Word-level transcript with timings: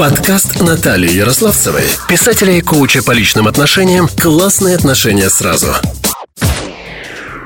Подкаст 0.00 0.62
Натальи 0.62 1.10
Ярославцевой, 1.10 1.82
писателя 2.08 2.54
и 2.54 2.62
коуча 2.62 3.02
по 3.02 3.10
личным 3.10 3.46
отношениям 3.46 4.08
«Классные 4.08 4.74
отношения 4.74 5.28
сразу». 5.28 5.74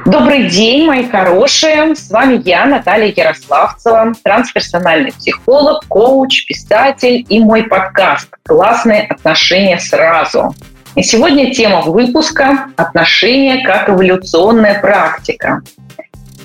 Добрый 0.06 0.48
день, 0.48 0.86
мои 0.86 1.04
хорошие. 1.04 1.96
С 1.96 2.12
вами 2.12 2.40
я, 2.44 2.64
Наталья 2.66 3.12
Ярославцева, 3.12 4.12
трансперсональный 4.22 5.10
психолог, 5.10 5.84
коуч, 5.88 6.46
писатель 6.46 7.26
и 7.28 7.40
мой 7.40 7.64
подкаст 7.64 8.28
«Классные 8.44 9.02
отношения 9.08 9.80
сразу». 9.80 10.54
И 10.94 11.02
сегодня 11.02 11.52
тема 11.52 11.80
выпуска 11.80 12.68
«Отношения 12.76 13.66
как 13.66 13.88
эволюционная 13.88 14.80
практика». 14.80 15.60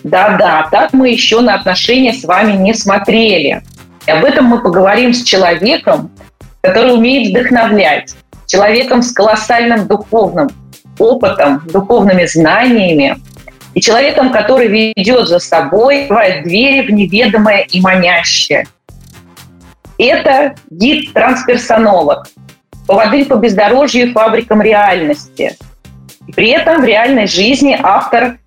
Да-да, 0.03 0.69
так 0.71 0.91
мы 0.91 1.09
еще 1.09 1.41
на 1.41 1.53
отношения 1.53 2.13
с 2.13 2.23
вами 2.23 2.53
не 2.53 2.73
смотрели. 2.73 3.61
И 4.07 4.11
об 4.11 4.23
этом 4.23 4.45
мы 4.45 4.61
поговорим 4.61 5.13
с 5.13 5.23
человеком, 5.23 6.11
который 6.61 6.93
умеет 6.93 7.31
вдохновлять, 7.31 8.15
человеком 8.47 9.01
с 9.01 9.11
колоссальным 9.11 9.87
духовным 9.87 10.49
опытом, 10.97 11.61
духовными 11.67 12.25
знаниями, 12.25 13.17
и 13.73 13.81
человеком, 13.81 14.31
который 14.31 14.67
ведет 14.67 15.27
за 15.27 15.39
собой, 15.39 16.03
открывает 16.03 16.43
двери 16.43 16.87
в 16.87 16.91
неведомое 16.91 17.59
и 17.59 17.79
манящее. 17.79 18.67
Это 19.97 20.55
гид-трансперсонолог, 20.69 22.27
поводырь 22.87 23.25
по 23.25 23.35
бездорожью 23.35 24.07
и 24.07 24.11
фабрикам 24.11 24.61
реальности. 24.61 25.55
И 26.27 26.31
при 26.31 26.49
этом 26.49 26.81
в 26.81 26.85
реальной 26.85 27.27
жизни 27.27 27.79
автор 27.81 28.37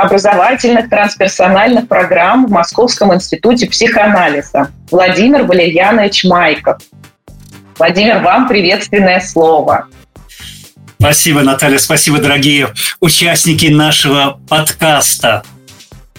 образовательных 0.00 0.88
трансперсональных 0.88 1.86
программ 1.86 2.46
в 2.46 2.50
Московском 2.50 3.14
институте 3.14 3.68
психоанализа 3.68 4.70
Владимир 4.90 5.44
Валерьянович 5.44 6.24
Майков. 6.24 6.78
Владимир, 7.78 8.22
вам 8.22 8.48
приветственное 8.48 9.20
слово. 9.20 9.86
Спасибо, 10.98 11.42
Наталья, 11.42 11.78
спасибо, 11.78 12.18
дорогие 12.18 12.68
участники 13.00 13.66
нашего 13.66 14.40
подкаста. 14.48 15.42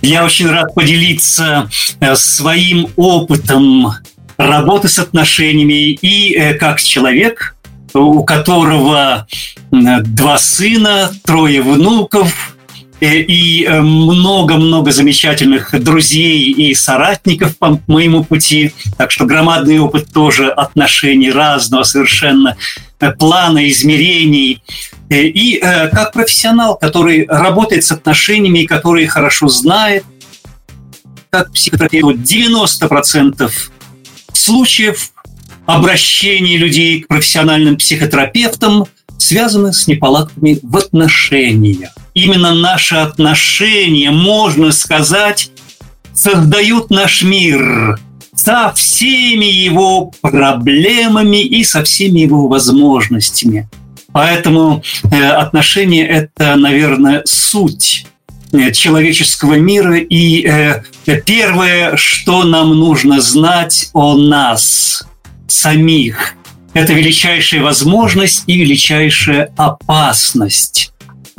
Я 0.02 0.26
очень 0.26 0.50
рад 0.50 0.74
поделиться 0.74 1.70
э, 2.00 2.16
своим 2.16 2.88
опытом 2.96 3.94
работы 4.38 4.88
с 4.88 4.98
отношениями 4.98 5.92
и 5.92 6.36
э, 6.36 6.56
как 6.56 6.82
человек, 6.82 7.56
у 7.94 8.24
которого 8.24 9.28
два 9.70 10.38
сына, 10.40 11.12
трое 11.24 11.62
внуков, 11.62 12.56
и 13.02 13.66
э, 13.66 13.82
много-много 13.82 14.92
замечательных 14.92 15.82
друзей 15.84 16.52
и 16.52 16.74
соратников 16.76 17.58
по 17.58 17.82
моему 17.88 18.24
пути. 18.24 18.74
Так 18.98 19.12
что 19.12 19.26
громадный 19.26 19.80
опыт 19.80 20.14
тоже 20.14 20.50
отношений 20.52 21.32
разного 21.32 21.84
совершенно 21.84 22.58
э, 23.00 23.12
плана, 23.12 23.68
измерений. 23.70 24.62
И 25.10 25.60
как 25.62 26.14
профессионал, 26.14 26.78
который 26.78 27.26
работает 27.28 27.84
с 27.84 27.92
отношениями, 27.92 28.64
который 28.64 29.08
хорошо 29.08 29.50
знает, 29.50 30.06
как 31.30 31.52
психотерапевт, 31.52 32.20
90% 32.20 33.52
случаев 34.32 35.12
обращения 35.66 36.56
людей 36.56 37.02
к 37.02 37.10
профессиональным 37.10 37.76
психотерапевтам 37.76 38.86
связаны 39.18 39.74
с 39.74 39.88
неполадками 39.88 40.60
в 40.62 40.78
отношениях 40.78 41.92
именно 42.14 42.54
наши 42.54 42.96
отношения, 42.96 44.12
можно 44.12 44.72
сказать, 44.72 45.52
создают 46.14 46.90
наш 46.90 47.24
мир 47.24 48.00
со 48.36 48.72
всеми 48.76 49.46
его 49.46 50.12
проблемами 50.22 51.44
и 51.44 51.64
со 51.64 51.84
всеми 51.84 52.22
его 52.22 52.48
возможностями. 52.48 53.70
Поэтому 54.14 54.84
э, 55.10 55.30
отношения– 55.30 56.06
это, 56.08 56.56
наверное, 56.56 57.22
суть 57.26 58.08
э, 58.52 58.72
человеческого 58.72 59.56
мира. 59.56 59.98
И 60.00 60.46
э, 60.46 60.84
первое, 61.26 61.96
что 61.96 62.44
нам 62.44 62.78
нужно 62.78 63.22
знать 63.22 63.90
о 63.94 64.18
нас 64.18 65.08
самих, 65.48 66.36
это 66.74 66.94
величайшая 66.94 67.62
возможность 67.62 68.44
и 68.48 68.58
величайшая 68.58 69.54
опасность 69.58 70.91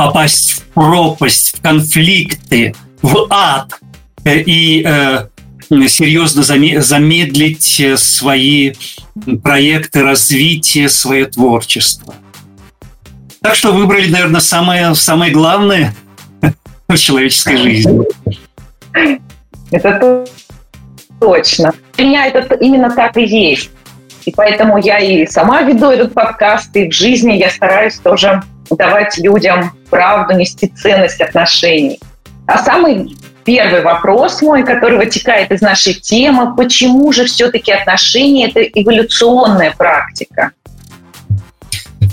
попасть 0.06 0.52
в 0.52 0.60
пропасть, 0.74 1.58
в 1.58 1.62
конфликты, 1.62 2.74
в 3.02 3.26
ад 3.30 3.72
э, 4.24 4.40
и 4.40 4.84
э, 4.84 5.26
серьезно 5.88 6.42
замедлить 6.42 7.80
э, 7.80 7.96
свои 7.96 8.72
проекты 9.42 10.02
развития, 10.02 10.88
свое 10.88 11.26
творчество. 11.26 12.14
Так 13.40 13.54
что 13.54 13.72
выбрали, 13.72 14.10
наверное, 14.10 14.40
самое, 14.40 14.94
самое 14.94 15.32
главное 15.32 15.94
в 16.88 16.96
человеческой 16.96 17.56
жизни. 17.56 18.00
Это 19.70 20.24
точно. 21.20 21.72
У 21.98 22.02
меня 22.02 22.26
это 22.26 22.54
именно 22.56 22.90
так 22.90 23.16
и 23.16 23.24
есть. 23.24 23.70
И 24.24 24.32
поэтому 24.32 24.78
я 24.78 24.98
и 24.98 25.26
сама 25.26 25.62
веду 25.62 25.90
этот 25.90 26.12
подкаст, 26.14 26.76
и 26.76 26.88
в 26.88 26.92
жизни 26.92 27.32
я 27.32 27.50
стараюсь 27.50 27.98
тоже 27.98 28.42
давать 28.70 29.18
людям 29.18 29.72
правду, 29.92 30.34
нести 30.34 30.68
ценность 30.68 31.20
отношений. 31.20 32.00
А 32.46 32.58
самый 32.64 33.14
первый 33.44 33.82
вопрос 33.82 34.40
мой, 34.40 34.64
который 34.64 34.96
вытекает 34.96 35.52
из 35.52 35.60
нашей 35.60 35.92
темы, 35.92 36.56
почему 36.56 37.12
же 37.12 37.26
все-таки 37.26 37.70
отношения– 37.70 38.48
это 38.54 38.62
эволюционная 38.62 39.72
практика? 39.76 40.52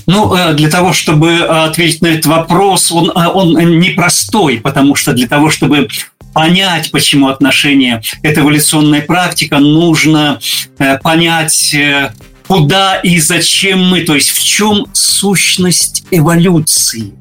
Ну, 0.08 0.36
э, 0.36 0.54
для 0.56 0.70
того, 0.70 0.92
чтобы 0.92 1.38
ответить 1.40 2.02
на 2.02 2.08
этот 2.08 2.26
вопрос, 2.26 2.92
он, 2.92 3.12
э, 3.12 3.28
он 3.28 3.54
непростой, 3.80 4.60
потому 4.60 4.96
что 4.96 5.14
для 5.14 5.28
того, 5.28 5.50
чтобы 5.50 5.88
понять, 6.34 6.92
почему 6.92 7.30
отношения– 7.30 8.02
это 8.24 8.42
эволюционная 8.42 9.02
практика, 9.02 9.60
нужно 9.60 10.40
э, 10.80 10.98
понять 10.98 11.76
куда 12.48 12.96
и 12.96 13.20
зачем 13.20 13.88
мы, 13.88 14.02
то 14.02 14.16
есть 14.16 14.32
в 14.32 14.44
чем 14.44 14.88
сущность 14.94 16.04
эволюции 16.10 17.14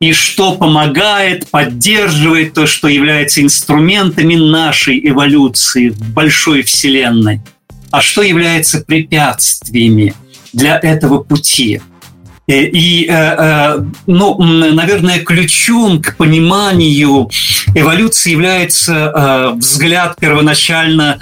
и 0.00 0.12
что 0.12 0.54
помогает, 0.54 1.50
поддерживает 1.50 2.54
то, 2.54 2.66
что 2.66 2.88
является 2.88 3.42
инструментами 3.42 4.36
нашей 4.36 5.00
эволюции 5.08 5.88
в 5.88 6.00
большой 6.12 6.62
Вселенной, 6.62 7.40
а 7.90 8.00
что 8.00 8.22
является 8.22 8.80
препятствиями 8.80 10.14
для 10.52 10.78
этого 10.78 11.22
пути. 11.22 11.80
Э, 12.46 12.62
и, 12.62 13.06
э, 13.06 13.12
э, 13.12 13.84
ну, 14.06 14.38
наверное, 14.38 15.20
ключом 15.20 16.00
к 16.00 16.16
пониманию 16.16 17.28
эволюции 17.74 18.30
является 18.30 19.52
взгляд 19.56 20.16
первоначально 20.18 21.18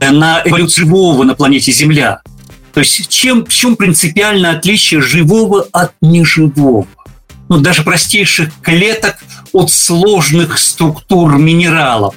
на 0.00 0.42
эволюцию 0.44 0.86
живого 0.86 1.24
на 1.24 1.34
планете 1.34 1.72
Земля. 1.72 2.20
То 2.72 2.80
есть 2.80 3.08
чем, 3.08 3.46
в 3.46 3.48
чем 3.48 3.76
принципиальное 3.76 4.52
отличие 4.52 5.00
живого 5.00 5.66
от 5.72 5.92
неживого? 6.02 6.86
Ну, 7.48 7.58
даже 7.58 7.82
простейших 7.82 8.50
клеток 8.62 9.16
от 9.52 9.70
сложных 9.70 10.58
структур 10.58 11.36
минералов. 11.36 12.14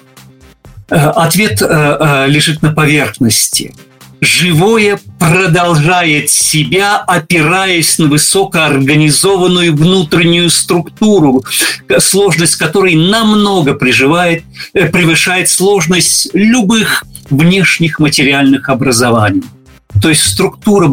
Э, 0.90 0.96
ответ 0.96 1.62
э, 1.62 1.66
э, 1.68 2.28
лежит 2.28 2.62
на 2.62 2.72
поверхности. 2.72 3.74
Живое 4.22 5.00
продолжает 5.18 6.30
себя, 6.30 6.98
опираясь 6.98 8.00
на 8.00 8.08
высокоорганизованную 8.08 9.74
внутреннюю 9.74 10.50
структуру, 10.50 11.46
сложность 12.00 12.58
которой 12.58 12.96
намного 12.96 13.76
приживает, 13.76 14.44
превышает 14.74 15.48
сложность 15.48 16.32
любых 16.34 17.06
внешних 17.30 18.00
материальных 18.00 18.68
образований. 18.68 19.44
То 20.02 20.10
есть 20.10 20.24
структура 20.24 20.92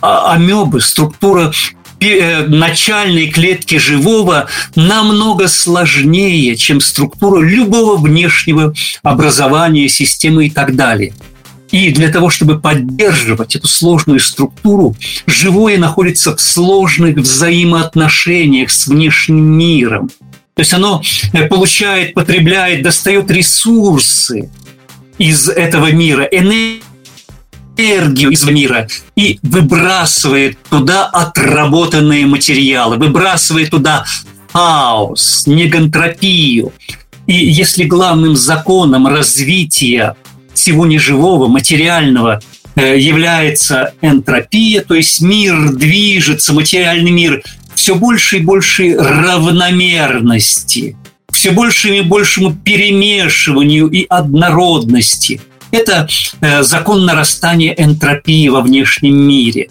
а, 0.00 0.34
амебы, 0.34 0.80
структура 0.80 1.52
начальной 2.00 3.28
клетки 3.28 3.78
живого 3.78 4.48
намного 4.74 5.48
сложнее, 5.48 6.56
чем 6.56 6.80
структура 6.80 7.40
любого 7.40 7.96
внешнего 7.96 8.74
образования, 9.02 9.88
системы 9.88 10.46
и 10.46 10.50
так 10.50 10.76
далее. 10.76 11.12
И 11.70 11.90
для 11.90 12.08
того, 12.08 12.30
чтобы 12.30 12.60
поддерживать 12.60 13.56
эту 13.56 13.68
сложную 13.68 14.20
структуру, 14.20 14.96
живое 15.26 15.76
находится 15.76 16.34
в 16.34 16.40
сложных 16.40 17.16
взаимоотношениях 17.16 18.70
с 18.70 18.86
внешним 18.86 19.44
миром. 19.58 20.08
То 20.54 20.60
есть 20.60 20.72
оно 20.72 21.02
э, 21.34 21.46
получает, 21.46 22.14
потребляет, 22.14 22.82
достает 22.82 23.30
ресурсы, 23.30 24.48
из 25.18 25.48
этого 25.48 25.90
мира, 25.90 26.22
энергию 26.24 26.82
из 27.78 28.44
мира 28.44 28.88
и 29.14 29.38
выбрасывает 29.42 30.58
туда 30.68 31.06
отработанные 31.06 32.26
материалы, 32.26 32.96
выбрасывает 32.96 33.70
туда 33.70 34.04
хаос, 34.52 35.44
негантропию. 35.46 36.72
И 37.26 37.34
если 37.34 37.84
главным 37.84 38.36
законом 38.36 39.06
развития 39.06 40.16
всего 40.54 40.86
неживого, 40.86 41.46
материального 41.46 42.40
является 42.74 43.92
энтропия, 44.02 44.82
то 44.82 44.94
есть 44.94 45.20
мир 45.20 45.72
движется, 45.72 46.52
материальный 46.52 47.12
мир 47.12 47.42
все 47.74 47.94
больше 47.94 48.38
и 48.38 48.40
больше 48.40 48.96
равномерности, 48.96 50.96
все 51.30 51.52
большему 51.52 51.94
и 51.94 52.00
большему 52.00 52.54
перемешиванию 52.54 53.88
и 53.88 54.04
однородности. 54.08 55.40
Это 55.70 56.08
э, 56.40 56.62
закон 56.62 57.04
нарастания 57.04 57.74
энтропии 57.76 58.48
во 58.48 58.60
внешнем 58.60 59.16
мире. 59.16 59.68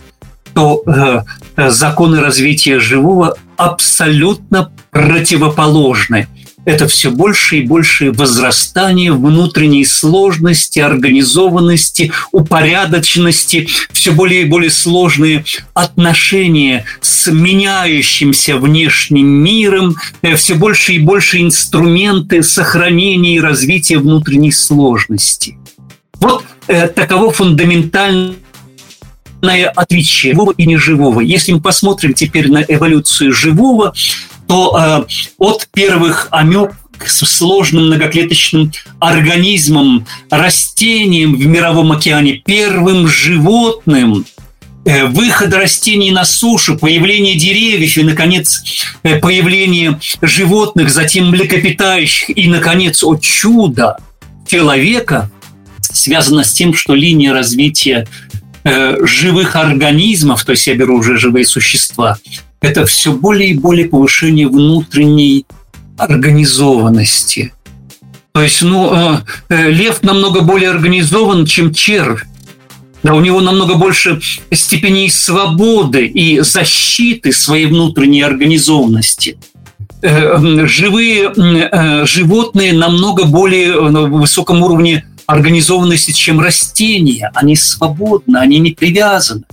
То 0.53 0.83
э, 0.85 1.21
э 1.55 1.69
законы 1.69 2.21
развития 2.21 2.79
живого 2.79 3.37
абсолютно 3.57 4.71
противоположны 4.91 6.27
это 6.67 6.85
все 6.89 7.11
больше 7.11 7.59
и 7.59 7.61
больше 7.61 8.11
возрастание 8.11 9.13
внутренней 9.13 9.85
сложности, 9.85 10.79
организованности, 10.79 12.11
упорядоченности, 12.33 13.69
все 13.93 14.11
более 14.11 14.41
и 14.41 14.45
более 14.45 14.69
сложные 14.69 15.45
отношения 15.73 16.83
с 16.99 17.31
меняющимся 17.31 18.57
внешним 18.57 19.27
миром, 19.27 19.95
все 20.35 20.55
больше 20.55 20.95
и 20.95 20.99
больше 20.99 21.39
инструменты 21.39 22.43
сохранения 22.43 23.37
и 23.37 23.39
развития 23.39 23.97
внутренней 23.97 24.51
сложности. 24.51 25.57
Вот 26.19 26.43
э, 26.67 26.87
таково 26.87 27.31
фундаментальное 27.31 28.35
отличие 29.75 30.33
живого 30.33 30.53
и 30.57 30.65
неживого. 30.65 31.21
Если 31.21 31.51
мы 31.51 31.61
посмотрим 31.61 32.13
теперь 32.13 32.49
на 32.49 32.63
эволюцию 32.63 33.31
живого, 33.33 33.93
то 34.47 34.77
э, 34.79 35.05
от 35.37 35.67
первых 35.73 36.27
амеб 36.31 36.71
к 36.97 37.07
сложным 37.07 37.87
многоклеточным 37.87 38.73
организмам, 38.99 40.07
растениям 40.29 41.35
в 41.35 41.45
мировом 41.45 41.91
океане, 41.91 42.41
первым 42.43 43.07
животным, 43.07 44.25
э, 44.85 45.05
выход 45.05 45.53
растений 45.53 46.11
на 46.11 46.25
сушу, 46.25 46.77
появление 46.77 47.35
деревьев 47.35 47.97
и, 47.97 48.03
наконец, 48.03 48.63
э, 49.03 49.19
появление 49.19 49.99
животных, 50.21 50.89
затем 50.89 51.29
млекопитающих 51.29 52.35
и, 52.35 52.47
наконец, 52.47 53.03
о 53.03 53.15
чудо 53.17 53.97
человека 54.47 55.29
связано 55.97 56.43
с 56.43 56.53
тем, 56.53 56.73
что 56.73 56.95
линия 56.95 57.33
развития 57.33 58.07
э, 58.63 58.97
живых 59.05 59.55
организмов, 59.55 60.43
то 60.43 60.51
есть 60.51 60.67
я 60.67 60.75
беру 60.75 60.97
уже 60.97 61.17
живые 61.17 61.45
существа, 61.45 62.17
это 62.61 62.85
все 62.85 63.11
более 63.11 63.51
и 63.51 63.57
более 63.57 63.87
повышение 63.87 64.47
внутренней 64.47 65.45
организованности. 65.97 67.53
То 68.37 68.43
есть, 68.43 68.61
ну, 68.61 68.93
э, 68.93 69.17
э, 69.49 69.71
лев 69.71 70.03
намного 70.03 70.41
более 70.41 70.69
организован, 70.69 71.47
чем 71.47 71.73
червь. 71.73 72.23
Да, 73.01 73.15
у 73.15 73.19
него 73.19 73.41
намного 73.41 73.73
больше 73.73 74.19
степеней 74.51 75.09
свободы 75.09 76.05
и 76.05 76.41
защиты 76.41 77.31
своей 77.31 77.65
внутренней 77.65 78.21
организованности. 78.21 79.39
Э, 80.03 80.67
живые 80.67 81.33
животные 82.05 82.73
намного 82.73 83.25
более 83.25 83.89
на 83.89 84.01
высоком 84.03 84.61
уровне 84.61 85.06
организованности, 85.27 86.11
чем 86.11 86.39
растения. 86.39 87.31
Они 87.35 87.55
свободны, 87.55 88.37
они 88.37 88.59
не 88.59 88.71
привязаны 88.71 89.43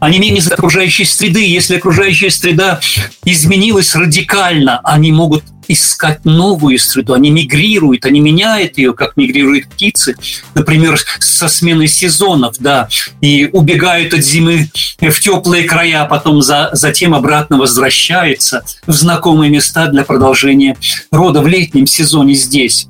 они 0.00 0.18
менее 0.18 0.42
окружающей 0.50 1.04
среды. 1.04 1.46
Если 1.46 1.76
окружающая 1.76 2.30
среда 2.30 2.80
изменилась 3.24 3.94
радикально, 3.94 4.80
они 4.82 5.12
могут 5.12 5.44
искать 5.68 6.24
новую 6.24 6.78
среду, 6.80 7.14
они 7.14 7.30
мигрируют, 7.30 8.04
они 8.04 8.18
меняют 8.18 8.76
ее, 8.76 8.92
как 8.92 9.16
мигрируют 9.16 9.68
птицы, 9.68 10.16
например, 10.54 10.98
со 11.20 11.46
сменой 11.46 11.86
сезонов, 11.86 12.56
да, 12.58 12.88
и 13.20 13.48
убегают 13.52 14.12
от 14.12 14.24
зимы 14.24 14.68
в 14.98 15.20
теплые 15.20 15.64
края, 15.64 16.04
потом 16.06 16.42
за, 16.42 16.70
затем 16.72 17.14
обратно 17.14 17.56
возвращаются 17.56 18.64
в 18.86 18.92
знакомые 18.92 19.50
места 19.50 19.86
для 19.86 20.02
продолжения 20.02 20.76
рода 21.12 21.40
в 21.40 21.46
летнем 21.46 21.86
сезоне 21.86 22.34
здесь. 22.34 22.88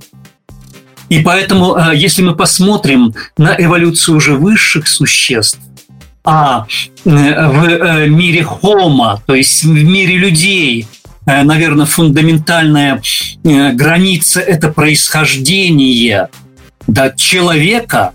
И 1.10 1.18
поэтому, 1.20 1.76
э, 1.76 1.96
если 1.96 2.22
мы 2.22 2.34
посмотрим 2.34 3.14
на 3.36 3.54
эволюцию 3.58 4.16
уже 4.16 4.36
высших 4.36 4.86
существ, 4.86 5.58
а 6.24 6.66
э, 7.04 7.10
в 7.10 7.64
э, 7.64 8.08
мире 8.08 8.44
хома, 8.44 9.20
то 9.26 9.34
есть 9.34 9.64
в 9.64 9.72
мире 9.72 10.16
людей, 10.16 10.86
наверное, 11.26 11.86
фундаментальная 11.86 13.02
граница– 13.44 14.40
это 14.54 14.70
происхождение 14.70 16.28
да, 16.86 17.10
человека, 17.10 18.12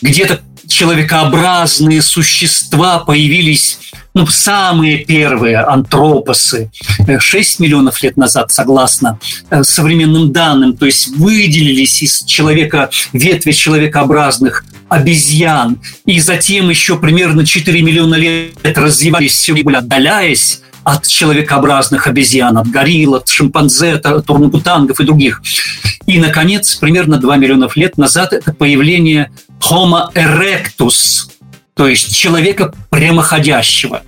где-то 0.00 0.40
человекообразные 0.76 2.02
существа 2.02 2.98
появились 2.98 3.78
ну, 4.12 4.26
самые 4.26 5.06
первые 5.06 5.56
антропосы 5.56 6.70
6 7.18 7.60
миллионов 7.60 8.02
лет 8.02 8.18
назад, 8.18 8.52
согласно 8.52 9.18
современным 9.62 10.32
данным, 10.32 10.76
то 10.76 10.84
есть 10.84 11.08
выделились 11.16 12.02
из 12.02 12.24
человека, 12.24 12.90
ветви 13.14 13.52
человекообразных 13.52 14.66
обезьян, 14.90 15.80
и 16.04 16.20
затем 16.20 16.68
еще 16.68 16.98
примерно 16.98 17.46
4 17.46 17.80
миллиона 17.80 18.16
лет 18.16 18.76
развивались 18.76 19.32
все 19.32 19.54
отдаляясь 19.54 20.60
от 20.84 21.06
человекообразных 21.06 22.06
обезьян, 22.06 22.58
от 22.58 22.68
горилл, 22.68 23.14
от 23.14 23.28
шимпанзе, 23.28 23.94
от 23.94 24.30
орангутангов 24.30 25.00
и 25.00 25.04
других. 25.04 25.42
И, 26.06 26.18
наконец, 26.20 26.76
примерно 26.76 27.16
2 27.16 27.36
миллиона 27.38 27.68
лет 27.74 27.96
назад 27.96 28.32
это 28.32 28.52
появление 28.52 29.32
Homo 29.60 30.12
erectus, 30.14 31.30
то 31.74 31.88
есть 31.88 32.14
человека 32.16 32.72
прямоходящего. 32.90 34.02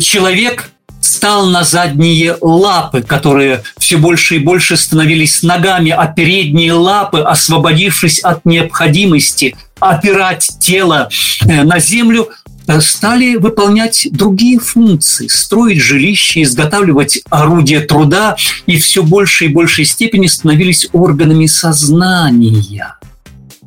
Человек 0.00 0.70
стал 1.04 1.46
на 1.46 1.64
задние 1.64 2.36
лапы, 2.40 3.02
которые 3.02 3.62
все 3.78 3.98
больше 3.98 4.36
и 4.36 4.38
больше 4.38 4.76
становились 4.76 5.42
ногами, 5.42 5.90
а 5.90 6.06
передние 6.06 6.72
лапы, 6.72 7.20
освободившись 7.20 8.20
от 8.20 8.44
необходимости 8.44 9.56
опирать 9.80 10.48
тело 10.60 11.08
э, 11.46 11.62
на 11.62 11.78
землю, 11.78 12.30
э, 12.66 12.80
стали 12.80 13.36
выполнять 13.36 14.08
другие 14.10 14.58
функции, 14.58 15.28
строить 15.28 15.80
жилища, 15.80 16.42
изготавливать 16.42 17.20
орудия 17.28 17.80
труда 17.80 18.36
и 18.66 18.78
все 18.78 19.02
больше 19.02 19.46
и 19.46 19.48
большей 19.48 19.84
степени 19.84 20.26
становились 20.26 20.88
органами 20.92 21.46
сознания. 21.46 22.96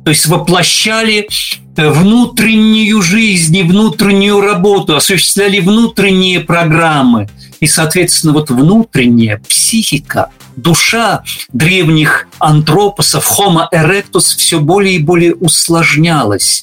То 0.08 0.12
есть 0.12 0.24
воплощали 0.24 1.28
э, 1.76 1.90
внутреннюю 1.90 3.02
жизнь 3.02 3.54
и 3.54 3.62
внутреннюю 3.62 4.40
работу, 4.40 4.96
осуществляли 4.96 5.60
внутренние 5.60 6.40
программы. 6.40 7.28
И, 7.60 7.66
соответственно, 7.66 8.32
вот 8.32 8.48
внутренняя 8.48 9.36
психика, 9.46 10.30
душа 10.56 11.24
древних 11.52 12.26
антропосов, 12.38 13.30
Homo 13.38 13.66
erectus, 13.70 14.34
все 14.38 14.60
более 14.60 14.94
и 14.94 14.98
более 14.98 15.34
усложнялась 15.34 16.62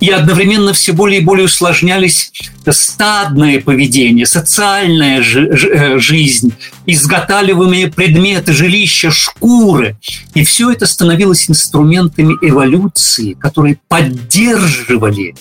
и 0.00 0.10
одновременно 0.10 0.72
все 0.72 0.92
более 0.92 1.20
и 1.20 1.24
более 1.24 1.46
усложнялись 1.46 2.32
стадное 2.68 3.60
поведение, 3.60 4.26
социальная 4.26 5.22
э, 5.22 5.98
жизнь, 5.98 6.52
изготавливаемые 6.84 7.88
предметы, 7.88 8.52
жилища, 8.52 9.10
шкуры. 9.10 9.96
И 10.34 10.44
все 10.44 10.70
это 10.70 10.86
становилось 10.86 11.48
инструментами 11.48 12.34
эволюции, 12.42 13.32
которые 13.34 13.78
поддерживали 13.88 15.34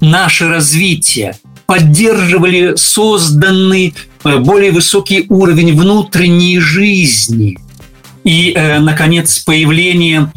наше 0.00 0.48
развитие, 0.48 1.36
поддерживали 1.66 2.76
созданный 2.76 3.94
э, 4.24 4.38
более 4.38 4.72
высокий 4.72 5.26
уровень 5.28 5.78
внутренней 5.78 6.58
жизни. 6.58 7.58
И, 8.24 8.52
э, 8.54 8.78
наконец, 8.78 9.40
появление 9.40 10.32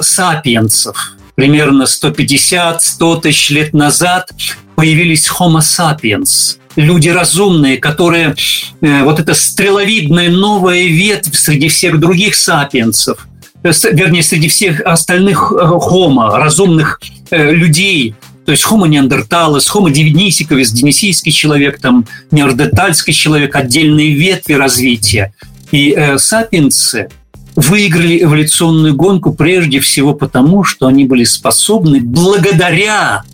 сапиенсов– 0.00 1.12
примерно 1.36 1.84
150-100 1.84 3.20
тысяч 3.20 3.50
лет 3.50 3.72
назад 3.72 4.30
появились 4.74 5.28
Homo 5.28 5.60
sapiens, 5.60 6.56
люди 6.74 7.08
разумные, 7.08 7.76
которые 7.76 8.34
э, 8.80 9.02
вот 9.04 9.20
эта 9.20 9.34
стреловидная 9.34 10.30
новая 10.30 10.86
ветвь 10.86 11.36
среди 11.36 11.68
всех 11.68 12.00
других 12.00 12.34
сапиенсов, 12.34 13.28
э, 13.62 13.70
вернее, 13.92 14.22
среди 14.22 14.48
всех 14.48 14.80
остальных 14.80 15.52
э, 15.52 15.64
homo, 15.64 16.36
разумных 16.36 17.00
людей, 17.30 18.14
то 18.44 18.52
есть 18.52 18.64
homo 18.64 18.86
неандерталес, 18.86 19.68
homo 19.74 19.90
денисиковис, 19.90 20.72
денисийский 20.72 21.32
человек, 21.32 21.80
там, 21.80 22.06
неандертальский 22.30 23.12
человек, 23.12 23.56
отдельные 23.56 24.14
ветви 24.14 24.54
развития. 24.54 25.34
И 25.72 25.92
э, 25.96 26.16
сапиенсы– 26.18 27.08
выиграли 27.56 28.22
эволюционную 28.22 28.94
гонку 28.94 29.34
прежде 29.34 29.80
всего 29.80 30.14
потому, 30.14 30.62
что 30.62 30.86
они 30.86 31.04
были 31.04 31.24
способны 31.24 32.00
благодаря 32.00 33.24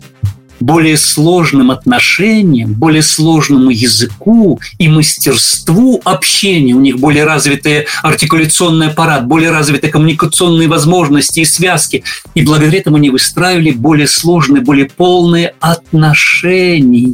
более 0.63 0.97
сложным 0.97 1.71
отношениям, 1.71 2.73
более 2.73 3.01
сложному 3.01 3.69
языку 3.69 4.59
и 4.77 4.87
мастерству 4.87 6.01
общения. 6.05 6.73
У 6.73 6.79
них 6.79 6.99
более 6.99 7.25
развитый 7.25 7.87
артикуляционный 8.01 8.87
аппарат, 8.87 9.27
более 9.27 9.51
развитые 9.51 9.91
коммуникационные 9.91 10.67
возможности 10.67 11.41
и 11.41 11.45
связки. 11.45 12.03
И 12.33 12.43
благодаря 12.43 12.79
этому 12.79 12.95
они 12.95 13.09
выстраивали 13.09 13.71
более 13.71 14.07
сложные, 14.07 14.63
более 14.63 14.85
полные 14.85 15.53
отношения. 15.59 17.13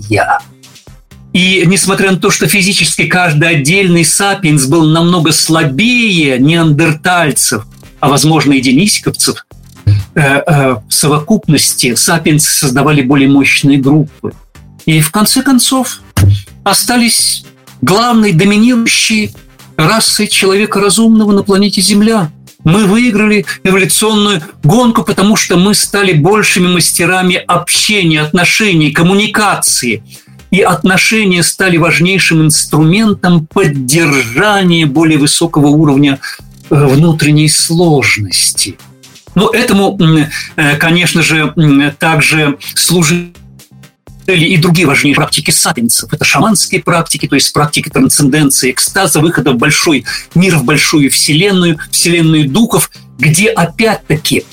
И 1.33 1.63
несмотря 1.67 2.12
на 2.12 2.17
то, 2.17 2.31
что 2.31 2.48
физически 2.48 3.05
каждый 3.05 3.50
отдельный 3.50 4.03
сапиенс 4.03 4.65
был 4.65 4.86
намного 4.88 5.31
слабее 5.31 6.39
неандертальцев, 6.39 7.65
а 8.00 8.09
возможно 8.09 8.53
и 8.53 8.62
денисиковцев, 8.62 9.45
э, 9.86 9.91
э, 10.15 10.75
в 10.88 10.91
совокупности 10.91 11.93
сапиенсы 11.93 12.50
создавали 12.50 13.01
более 13.01 13.29
мощные 13.29 13.77
группы. 13.77 14.33
И 14.86 15.01
в 15.01 15.12
конце 15.12 15.43
концов 15.43 16.00
остались 16.63 17.45
главной 17.81 18.33
доминирующей 18.33 19.31
расой 19.77 20.27
человека 20.27 20.79
разумного 20.79 21.31
на 21.31 21.43
планете 21.43 21.81
Земля. 21.81 22.31
Мы 22.63 22.86
выиграли 22.86 23.45
эволюционную 23.63 24.41
гонку, 24.63 25.03
потому 25.03 25.36
что 25.36 25.57
мы 25.57 25.74
стали 25.75 26.12
большими 26.12 26.67
мастерами 26.67 27.36
общения, 27.36 28.21
отношений, 28.21 28.91
коммуникации– 28.91 30.03
и 30.51 30.61
отношения 30.61 31.43
стали 31.43 31.77
важнейшим 31.77 32.41
инструментом 32.43 33.45
поддержания 33.45 34.85
более 34.85 35.17
высокого 35.17 35.67
уровня 35.67 36.19
э, 36.69 36.85
внутренней 36.85 37.49
сложности. 37.49 38.77
Но 39.35 39.49
этому, 39.51 39.97
э, 40.55 40.75
конечно 40.77 41.21
же, 41.21 41.53
также 41.99 42.57
служили 42.75 43.33
и 44.27 44.57
другие 44.57 44.87
важнейшие 44.87 45.15
практики 45.15 45.49
сапиенсов. 45.49 46.13
Это 46.13 46.23
шаманские 46.23 46.83
практики, 46.83 47.27
то 47.27 47.35
есть 47.35 47.51
практики 47.51 47.89
трансценденции, 47.89 48.71
экстаза, 48.71 49.21
выхода 49.21 49.53
в 49.53 49.57
большой 49.57 50.05
мир, 50.35 50.57
в 50.57 50.65
большую 50.65 51.09
вселенную, 51.09 51.79
вселенную 51.89 52.47
духов, 52.47 52.91
где 53.17 53.49
опять-таки 53.49 54.45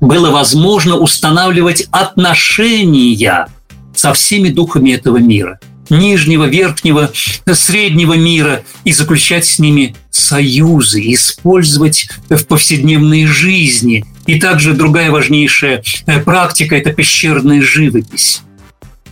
было 0.00 0.30
возможно 0.30 0.96
устанавливать 0.96 1.88
отношения 1.90 3.48
со 3.98 4.12
всеми 4.12 4.48
духами 4.50 4.90
этого 4.92 5.16
мира, 5.16 5.58
нижнего, 5.90 6.44
верхнего, 6.44 7.10
среднего 7.52 8.14
мира, 8.14 8.62
и 8.84 8.92
заключать 8.92 9.44
с 9.44 9.58
ними 9.58 9.96
союзы, 10.10 11.00
использовать 11.12 12.08
в 12.28 12.46
повседневной 12.46 13.26
жизни. 13.26 14.04
И 14.26 14.38
также 14.38 14.74
другая 14.74 15.10
важнейшая 15.10 15.82
э, 16.06 16.20
практика– 16.20 16.76
это 16.76 16.92
пещерная 16.92 17.60
живопись. 17.60 18.42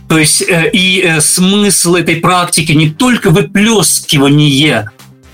То 0.07 0.17
есть 0.17 0.41
э, 0.43 0.69
и 0.71 1.01
э, 1.01 1.19
смысл 1.19 1.95
этой 1.95 2.15
практики 2.17 2.71
не 2.71 2.89
только 2.89 3.29
выплескивание 3.29 4.91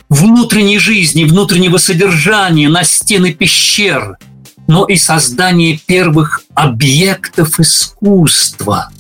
внутренней 0.09 0.79
жизни, 0.79 1.25
внутреннего 1.25 1.77
содержания 1.77 2.69
на 2.69 2.83
стены 2.83 3.33
пещер, 3.33 4.17
но 4.67 4.85
и 4.85 4.95
создание 4.95 5.79
первых 5.85 6.41
объектов 6.55 7.59
искусства– 7.59 8.89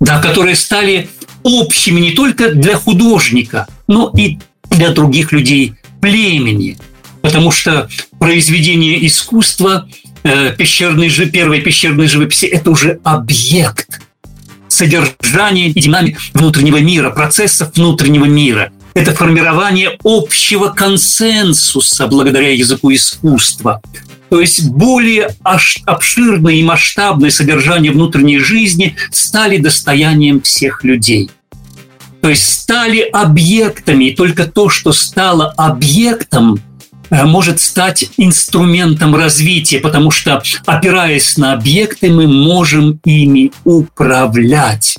да, 0.00 0.20
которые 0.20 0.56
стали 0.56 1.08
общими 1.42 2.00
не 2.00 2.12
только 2.12 2.52
для 2.52 2.76
художника, 2.76 3.66
но 3.86 4.12
и 4.16 4.38
для 4.70 4.90
других 4.90 5.32
людей 5.32 5.74
племени. 6.00 6.78
Потому 7.22 7.50
что 7.50 7.88
произведение 8.18 9.06
искусства, 9.06 9.88
э, 10.24 10.52
пещерной, 10.56 11.10
первой 11.30 11.60
пещерной 11.60 12.06
живописи– 12.06 12.44
это 12.46 12.70
уже 12.70 13.00
объект 13.04 14.00
содержания 14.68 15.68
и 15.68 15.80
динамики 15.80 16.18
внутреннего 16.32 16.78
мира, 16.78 17.10
процессов 17.10 17.70
внутреннего 17.74 18.24
мира. 18.24 18.72
Это 18.94 19.14
формирование 19.14 19.98
общего 20.04 20.68
консенсуса 20.68 22.06
благодаря 22.06 22.52
языку 22.52 22.92
искусства. 22.92 23.80
То 24.30 24.40
есть 24.40 24.70
более 24.70 25.30
обширное 25.42 26.54
и 26.54 26.62
масштабное 26.62 27.30
содержание 27.30 27.92
внутренней 27.92 28.38
жизни 28.38 28.96
стали 29.10 29.58
достоянием 29.58 30.40
всех 30.40 30.82
людей. 30.82 31.30
То 32.20 32.30
есть 32.30 32.60
стали 32.60 33.00
объектами, 33.00 34.06
и 34.06 34.16
только 34.16 34.46
то, 34.46 34.70
что 34.70 34.92
стало 34.92 35.50
объектом, 35.58 36.58
э, 37.10 37.24
может 37.24 37.60
стать 37.60 38.06
инструментом 38.16 39.14
развития, 39.14 39.78
потому 39.78 40.10
что, 40.10 40.42
опираясь 40.64 41.36
на 41.36 41.52
объекты, 41.52 42.10
мы 42.10 42.26
можем 42.26 42.98
ими 43.04 43.52
управлять. 43.64 44.96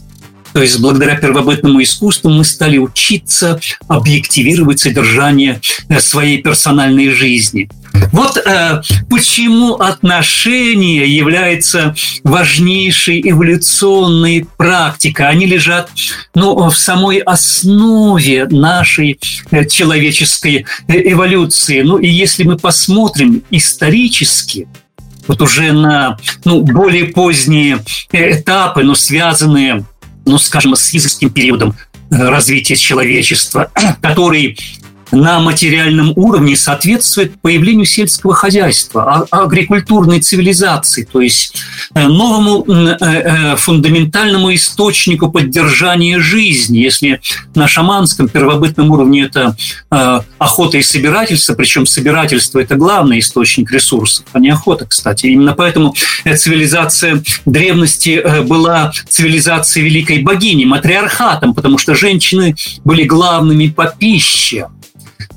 То 0.56 0.62
есть 0.62 0.80
благодаря 0.80 1.18
первобытному 1.18 1.84
искусству 1.84 2.30
мы 2.30 2.46
стали 2.46 2.78
учиться 2.78 3.60
объективировать 3.90 4.80
содержание 4.80 5.60
э, 5.90 6.00
своей 6.00 6.42
персональной 6.42 7.10
жизни. 7.10 7.70
Вот 8.14 8.38
э, 8.38 8.82
почему 9.10 9.74
отношения 9.74 11.06
являются 11.06 11.94
важнейшей 12.24 13.20
эволюционной 13.30 14.48
практикой. 14.56 15.28
Они 15.28 15.46
лежат 15.46 15.90
ну, 16.34 16.70
в 16.70 16.78
самой 16.78 17.18
основе 17.18 18.46
нашей 18.46 19.20
э, 19.52 19.66
человеческой 19.66 20.66
э, 20.88 21.12
эволюции. 21.12 21.82
Ну 21.82 21.98
и 21.98 22.08
если 22.08 22.46
мы 22.46 22.58
посмотрим 22.58 23.44
исторически, 23.52 24.70
вот 25.28 25.42
уже 25.42 25.74
на 25.74 26.18
ну, 26.46 26.62
более 26.62 27.06
поздние 27.06 27.80
этапы, 28.14 28.84
но 28.84 28.96
связанные 28.96 29.84
ну, 30.25 30.38
скажем, 30.38 30.75
с 30.75 30.94
языческим 30.94 31.29
периодом 31.29 31.75
э, 32.12 32.15
развития 32.17 32.75
человечества, 32.75 33.72
который 34.01 34.58
на 35.12 35.40
материальном 35.40 36.14
уровне 36.16 36.56
соответствует 36.56 37.40
появлению 37.42 37.86
сельского 37.86 38.34
хозяйства, 38.34 39.28
а, 39.32 39.44
агрикультурной 39.44 40.20
цивилизации, 40.20 41.08
то 41.10 41.22
есть 41.22 41.56
э, 41.94 42.08
новому 42.08 42.66
э, 42.66 43.56
фундаментальному 43.56 44.54
источнику 44.54 45.32
поддержания 45.32 46.20
жизни. 46.20 46.80
Если 46.80 47.22
на 47.54 47.68
шаманском 47.68 48.28
первобытном 48.28 48.92
уровне 48.92 49.24
это 49.24 49.56
охота 50.38 50.78
и 50.78 50.82
собирательство, 50.82 51.54
причем 51.54 51.86
собирательство– 51.86 52.60
это 52.62 52.76
главный 52.76 53.20
источник 53.20 53.72
ресурсов, 53.72 54.26
а 54.34 54.40
не 54.40 54.50
охота, 54.50 54.86
кстати. 54.86 55.28
Именно 55.28 55.54
поэтому 55.54 55.96
цивилизация 56.24 57.22
древности 57.46 58.24
была 58.44 58.92
цивилизацией 59.08 59.86
великой 59.86 60.24
богини, 60.24 60.66
матриархатом, 60.66 61.54
потому 61.54 61.78
что 61.78 61.96
женщины 61.96 62.56
были 62.84 63.04
главными 63.04 63.68
по 63.68 63.86
пище 63.86 64.68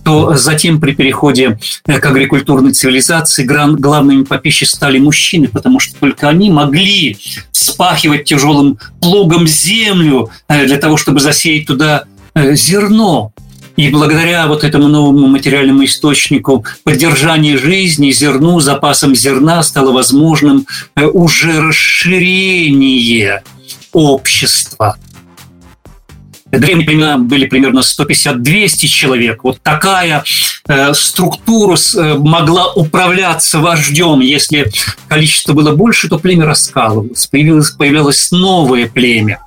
то 0.04 0.36
затем 0.36 0.80
при 0.80 0.92
переходе 0.92 1.58
к 1.84 2.06
агрикультурной 2.06 2.72
цивилизации 2.72 3.44
главными 3.44 4.24
по 4.24 4.38
пище 4.38 4.66
стали 4.66 4.98
мужчины, 4.98 5.48
потому 5.48 5.80
что 5.80 5.98
только 5.98 6.28
они 6.28 6.50
могли 6.50 7.16
вспахивать 7.52 8.24
тяжелым 8.24 8.78
плугом 9.00 9.46
землю 9.46 10.30
э, 10.48 10.66
для 10.66 10.78
того, 10.78 10.96
чтобы 10.96 11.20
засеять 11.20 11.66
туда 11.66 12.04
э, 12.34 12.54
зерно. 12.54 13.32
И 13.76 13.90
благодаря 13.90 14.48
вот 14.48 14.64
этому 14.64 14.88
новому 14.88 15.28
материальному 15.28 15.84
источнику 15.84 16.64
поддержания 16.82 17.56
жизни, 17.56 18.10
зерну, 18.10 18.58
запасам 18.58 19.14
зерна 19.14 19.62
стало 19.62 19.92
возможным 19.92 20.66
э, 20.96 21.04
уже 21.06 21.60
расширение 21.60 23.44
общества. 23.92 24.96
Древние 26.50 26.86
племена 26.86 27.18
были 27.18 27.46
примерно 27.46 27.80
150-200 27.80 28.86
человек. 28.86 29.44
Вот 29.44 29.60
такая 29.62 30.24
э, 30.66 30.94
структура 30.94 31.76
э, 31.76 32.14
могла 32.18 32.72
управляться 32.72 33.58
вождем. 33.58 34.20
Если 34.20 34.70
количество 35.08 35.52
было 35.52 35.72
больше, 35.72 36.08
то 36.08 36.18
племя 36.18 36.46
раскалывалось. 36.46 37.26
Появилось, 37.26 37.70
появилось 37.70 38.30
новое 38.30 38.88
племя. 38.88 39.40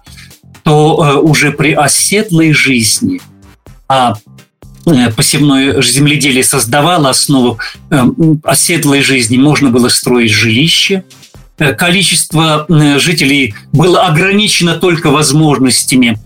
То 0.63 1.03
э, 1.03 1.17
уже 1.17 1.51
при 1.51 1.73
оседлой 1.73 2.53
жизни– 2.53 3.19
а 3.91 4.15
э, 4.85 5.11
посевное 5.11 5.81
земледелие 5.81 6.45
создавало 6.45 7.09
основу 7.09 7.59
э, 7.89 8.01
оседлой 8.43 9.01
жизни, 9.01 9.35
можно 9.35 9.69
было 9.69 9.89
строить 9.89 10.31
жилище, 10.31 11.03
э, 11.57 11.73
количество 11.73 12.65
жителей 12.99 13.53
было 13.73 14.03
ограничено 14.03 14.75
только 14.75 15.09
возможностями 15.09 16.17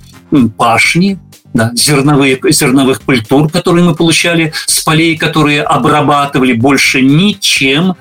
пашни, 0.58 1.20
да, 1.55 1.72
зерновые, 1.74 2.38
зерновых 2.50 3.01
культур, 3.01 3.50
которые 3.50 3.86
мы 3.86 3.96
получали 3.96 4.51
с 4.67 4.82
полей, 4.82 5.15
которые 5.15 5.63
обрабатывали 5.63 6.51
больше 6.51 7.01
ничем. 7.01 7.96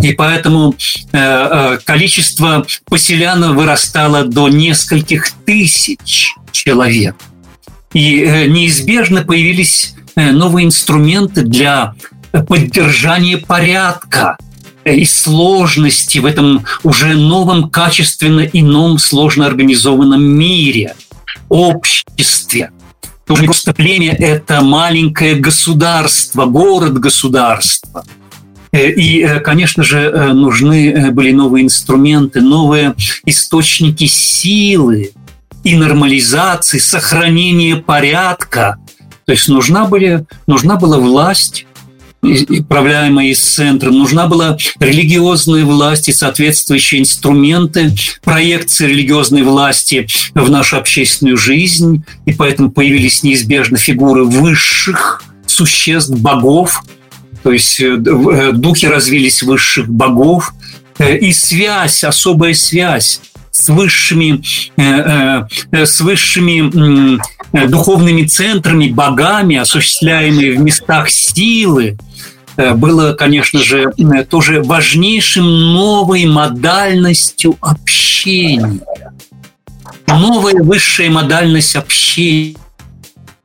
И 0.00 0.12
поэтому 0.12 0.76
э, 1.12 1.78
количество 1.84 2.64
поселян 2.86 3.56
вырастало 3.56 4.24
до 4.24 4.48
нескольких 4.48 5.32
тысяч 5.44 6.34
человек. 6.52 7.16
И 7.92 8.22
э, 8.22 8.46
неизбежно 8.46 9.22
появились 9.22 9.96
э, 10.14 10.30
новые 10.30 10.66
инструменты 10.66 11.42
для 11.42 11.94
поддержания 12.46 13.38
порядка. 13.38 14.36
и 14.84 15.04
сложности 15.04 16.18
в 16.18 16.26
этом 16.26 16.64
уже 16.84 17.14
новом, 17.14 17.68
качественно 17.68 18.42
ином, 18.42 18.98
сложно 18.98 19.44
организованном 19.44 20.22
мире, 20.22 20.94
обществе. 21.52 22.70
Уже 23.28 23.42
не 23.42 23.46
просто 23.46 23.72
племя– 23.72 24.14
это 24.18 24.60
маленькое 24.62 25.36
государство, 25.36 26.46
город-государство. 26.46 28.04
Э, 28.72 28.90
и, 28.90 29.22
э, 29.22 29.40
конечно 29.40 29.82
же, 29.84 29.98
э, 29.98 30.32
нужны 30.32 31.10
были 31.12 31.32
новые 31.32 31.64
инструменты, 31.64 32.40
новые 32.40 32.94
источники 33.26 34.06
силы 34.06 35.12
и 35.62 35.76
нормализации, 35.76 36.78
сохранения 36.78 37.76
порядка. 37.76 38.78
То 39.24 39.32
есть 39.32 39.48
нужна, 39.48 39.84
были, 39.84 40.26
нужна 40.46 40.76
была 40.76 40.98
власть, 40.98 41.66
управляемая 42.22 43.28
из 43.28 43.40
центра. 43.40 43.90
Нужна 43.90 44.26
была 44.26 44.56
религиозная 44.78 45.64
власть 45.64 46.08
и 46.08 46.12
соответствующие 46.12 47.00
инструменты 47.00 47.92
проекции 48.22 48.86
религиозной 48.86 49.42
власти 49.42 50.06
в 50.34 50.50
нашу 50.50 50.78
общественную 50.78 51.36
жизнь. 51.36 52.04
И 52.24 52.32
поэтому 52.32 52.70
появились 52.70 53.22
неизбежно 53.22 53.76
фигуры 53.76 54.24
высших 54.24 55.24
существ, 55.46 56.10
богов. 56.10 56.82
То 57.42 57.50
есть 57.50 57.80
э, 57.80 57.96
э, 57.96 58.52
духи 58.52 58.86
развились 58.86 59.42
высших 59.42 59.88
богов. 59.88 60.54
Э, 60.98 61.18
и 61.18 61.32
связь, 61.32 62.04
особая 62.04 62.54
связь 62.54 63.20
с 63.62 63.68
высшими, 63.68 64.42
с 65.72 66.00
высшими 66.00 67.18
духовными 67.68 68.24
центрами, 68.24 68.88
богами, 68.88 69.56
осуществляемые 69.56 70.58
в 70.58 70.60
местах 70.60 71.10
силы, 71.10 71.96
Э, 72.56 72.74
было, 72.74 73.14
конечно 73.14 73.60
же, 73.60 73.92
э, 73.96 74.24
тоже 74.24 74.62
важнейшим 74.62 75.44
новой 75.44 76.26
модальностью 76.26 77.56
общения. 77.60 78.80
Новая 80.06 80.62
высшая 80.62 81.08
модальность 81.08 81.74
общения 81.76 82.56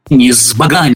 с 0.10 0.54
богами. 0.54 0.96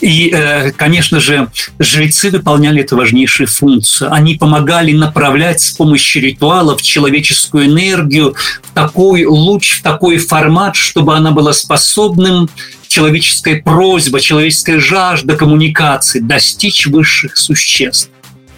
И, 0.00 0.30
э, 0.30 0.72
конечно 0.72 1.20
же, 1.20 1.48
жрецы 1.78 2.30
выполняли 2.30 2.82
эту 2.82 2.96
важнейшую 2.96 3.46
функцию. 3.46 4.12
Они 4.12 4.34
помогали 4.34 4.92
направлять 4.92 5.62
с 5.62 5.70
помощью 5.70 6.22
ритуалов 6.22 6.82
человеческую 6.82 7.66
энергию 7.66 8.34
в 8.62 8.74
такой 8.74 9.24
луч, 9.24 9.78
в 9.78 9.82
такой 9.82 10.18
формат, 10.18 10.76
чтобы 10.76 11.16
она 11.16 11.30
была 11.30 11.54
способным 11.54 12.50
человеческая 12.88 13.62
просьба, 13.62 14.20
человеческая 14.20 14.80
жажда 14.80 15.34
коммуникации 15.34 16.20
достичь 16.20 16.86
высших 16.86 17.36
существ. 17.38 18.10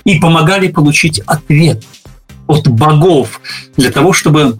И 0.04 0.18
помогали 0.18 0.68
получить 0.68 1.21
ответ 1.21 1.85
от 2.49 2.66
богов 2.66 3.40
для 3.76 3.92
того, 3.92 4.12
чтобы 4.12 4.59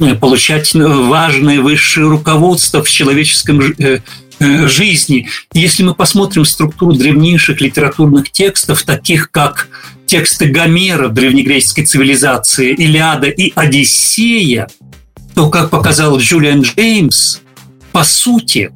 э, 0.00 0.14
получать 0.16 0.74
э, 0.74 0.86
важное 0.86 1.62
высшее 1.62 2.08
руководство 2.08 2.82
в 2.82 2.90
человеческом 2.90 3.60
жизни. 4.40 5.28
Если 5.52 5.82
мы 5.82 5.94
посмотрим 5.94 6.44
структуру 6.44 6.94
древнейших 6.94 7.60
литературных 7.60 8.30
текстов, 8.30 8.82
таких 8.82 9.30
как 9.30 9.68
тексты 10.06 10.46
Гомера 10.46 11.08
древнегреческой 11.08 11.84
цивилизации, 11.84 12.72
Илиада 12.72 13.28
и 13.28 13.52
Одиссея, 13.54 14.68
то, 15.34 15.48
как 15.50 15.70
показал 15.70 16.18
Джулиан 16.18 16.62
Джеймс, 16.62 17.40
по 17.92 18.02
сути, 18.02 18.72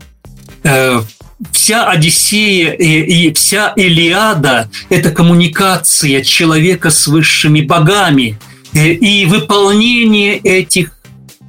Э, 0.65 1.03
вся 1.53 1.89
Одиссея 1.91 2.73
и, 2.73 3.29
и 3.29 3.33
вся 3.35 3.73
Илиада– 3.77 4.71
это 4.89 5.11
коммуникация 5.11 6.23
человека 6.23 6.91
с 6.91 7.07
высшими 7.07 7.61
богами 7.61 8.39
э, 8.73 8.93
и 8.93 9.27
выполнение 9.27 10.39
этих 10.39 10.99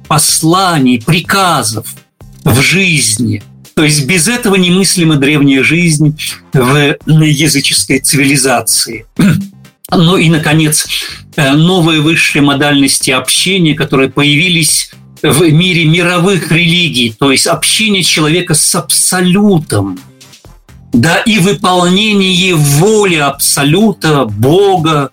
посланий, 0.06 1.02
приказов 1.02 1.86
в 2.44 2.60
жизни. 2.60 3.42
То 3.76 3.84
есть 3.84 4.06
без 4.06 4.26
этого 4.26 4.54
немыслима 4.54 5.16
древняя 5.16 5.62
жизнь 5.62 6.18
в 6.54 6.96
языческой 7.06 7.98
цивилизации. 7.98 9.04
Ну 9.90 10.16
и, 10.16 10.30
наконец, 10.30 10.88
э, 11.36 11.52
новые 11.52 12.00
высшие 12.00 12.42
модальности 12.42 13.10
общения, 13.10 13.74
которые 13.74 14.08
появились 14.08 14.90
в 15.22 15.42
мире 15.52 15.84
мировых 15.84 16.50
религий, 16.50 17.14
то 17.16 17.30
есть 17.30 17.46
общение 17.46 18.02
человека 18.02 18.54
с 18.54 18.74
абсолютом, 18.74 20.00
да, 20.92 21.18
и 21.18 21.38
выполнение 21.38 22.54
воли 22.54 23.16
абсолюта, 23.16 24.24
Бога, 24.24 25.10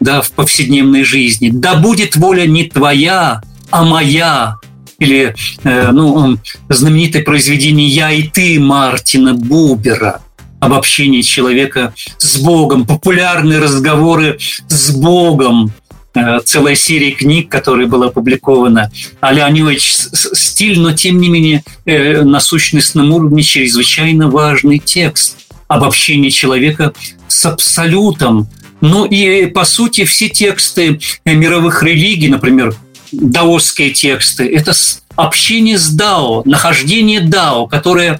да, 0.00 0.20
в 0.20 0.32
повседневной 0.32 1.04
жизни. 1.04 1.50
Да 1.52 1.76
будет 1.76 2.16
воля 2.16 2.44
не 2.44 2.64
твоя, 2.64 3.40
а 3.70 3.84
моя. 3.84 4.56
Или 5.00 5.34
э, 5.64 5.90
ну, 5.90 6.38
знаменитое 6.68 7.24
произведение 7.24 7.88
«Я 7.88 8.12
и 8.12 8.22
ты» 8.22 8.60
Мартина 8.60 9.34
Бубера 9.34 10.22
об 10.60 10.74
общении 10.74 11.22
человека 11.22 11.94
с 12.18 12.38
Богом, 12.38 12.86
популярные 12.86 13.58
разговоры 13.58 14.38
с 14.68 14.92
Богом, 14.92 15.72
Э, 16.12 16.40
целая 16.44 16.74
серия 16.74 17.12
книг, 17.12 17.48
которая 17.48 17.86
была 17.86 18.06
опубликована. 18.06 18.90
Не 19.22 19.62
очень 19.62 19.94
стиль, 20.34 20.80
но 20.80 20.92
тем 20.92 21.20
не 21.20 21.28
менее 21.28 21.62
э, 21.84 22.22
на 22.22 22.40
сущностном 22.40 23.12
уровне 23.12 23.42
чрезвычайно 23.42 24.28
важный 24.28 24.78
текст 24.78 25.36
об 25.68 25.84
общении 25.84 26.30
человека 26.30 26.92
с 27.28 27.46
абсолютом. 27.46 28.48
Ну 28.80 29.04
и, 29.04 29.46
по 29.46 29.64
сути, 29.64 30.04
все 30.04 30.28
тексты 30.28 30.98
мировых 31.24 31.82
религий, 31.84 32.28
например, 32.28 32.74
даосские 33.12 33.90
тексты, 33.90 34.46
это 34.46 34.72
общение 35.16 35.78
с 35.78 35.90
Дао, 35.90 36.42
нахождение 36.44 37.20
Дао, 37.20 37.66
которое 37.66 38.18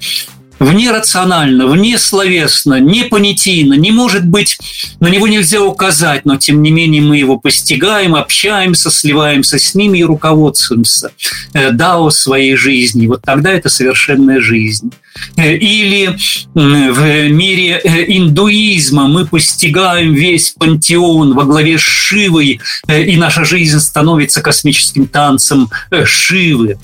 вне 0.61 0.91
рационально, 0.91 1.65
вне 1.65 1.97
словесно, 1.97 2.79
не 2.79 3.03
понятийно, 3.03 3.73
не 3.73 3.91
может 3.91 4.25
быть, 4.25 4.59
на 4.99 5.07
него 5.07 5.27
нельзя 5.27 5.61
указать, 5.61 6.23
но 6.23 6.37
тем 6.37 6.61
не 6.61 6.69
менее 6.69 7.01
мы 7.01 7.17
его 7.17 7.37
постигаем, 7.39 8.13
общаемся, 8.13 8.91
сливаемся 8.91 9.57
с 9.57 9.73
ними 9.73 9.97
и 9.97 10.03
руководствуемся 10.03 11.11
э, 11.53 11.71
дао 11.71 12.11
своей 12.11 12.55
жизни. 12.55 13.07
Вот 13.07 13.23
тогда 13.23 13.51
это 13.51 13.69
совершенная 13.69 14.39
жизнь. 14.39 14.91
Э, 15.35 15.55
или 15.55 16.15
в 16.53 17.29
мире 17.29 17.81
э, 17.83 18.03
индуизма 18.15 19.07
мы 19.07 19.25
постигаем 19.25 20.13
весь 20.13 20.51
пантеон 20.51 21.33
во 21.33 21.45
главе 21.45 21.79
с 21.79 21.81
Шивой, 21.81 22.61
и 22.87 23.17
наша 23.17 23.45
жизнь 23.45 23.79
становится 23.79 24.41
космическим 24.41 25.07
танцем 25.07 25.71
Шивы. 26.05 26.77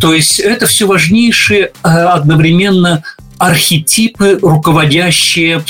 То 0.00 0.14
есть 0.14 0.38
это 0.38 0.66
все 0.66 0.86
важнейшие 0.86 1.72
одновременно 1.82 3.02
архетипы, 3.38 4.38
руководящие 4.40 5.64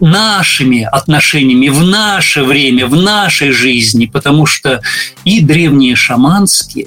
нашими 0.00 0.82
отношениями 0.82 1.68
в 1.68 1.84
наше 1.84 2.42
время, 2.42 2.86
в 2.86 2.96
нашей 2.96 3.52
жизни, 3.52 4.06
потому 4.06 4.46
что 4.46 4.80
и 5.24 5.40
древние 5.40 5.94
шаманские 5.94 6.86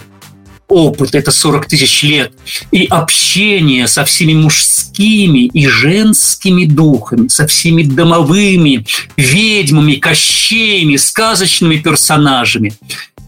опыт, 0.67 1.13
это 1.13 1.31
40 1.31 1.67
тысяч 1.67 2.03
лет, 2.03 2.33
и 2.71 2.85
общение 2.85 3.87
со 3.87 4.05
всеми 4.05 4.33
мужскими 4.33 5.45
и 5.45 5.67
женскими 5.67 6.65
духами, 6.65 7.27
со 7.27 7.45
всеми 7.47 7.83
домовыми, 7.83 8.85
ведьмами, 9.15 9.95
кощеями, 9.95 10.95
сказочными 10.95 11.77
персонажами, 11.77 12.73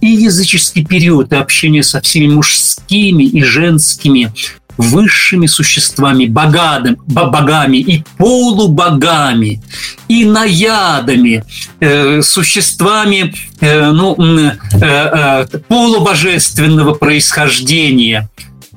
и 0.02 0.08
языческий 0.08 0.86
период, 0.86 1.32
и 1.32 1.36
общение 1.36 1.84
со 1.84 2.02
всеми 2.02 2.28
мужскими 2.28 3.24
и 3.24 3.44
женскими 3.44 4.32
высшими 4.78 5.48
существами, 5.48 6.26
богадым, 6.26 6.98
богами 7.08 7.78
и 7.78 8.04
полубогами, 8.18 9.62
и 10.08 10.26
наядами, 10.26 11.44
э, 11.80 12.22
существами 12.22 13.34
э, 13.62 13.92
ну, 13.92 14.16
э, 14.20 14.52
э, 14.82 15.46
полубожественного 15.68 16.94
происхождения, 16.94 18.30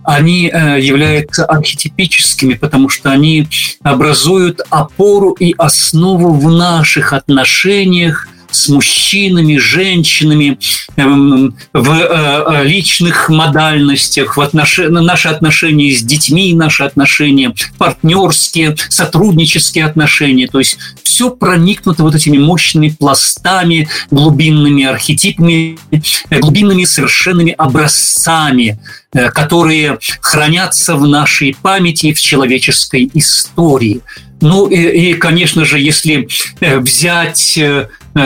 они 0.05 0.51
э, 0.51 0.81
являются 0.81 1.45
архетипическими, 1.45 2.55
потому 2.55 2.89
что 2.89 3.11
они 3.11 3.47
образуют 3.83 4.63
опору 4.71 5.33
и 5.33 5.55
основу 5.59 6.33
в 6.33 6.51
наших 6.51 7.13
отношениях 7.13 8.27
с 8.51 8.69
мужчинами, 8.69 9.57
женщинами, 9.57 10.59
эм, 10.97 11.57
в 11.73 11.91
э, 11.91 12.63
э, 12.63 12.65
личных 12.65 13.29
модальностях, 13.29 14.37
в 14.37 14.41
отнош... 14.41 14.79
наши 14.79 15.29
отношения 15.29 15.93
с 15.93 16.03
детьми, 16.03 16.55
наши 16.55 16.83
отношения 16.85 17.55
партнерские, 17.77 18.77
сотруднические 18.89 19.85
отношения. 19.85 20.47
То 20.49 20.59
есть 20.59 20.79
все 21.03 21.31
проникнуто 21.31 22.03
вот 22.03 22.15
этими 22.15 22.39
мощными 22.39 22.89
пластами, 22.89 23.89
глубинными 24.11 24.85
архетипами, 24.85 25.79
э, 25.91 26.41
глубинными 26.41 26.85
совершенными 26.85 27.55
образцами, 27.57 28.79
которые 29.11 29.99
хранятся 30.21 30.95
в 30.97 31.07
нашей 31.07 31.57
памяти, 31.61 32.13
в 32.13 32.21
человеческой 32.21 33.11
истории. 33.15 34.03
Ну 34.41 34.69
и, 34.69 35.11
и, 35.11 35.15
конечно 35.15 35.65
же, 35.65 35.79
если 35.81 36.29
взять 36.61 37.59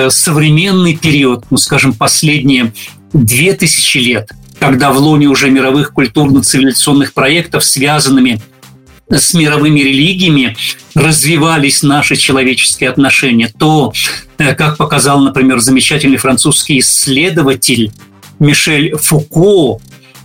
современный 0.08 0.96
период, 0.96 1.44
ну, 1.50 1.56
скажем, 1.56 1.94
последние 1.94 2.72
две 3.12 3.54
тысячи 3.54 3.98
лет, 3.98 4.30
когда 4.58 4.92
в 4.92 4.98
лоне 4.98 5.26
уже 5.26 5.50
мировых 5.50 5.92
культурно-цивилизационных 5.92 7.14
проектов, 7.14 7.64
связанными 7.64 8.40
с 9.10 9.34
мировыми 9.34 9.80
религиями 9.80 10.56
развивались 10.94 11.82
наши 11.82 12.16
человеческие 12.16 12.88
отношения, 12.90 13.50
то, 13.58 13.92
э, 14.38 14.54
как 14.54 14.76
показал, 14.76 15.20
например, 15.20 15.58
замечательный 15.58 16.16
французский 16.16 16.78
исследователь 16.78 17.90
Мишель 18.38 18.96
Фуко, 18.96 19.80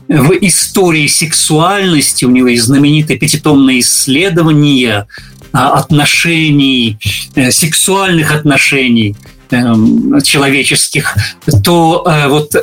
в 0.08 0.32
истории 0.40 1.08
сексуальности 1.08 2.24
у 2.24 2.30
него 2.30 2.48
есть 2.48 2.64
знаменитое 2.64 3.18
пятитомное 3.18 3.80
исследование 3.80 5.08
отношений, 5.52 6.98
э, 7.36 7.52
сексуальных 7.52 8.32
отношений 8.34 9.16
эм, 9.52 10.22
человеческих, 10.22 11.16
то 11.64 12.04
э, 12.06 12.28
вот 12.28 12.54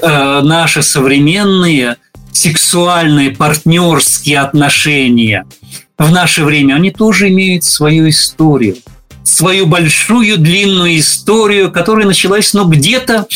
наши 0.43 0.83
современные 0.83 1.97
сексуальные 2.33 3.31
партнерские 3.31 4.41
отношения– 4.41 5.45
в 5.97 6.11
наше 6.11 6.45
время, 6.45 6.75
они 6.75 6.91
тоже 6.91 7.29
имеют 7.29 7.65
свою 7.65 8.09
историю 8.09 8.77
свою 9.25 9.65
большую 9.65 10.37
длинную 10.37 10.99
историю, 10.99 11.73
которая 11.73 12.07
началась, 12.07 12.53
ну, 12.53 12.67
где-то 12.67 13.27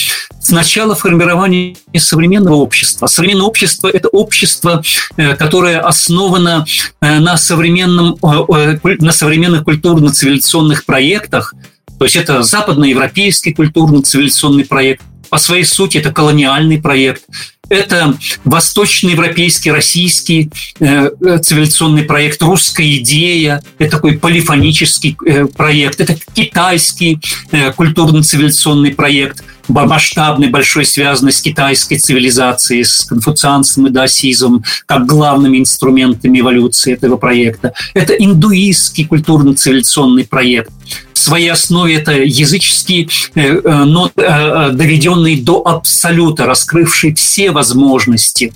с 0.48 0.50
начала 0.50 0.94
формирования 0.94 1.76
современного 1.98 2.54
общества. 2.54 3.06
Современное 3.06 3.44
общество– 3.44 3.87
это 3.92 4.08
общество, 4.08 4.82
э, 5.18 5.37
которое 5.37 5.78
основано 5.78 6.64
э, 7.02 7.18
на, 7.18 7.37
современном, 7.37 8.16
э, 8.22 8.78
на 8.82 9.12
современных 9.12 9.64
культурно-цивилизационных 9.64 10.87
проектах, 10.87 11.54
то 11.98 12.06
есть 12.06 12.16
это 12.16 12.42
западноевропейский 12.42 13.52
культурно-цивилизационный 13.52 14.64
проект, 14.64 15.02
по 15.28 15.37
своей 15.37 15.64
сути 15.64 15.98
это 15.98 16.12
колониальный 16.12 16.80
проект, 16.80 17.24
это 17.68 18.16
восточноевропейский, 18.44 19.70
российский 19.70 20.50
э, 20.80 21.11
цивилизационный 21.42 22.04
проект, 22.04 22.40
русская 22.42 22.96
идея, 22.96 23.62
это 23.78 23.90
такой 23.90 24.16
полифонический 24.16 25.14
э, 25.26 25.44
проект, 25.44 26.00
это 26.00 26.16
китайский 26.32 27.18
э, 27.52 27.70
культурно-цивилизационный 27.72 28.94
проект, 28.94 29.44
масштабный, 29.68 30.48
большой, 30.48 30.85
связанный 30.85 31.33
с 31.33 31.40
китайской 31.40 31.96
цивилизацией, 31.96 32.85
с 32.85 33.04
конфуцианством 33.04 33.87
и 33.87 33.90
даосизмом, 33.90 34.64
как 34.87 35.07
главными 35.07 35.59
инструментами 35.59 36.40
эволюции 36.40 36.92
этого 36.92 37.16
проекта. 37.16 37.72
Это 37.94 38.14
индуистский 38.14 39.04
культурно-цивилизационный 39.04 40.24
проект 40.24 40.70
в 41.18 41.20
своей 41.20 41.50
основе 41.50 41.96
это 41.96 42.12
языческий, 42.12 43.09
э, 43.35 43.40
э, 43.40 43.85
но 43.85 44.11
э, 44.16 44.70
доведенный 44.72 45.40
до 45.40 45.66
абсолюта, 45.66 46.46
раскрывший 46.46 47.12
все 47.14 47.50
возможности 47.50 48.52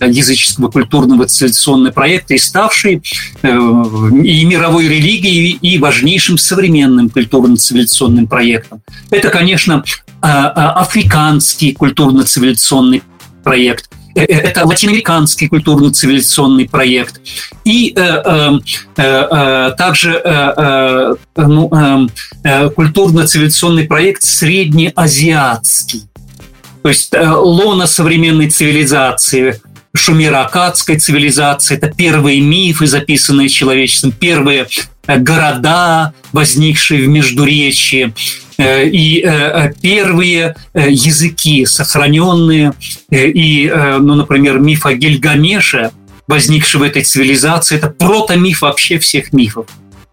языческого 0.00 0.70
культурного 0.70 1.26
цивилизационного 1.26 1.92
проекта 1.92 2.34
и 2.34 2.38
ставший 2.38 3.02
и 3.42 4.44
мировой 4.44 4.88
религией, 4.88 5.58
и 5.60 5.78
важнейшим 5.78 6.38
современным 6.38 7.08
культурно-цивилизационным 7.10 8.26
проектом. 8.26 8.82
Это, 9.10 9.30
конечно, 9.30 9.84
африканский 10.20 11.72
культурно-цивилизационный 11.72 13.02
проект– 13.42 13.88
Э, 14.14 14.22
э, 14.22 14.38
это 14.40 14.66
латиноамериканский 14.66 15.48
культурно-цивилизационный 15.48 16.68
проект. 16.68 17.20
И 17.64 17.92
э, 17.96 18.00
э, 18.00 19.02
э, 19.02 19.72
также 19.76 20.20
э, 20.24 21.14
ну, 21.36 21.70
культурно-цивилизационный 22.74 23.84
проект 23.84 24.22
среднеазиатский. 24.22 26.04
То 26.82 26.88
есть 26.88 27.14
лона 27.14 27.86
современной 27.86 28.48
цивилизации, 28.48 29.60
шумеро-акадской 29.94 30.98
цивилизации, 30.98 31.76
это 31.76 31.88
первые 31.88 32.40
мифы, 32.40 32.86
записанные 32.86 33.48
человечеством, 33.48 34.12
первые 34.12 34.68
города, 35.06 36.12
возникшие 36.32 37.04
в 37.04 37.08
Междуречии, 37.08 38.14
Э, 38.60 38.86
и 38.86 39.22
э, 39.24 39.72
первые 39.80 40.54
э, 40.74 40.90
языки, 40.90 41.64
сохраненные, 41.64 42.74
и, 43.10 43.72
ну, 43.74 44.14
например, 44.14 44.58
миф 44.58 44.84
о 44.84 44.92
Гильгамеше, 44.92 45.90
возникший 46.26 46.80
в 46.80 46.82
этой 46.82 47.02
цивилизации, 47.02 47.76
это 47.78 47.88
протомиф 47.88 48.60
вообще 48.60 48.98
всех 48.98 49.32
мифов. 49.32 49.66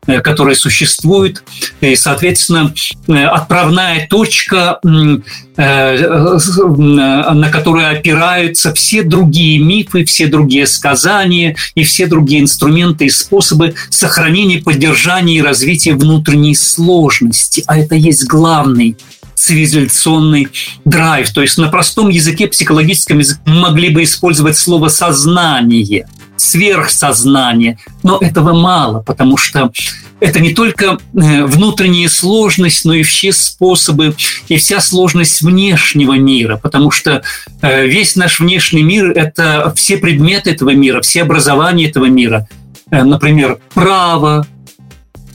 Э, 0.08 0.22
которые 0.22 0.56
существуют, 0.56 1.44
и, 1.82 1.94
соответственно, 1.98 2.74
э, 3.10 3.26
отправная 3.26 4.08
точка, 4.10 4.80
э, 4.82 5.18
на 5.58 7.50
которую 7.52 7.92
опираются 7.92 8.74
все 8.74 9.04
другие 9.04 9.60
мифы, 9.60 10.06
все 10.06 10.28
другие 10.28 10.66
сказания 10.66 11.58
и 11.76 11.84
все 11.84 12.08
другие 12.08 12.42
инструменты 12.42 13.08
и 13.08 13.10
способы 13.10 13.76
сохранения, 13.90 14.62
поддержания 14.62 15.40
и 15.40 15.42
развития 15.42 15.94
внутренней 15.94 16.56
сложности. 16.56 17.66
А 17.68 17.78
это 17.78 17.96
есть 17.96 18.28
главный 18.28 18.96
цивилизационный 19.36 20.48
драйв. 20.86 21.32
То 21.32 21.42
есть 21.42 21.58
на 21.58 21.68
простом 21.68 22.08
языке, 22.08 22.48
психологическом 22.48 23.20
языке 23.20 23.42
могли 23.46 23.90
бы 23.90 24.04
использовать 24.04 24.58
слово 24.58 24.88
«сознание», 24.88 26.08
сверхсознание. 26.48 27.78
Но 28.04 28.18
этого 28.20 28.54
мало, 28.54 29.02
потому 29.02 29.38
что 29.38 29.72
это 30.20 30.40
не 30.40 30.54
только 30.54 30.98
э, 31.14 31.46
внутренняя 31.46 32.10
сложность, 32.10 32.86
но 32.86 32.94
и 32.94 33.04
все 33.04 33.32
способы 33.32 34.16
и 34.48 34.58
вся 34.58 34.80
сложность 34.80 35.42
внешнего 35.42 36.14
мира, 36.14 36.58
потому 36.58 36.90
что 36.90 37.22
э, 37.62 37.86
весь 37.86 38.16
наш 38.16 38.40
внешний 38.40 38.84
мир– 38.84 39.12
это 39.16 39.74
все 39.76 39.98
предметы 39.98 40.52
этого 40.52 40.72
мира, 40.72 41.02
все 41.02 41.22
образования 41.22 41.88
этого 41.88 42.06
мира. 42.06 42.48
Э, 42.90 43.04
например, 43.04 43.60
право, 43.74 44.48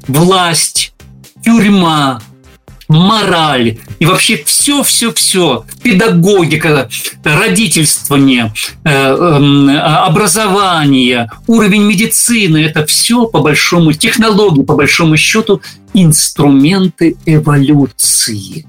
власть, 0.08 0.94
тюрьма, 1.44 2.20
мораль 2.92 3.78
и 3.98 4.06
вообще 4.06 4.42
все-все-все, 4.44 5.64
педагогика, 5.82 6.88
родительствование, 7.24 8.52
э, 8.84 8.90
эм, 8.90 9.70
образование, 9.70 11.30
уровень 11.46 11.82
медицины, 11.82 12.58
это 12.58 12.86
все 12.86 13.26
по 13.26 13.40
большому, 13.40 13.92
технологии 13.92 14.62
по 14.62 14.74
большому 14.74 15.16
счету 15.16 15.62
инструменты 15.94 17.16
эволюции. 17.26 18.66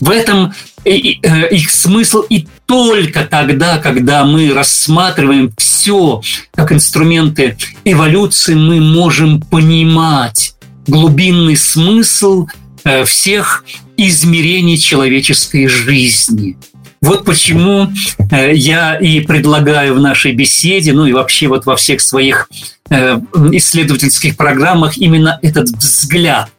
В 0.00 0.10
этом 0.10 0.52
э, 0.84 0.90
их 0.90 1.70
смысл 1.70 2.22
и 2.28 2.46
только 2.66 3.24
тогда, 3.24 3.78
когда 3.78 4.24
мы 4.24 4.52
рассматриваем 4.52 5.52
все 5.56 6.20
как 6.54 6.72
инструменты 6.72 7.56
эволюции, 7.84 8.54
мы 8.54 8.80
можем 8.80 9.40
понимать 9.40 10.54
глубинный 10.86 11.56
смысл– 11.56 12.46
Э, 12.63 12.63
всех 13.04 13.64
измерений 13.96 14.78
человеческой 14.78 15.68
жизни. 15.68 16.56
Вот 17.04 17.26
почему 17.26 17.92
э, 18.30 18.54
я 18.54 18.96
и 18.96 19.20
предлагаю 19.20 19.94
в 19.94 20.00
нашей 20.00 20.32
беседе, 20.32 20.94
ну 20.94 21.04
и 21.04 21.12
вообще 21.12 21.48
вот 21.48 21.66
во 21.66 21.76
всех 21.76 22.00
своих 22.00 22.48
э, 22.88 23.20
исследовательских 23.52 24.38
программах 24.38 24.96
именно 24.96 25.38
этот 25.42 25.68
взгляд, 25.68 26.50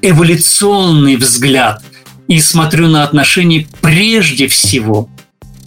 эволюционный 0.00 1.16
взгляд. 1.16 1.82
И 2.28 2.40
смотрю 2.40 2.88
на 2.88 3.04
отношения 3.04 3.66
прежде 3.82 4.48
всего 4.48 5.10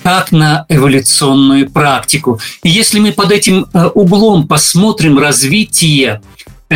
как 0.02 0.32
на 0.32 0.66
эволюционную 0.68 1.70
практику. 1.70 2.40
И 2.64 2.70
если 2.70 3.00
мы 3.00 3.12
под 3.14 3.32
этим 3.32 3.68
углом 3.94 4.48
посмотрим 4.48 5.18
развитие 5.18 6.22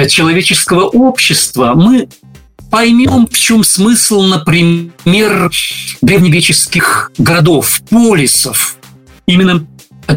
человеческого 0.08 0.84
общества, 0.84 1.74
мы 1.76 2.08
поймем, 2.70 3.28
в 3.28 3.38
чем 3.38 3.64
смысл, 3.64 4.24
например, 4.24 5.52
древнегреческих 6.02 7.12
городов, 7.18 7.82
полисов. 7.90 8.78
Именно 9.26 9.68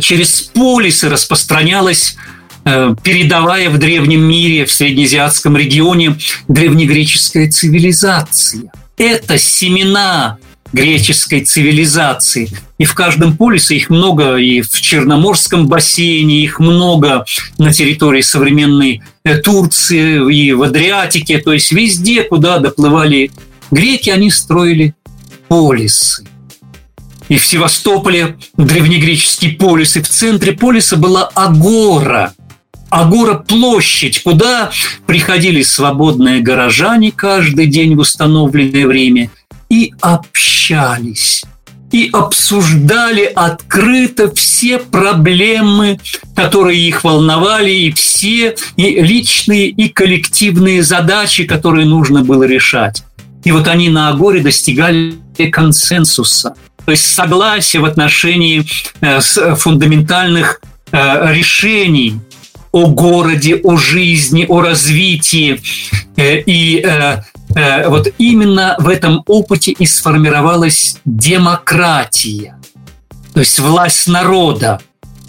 через 0.00 0.42
полисы 0.42 1.08
распространялась 1.08 2.16
э, 2.64 2.94
передавая 3.02 3.70
в 3.70 3.78
древнем 3.78 4.20
мире, 4.20 4.64
в 4.64 4.72
среднеазиатском 4.72 5.56
регионе 5.56 6.16
древнегреческая 6.48 7.50
цивилизация. 7.50 8.70
Это 8.96 9.38
семена 9.38 10.38
греческой 10.72 11.44
цивилизации. 11.44 12.50
И 12.78 12.84
в 12.84 12.94
каждом 12.94 13.36
полисе 13.36 13.76
их 13.76 13.90
много, 13.90 14.36
и 14.36 14.62
в 14.62 14.80
Черноморском 14.80 15.66
бассейне 15.66 16.42
их 16.42 16.60
много 16.60 17.24
на 17.58 17.72
территории 17.72 18.22
современной 18.22 19.02
э, 19.24 19.38
Турции, 19.38 20.32
и 20.32 20.52
в 20.52 20.62
Адриатике. 20.62 21.38
То 21.38 21.52
есть 21.52 21.72
везде, 21.72 22.22
куда 22.22 22.58
доплывали 22.58 23.30
греки, 23.70 24.10
они 24.10 24.30
строили 24.30 24.94
полисы. 25.48 26.24
И 27.28 27.38
в 27.38 27.46
Севастополе 27.46 28.36
древнегреческий 28.56 29.52
полис, 29.52 29.96
и 29.96 30.02
в 30.02 30.08
центре 30.08 30.52
полиса 30.52 30.96
была 30.96 31.24
агора. 31.34 32.34
Агора– 32.88 33.34
площадь, 33.48 34.22
куда 34.24 34.72
приходили 35.06 35.62
свободные 35.62 36.40
горожане 36.40 37.12
каждый 37.12 37.66
день 37.66 37.94
в 37.94 38.00
установленное 38.00 38.84
время 38.84 39.30
и 39.70 39.94
общались 40.00 41.44
и 41.92 42.08
обсуждали 42.12 43.24
открыто 43.24 44.32
все 44.32 44.78
проблемы, 44.78 45.98
которые 46.36 46.78
их 46.78 47.04
волновали, 47.04 47.70
и 47.70 47.92
все 47.92 48.54
и 48.76 49.02
личные, 49.02 49.68
и 49.68 49.88
коллективные 49.88 50.82
задачи, 50.82 51.44
которые 51.44 51.86
нужно 51.86 52.22
было 52.22 52.44
решать. 52.44 53.02
И 53.44 53.52
вот 53.52 53.66
они 53.68 53.88
на 53.88 54.08
Агоре 54.08 54.40
достигали 54.40 55.16
консенсуса, 55.50 56.54
то 56.84 56.92
есть 56.92 57.06
согласия 57.06 57.80
в 57.80 57.84
отношении 57.84 58.64
э, 59.00 59.20
фундаментальных 59.56 60.60
э, 60.92 61.32
решений 61.34 62.20
о 62.72 62.86
городе, 62.88 63.56
о 63.56 63.76
жизни, 63.76 64.44
о 64.48 64.60
развитии. 64.60 65.60
Э, 66.16 66.40
и 66.40 66.84
вот 67.88 68.08
именно 68.18 68.76
в 68.78 68.88
этом 68.88 69.22
опыте 69.26 69.72
и 69.72 69.86
сформировалась 69.86 70.98
демократия, 71.04 72.56
то 73.34 73.40
есть 73.40 73.58
власть 73.58 74.06
народа. 74.06 74.80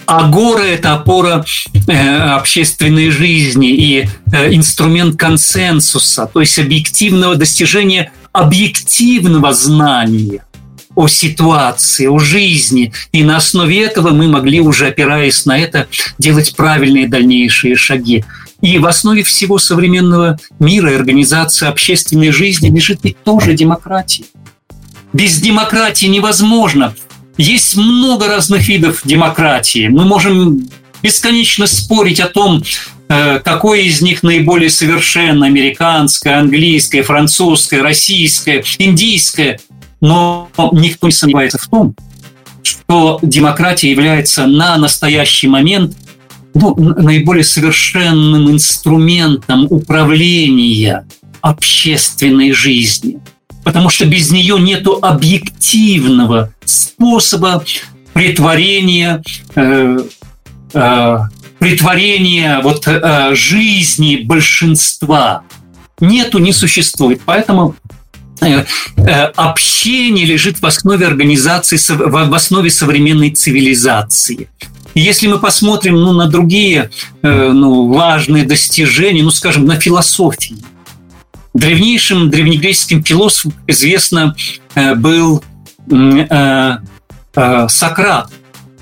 А 0.08 0.28
гора– 0.28 0.66
это 0.66 0.94
опора 0.94 1.46
общественной 2.36 3.12
жизни 3.12 3.70
и 3.70 4.10
инструмент 4.50 5.18
консенсуса, 5.18 6.30
то 6.32 6.42
есть 6.42 6.60
объективного 6.60 7.36
достижения 7.36 8.12
объективного 8.32 9.54
знания 9.54 10.44
о 10.96 11.08
ситуации, 11.08 12.08
о 12.08 12.20
жизни. 12.20 12.92
И 13.12 13.24
на 13.24 13.38
основе 13.38 13.84
этого 13.84 14.10
мы 14.12 14.28
могли 14.28 14.60
уже, 14.60 14.88
опираясь 14.88 15.46
на 15.46 15.58
это, 15.58 15.88
делать 16.18 16.56
правильные 16.56 17.08
дальнейшие 17.08 17.76
шаги. 17.76 18.26
И 18.62 18.78
в 18.78 18.86
основе 18.86 19.24
всего 19.24 19.58
современного 19.58 20.40
мира 20.60 20.92
и 20.92 20.96
организации 20.96 21.68
общественной 21.68 22.32
жизни 22.32 22.70
лежит 22.70 23.00
ведь 23.04 23.22
тоже 23.24 23.54
демократия. 23.54 24.26
Без 25.14 25.40
демократии 25.40 26.06
невозможно. 26.06 26.96
Есть 27.38 27.76
много 27.76 28.28
разных 28.28 28.68
видов 28.68 29.02
демократии. 29.04 29.88
Мы 29.88 30.06
можем 30.06 30.70
бесконечно 31.02 31.66
спорить 31.66 32.20
о 32.20 32.28
том, 32.28 32.64
э, 33.10 33.40
какое 33.44 33.82
из 33.82 34.02
них 34.02 34.22
наиболее 34.22 34.70
совершенно 34.70 35.48
американское, 35.48 36.38
английское, 36.38 37.02
французское, 37.02 37.82
российское, 37.82 38.64
индийское. 38.78 39.60
Но 40.02 40.50
никто 40.72 41.08
не 41.08 41.14
сомневается 41.14 41.58
в 41.58 41.68
том, 41.68 41.96
что 42.64 43.20
демократия 43.22 43.90
является 43.90 44.46
на 44.46 44.78
настоящий 44.78 45.48
момент 45.48 45.96
ну, 46.54 46.76
наиболее 46.76 47.44
совершенным 47.44 48.52
инструментом 48.52 49.68
управления 49.70 51.06
общественной 51.42 52.52
жизнью. 52.52 53.22
Потому 53.64 53.90
что 53.90 54.06
без 54.06 54.32
нее 54.32 54.60
нет 54.60 54.88
объективного 55.02 56.54
способа 56.66 57.64
притворения, 58.14 59.22
э, 59.56 60.00
э, 60.74 61.18
притворения 61.60 62.60
вот, 62.62 62.88
э, 62.88 63.36
жизни 63.36 64.18
большинства. 64.18 65.44
Нету, 66.00 66.40
не 66.40 66.54
существует. 66.54 67.22
Поэтому 67.26 67.76
Э, 68.42 68.66
э, 68.98 69.26
общение 69.36 70.26
лежит 70.26 70.62
в 70.62 70.66
основе 70.66 71.06
организации, 71.06 71.78
в 71.94 72.34
основе 72.34 72.72
современной 72.72 73.30
цивилизации. 73.30 74.50
Если 74.94 75.28
мы 75.28 75.40
посмотрим 75.40 75.96
ну, 75.96 76.14
на 76.14 76.28
другие 76.28 76.90
э, 77.22 77.52
ну, 77.52 77.92
важные 77.94 78.44
достижения, 78.44 79.24
ну, 79.24 79.32
скажем, 79.32 79.66
на 79.66 79.80
философии. 79.80 80.58
Древнейшим 81.54 82.30
древнегреческим 82.30 83.04
философом 83.04 83.54
известно 83.68 84.36
был 84.96 85.44
Сократ, 87.34 88.32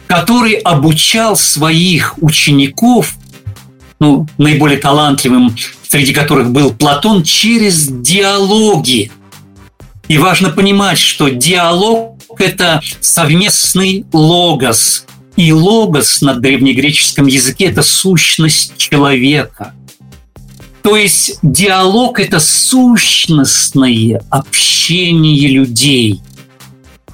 который 0.05 0.53
обучал 0.53 1.35
своих 1.35 2.21
учеников, 2.21 3.15
ну, 3.99 4.27
наиболее 4.37 4.77
талантливым, 4.77 5.55
среди 5.87 6.13
которых 6.13 6.51
был 6.51 6.71
Платон, 6.71 7.23
через 7.23 7.87
диалоги– 7.87 9.11
и 10.09 10.17
важно 10.17 10.49
понимать, 10.49 10.97
что 10.97 11.29
диалог– 11.29 12.19
это 12.39 12.81
совместный 12.99 14.05
логос. 14.11 15.05
И 15.39 15.53
логос 15.53 16.19
на 16.19 16.33
древнегреческом 16.33 17.27
языке– 17.27 17.65
это 17.67 17.81
сущность 17.81 18.75
человека. 18.75 19.73
То 20.81 20.97
есть 20.97 21.39
диалог– 21.41 22.19
это 22.19 22.41
сущностное 22.41 24.21
общение 24.29 25.47
людей. 25.47 26.21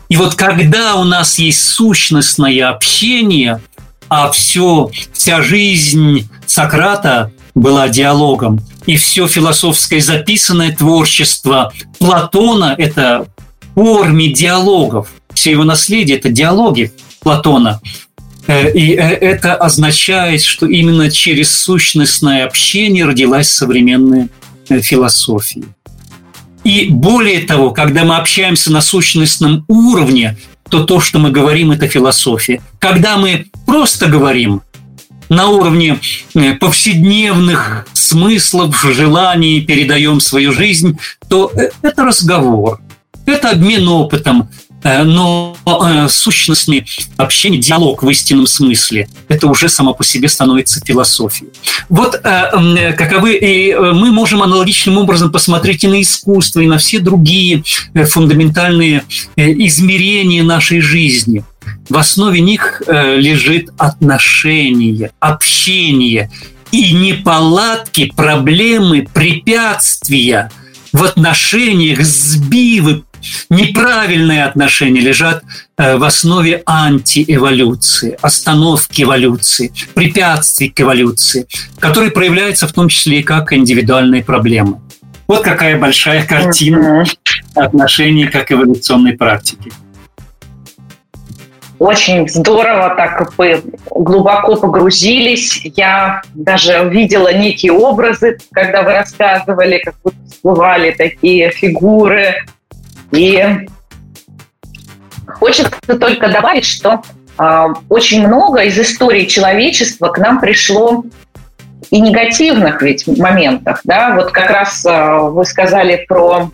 И 0.10 0.18
вот 0.18 0.34
когда 0.34 0.96
у 0.96 1.04
нас 1.04 1.38
есть 1.38 1.68
сущностное 1.68 2.68
общение, 2.68 3.62
а 4.10 4.32
все, 4.32 4.90
вся 5.14 5.44
жизнь 5.44 6.28
Сократа 6.48 7.32
была 7.54 7.90
диалогом, 7.90 8.60
и 8.88 8.98
все 8.98 9.28
философское 9.28 10.02
записанное 10.02 10.76
творчество 10.76 11.72
Платона– 12.00 12.74
это 12.80 13.28
форме 13.76 14.34
диалогов. 14.34 15.10
Все 15.36 15.52
его 15.52 15.64
наследие– 15.64 16.18
это 16.18 16.30
диалоги 16.30 16.92
Платона. 17.20 17.82
Э, 18.48 18.72
и 18.72 18.94
э, 18.94 18.98
это 18.98 19.56
означает, 19.56 20.42
что 20.42 20.68
именно 20.68 21.10
через 21.10 21.52
сущностное 21.52 22.46
общение 22.46 23.06
родилась 23.06 23.50
современная 23.50 24.30
э, 24.70 24.82
философия. 24.82 25.64
И 26.64 26.88
более 26.90 27.42
того, 27.42 27.72
когда 27.72 28.04
мы 28.04 28.18
общаемся 28.18 28.72
на 28.72 28.82
сущностном 28.82 29.66
уровне, 29.68 30.38
то 30.70 30.84
то, 30.84 31.00
что 31.00 31.20
мы 31.20 31.32
говорим, 31.32 31.72
это 31.72 31.88
философия. 31.88 32.62
Когда 32.80 33.18
мы 33.18 33.48
просто 33.66 34.08
говорим, 34.08 34.62
на 35.28 35.48
уровне 35.48 36.00
повседневных 36.60 37.88
смыслов, 37.94 38.80
желаний 38.94 39.62
передаем 39.62 40.20
свою 40.20 40.52
жизнь, 40.52 41.00
то 41.28 41.52
это 41.82 42.04
разговор, 42.04 42.80
это 43.26 43.50
обмен 43.50 43.88
опытом, 43.88 44.50
но 44.86 45.58
сущностный 46.10 46.86
общение, 47.18 47.60
диалог 47.60 48.04
в 48.04 48.10
истинном 48.10 48.46
смысле, 48.46 49.08
это 49.28 49.48
уже 49.48 49.68
само 49.68 49.94
по 49.94 50.04
себе 50.04 50.30
становится 50.30 50.80
философией. 50.86 51.50
Вот 51.90 52.22
каковы, 52.22 53.36
и 53.36 53.74
мы 53.76 54.12
можем 54.12 54.44
аналогичным 54.44 54.98
образом 54.98 55.32
посмотреть 55.32 55.84
и 55.84 55.88
на 55.88 56.02
искусство, 56.02 56.60
и 56.60 56.68
на 56.68 56.78
все 56.78 57.00
другие 57.00 57.64
фундаментальные 57.96 59.04
измерения 59.36 60.44
нашей 60.44 60.82
жизни– 60.82 61.44
в 61.90 61.98
основе 61.98 62.42
них 62.42 62.82
э, 62.88 63.18
лежит 63.18 63.70
отношение, 63.78 65.12
общение 65.20 66.32
и 66.72 66.94
неполадки, 66.94 68.12
проблемы, 68.16 69.08
препятствия 69.14 70.52
в 70.92 71.04
отношениях, 71.04 72.02
сбивы, 72.02 73.04
неправильные 73.50 74.44
отношения 74.44 75.02
лежат 75.02 75.44
э, 75.78 75.98
в 75.98 76.04
основе 76.04 76.64
антиэволюции, 76.66 78.18
остановки 78.22 79.04
эволюции, 79.04 79.72
препятствий 79.94 80.70
к 80.70 80.82
эволюции, 80.82 81.48
которые 81.80 82.12
проявляются 82.12 82.68
в 82.68 82.74
том 82.74 82.90
числе 82.90 83.20
и 83.20 83.24
как 83.24 83.54
индивидуальные 83.54 84.24
проблемы. 84.24 84.80
Вот 85.28 85.44
какая 85.44 85.80
большая 85.80 86.26
картина 86.26 87.06
отношений 87.56 88.28
как 88.28 88.52
эволюционной 88.52 89.14
практики. 89.14 89.72
Очень 91.78 92.30
здорово 92.30 92.96
так 92.96 93.34
глубоко 93.90 94.56
погрузились. 94.56 95.62
Я 95.76 96.22
даже 96.34 96.88
видела 96.90 97.34
некие 97.34 97.74
образы, 97.74 98.38
когда 98.52 98.84
вы 98.84 98.94
рассказывали, 98.94 99.82
как 99.84 99.96
будто 100.04 100.18
всплывали 100.26 100.92
такие 100.92 101.52
фигуры. 101.52 102.46
И 103.16 103.68
хочется 105.28 105.72
только 106.00 106.28
добавить, 106.30 106.66
что 106.66 107.02
э, 107.38 107.68
очень 107.90 108.28
много 108.28 108.64
из 108.64 108.78
истории 108.80 109.26
человечества 109.26 110.10
к 110.10 110.18
нам 110.18 110.40
пришло 110.40 111.04
и 111.92 112.00
негативных 112.00 112.82
ведь 112.82 113.08
моментах. 113.08 113.82
Да? 113.84 114.16
Вот 114.16 114.32
как 114.32 114.50
раз 114.50 114.86
э, 114.86 115.20
вы 115.20 115.46
сказали 115.46 116.06
про 116.08 116.50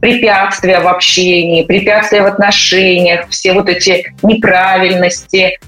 препятствия 0.00 0.80
в 0.80 0.88
общении, 0.88 1.64
препятствия 1.64 2.22
в 2.22 2.26
отношениях, 2.26 3.28
все 3.30 3.52
вот 3.52 3.68
эти 3.68 4.14
неправильности, 4.22 5.58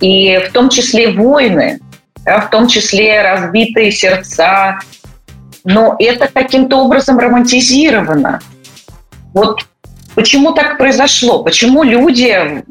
и 0.00 0.38
в 0.38 0.52
том 0.52 0.68
числе 0.68 1.12
войны, 1.12 1.80
да, 2.24 2.40
в 2.40 2.50
том 2.50 2.68
числе 2.68 3.22
разбитые 3.22 3.92
сердца. 3.92 4.78
Но 5.64 5.96
это 5.98 6.28
каким-то 6.28 6.84
образом 6.84 7.18
романтизировано. 7.18 8.40
Вот 9.36 9.66
почему 10.14 10.54
так 10.54 10.78
произошло? 10.78 11.42
Почему 11.42 11.82
люди 11.82 12.64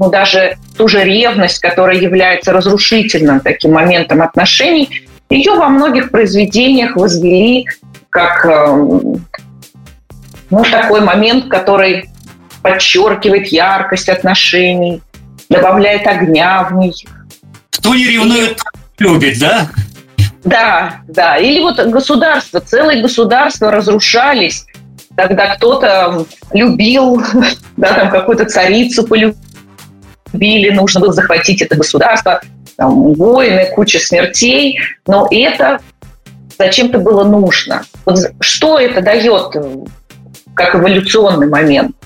ну, 0.00 0.10
даже 0.10 0.58
ту 0.76 0.88
же 0.88 1.04
ревность, 1.04 1.60
которая 1.60 1.96
является 1.96 2.52
разрушительным 2.52 3.38
таким 3.38 3.74
моментом 3.74 4.20
отношений, 4.20 5.06
ее 5.30 5.54
во 5.54 5.68
многих 5.68 6.10
произведениях 6.10 6.96
возвели 6.96 7.68
как 8.10 8.44
эм, 8.46 9.24
ну, 10.50 10.64
такой 10.64 11.02
момент, 11.02 11.48
который 11.48 12.10
подчеркивает 12.62 13.46
яркость 13.48 14.08
отношений, 14.08 15.00
добавляет 15.48 16.04
огня 16.04 16.66
в 16.68 16.74
них. 16.74 16.96
Кто 17.70 17.94
не 17.94 18.06
ревнует, 18.06 18.60
любит, 18.98 19.38
да? 19.38 19.68
Да, 20.42 20.96
да. 21.06 21.36
Или 21.36 21.60
вот 21.60 21.78
государство, 21.86 22.58
целые 22.58 23.02
государства 23.02 23.70
разрушались, 23.70 24.66
когда 25.26 25.56
кто-то 25.56 26.26
любил, 26.52 27.20
да, 27.76 27.94
там 27.94 28.10
какую-то 28.10 28.44
царицу 28.44 29.04
полюбили, 29.06 30.70
нужно 30.70 31.00
было 31.00 31.12
захватить 31.12 31.60
это 31.60 31.76
государство, 31.76 32.40
там, 32.76 33.12
войны, 33.14 33.68
куча 33.74 33.98
смертей, 33.98 34.78
но 35.06 35.26
это 35.30 35.80
зачем-то 36.58 36.98
было 36.98 37.24
нужно. 37.24 37.82
Вот 38.04 38.18
что 38.40 38.78
это 38.78 39.00
дает 39.00 39.54
как 40.54 40.74
эволюционный 40.74 41.48
момент? 41.48 41.96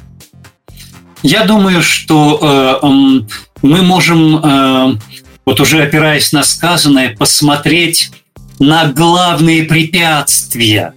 Я 1.23 1.45
думаю, 1.45 1.83
что 1.83 2.81
э, 2.83 2.87
э, 2.87 3.25
мы 3.63 3.83
можем, 3.83 4.37
э, 4.45 4.99
вот 5.47 5.61
уже 5.61 5.83
опираясь 5.83 6.33
на 6.33 6.43
сказанное, 6.43 7.15
посмотреть 7.17 8.11
на 8.59 8.87
главные 8.87 9.65
препятствия, 9.65 10.95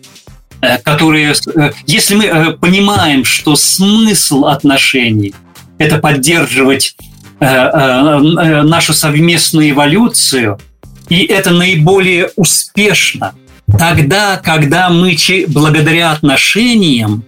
которые, 0.84 1.34
э, 1.56 1.72
если 1.88 2.16
мы 2.16 2.26
э, 2.26 2.52
понимаем, 2.52 3.26
что 3.26 3.56
смысл 3.56 4.46
отношений– 4.46 5.34
это 5.78 5.98
поддерживать 5.98 6.96
нашу 7.38 8.94
совместную 8.94 9.72
эволюцию, 9.72 10.58
и 11.10 11.26
это 11.26 11.52
наиболее 11.52 12.30
успешно 12.38 13.36
тогда, 13.78 14.38
когда 14.38 14.90
мы 14.90 15.18
благодаря 15.48 16.12
отношениям 16.12 17.26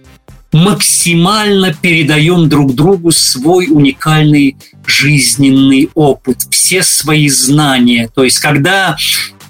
максимально 0.52 1.74
передаем 1.74 2.48
друг 2.48 2.74
другу 2.74 3.10
свой 3.10 3.68
уникальный 3.68 4.56
жизненный 4.86 5.90
опыт, 5.94 6.46
все 6.50 6.82
свои 6.82 7.28
знания. 7.28 8.08
То 8.14 8.24
есть, 8.24 8.38
когда 8.38 8.96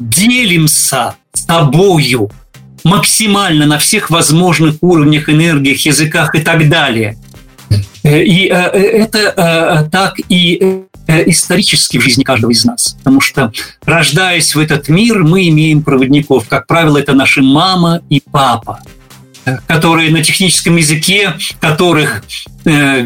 делимся 0.00 1.14
тобою 1.46 2.30
максимально 2.84 3.66
на 3.66 3.78
всех 3.78 4.10
возможных 4.10 4.76
уровнях, 4.80 5.28
энергиях, 5.28 5.80
языках 5.80 6.34
и 6.34 6.40
так 6.40 6.68
далее. 6.68 7.16
Э, 8.02 8.22
и 8.22 8.48
э, 8.48 8.54
э, 8.54 8.78
это 8.78 9.88
так 9.90 10.14
и 10.28 10.82
исторически 11.06 11.98
в 11.98 12.02
жизни 12.02 12.22
каждого 12.22 12.50
из 12.50 12.64
нас. 12.64 12.96
Потому 12.98 13.20
что, 13.20 13.50
рождаясь 13.84 14.54
в 14.54 14.58
этот 14.58 14.88
мир, 14.88 15.24
мы 15.24 15.48
имеем 15.48 15.82
проводников. 15.82 16.48
Как 16.48 16.66
правило, 16.66 16.98
это 16.98 17.14
наши 17.14 17.42
мама 17.42 18.02
и 18.10 18.22
папа 18.30 18.80
которые 19.66 20.10
на 20.10 20.22
техническом 20.22 20.76
языке, 20.76 21.32
которых 21.58 22.22
э, 22.66 23.00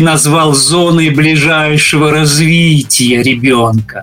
назвал 0.00 0.54
зоной 0.54 1.10
ближайшего 1.10 2.10
развития 2.10 3.22
ребенка 3.22 4.02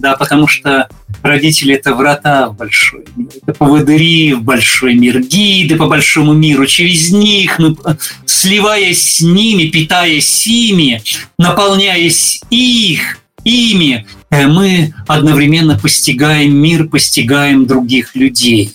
да, 0.00 0.16
потому 0.16 0.46
что 0.46 0.88
родители– 1.22 1.74
это 1.76 1.94
врата 1.94 2.48
в 2.48 2.56
большой 2.56 3.04
мир, 3.14 3.28
это 3.42 3.52
поводыри 3.54 4.34
в 4.34 4.42
большой 4.42 4.94
мир, 4.94 5.20
гиды 5.20 5.76
по 5.76 5.86
большому 5.86 6.32
миру. 6.32 6.66
Через 6.66 7.10
них 7.12 7.58
мы, 7.58 7.76
сливаясь 8.24 9.02
с 9.02 9.20
ними, 9.20 9.64
питаясь 9.64 10.46
ими, 10.46 11.02
наполняясь 11.38 12.40
их, 12.50 13.18
ими, 13.44 14.06
э, 14.30 14.46
мы 14.46 14.94
одновременно 15.06 15.78
постигаем 15.78 16.54
мир, 16.56 16.88
постигаем 16.88 17.66
других 17.66 18.14
людей. 18.14 18.72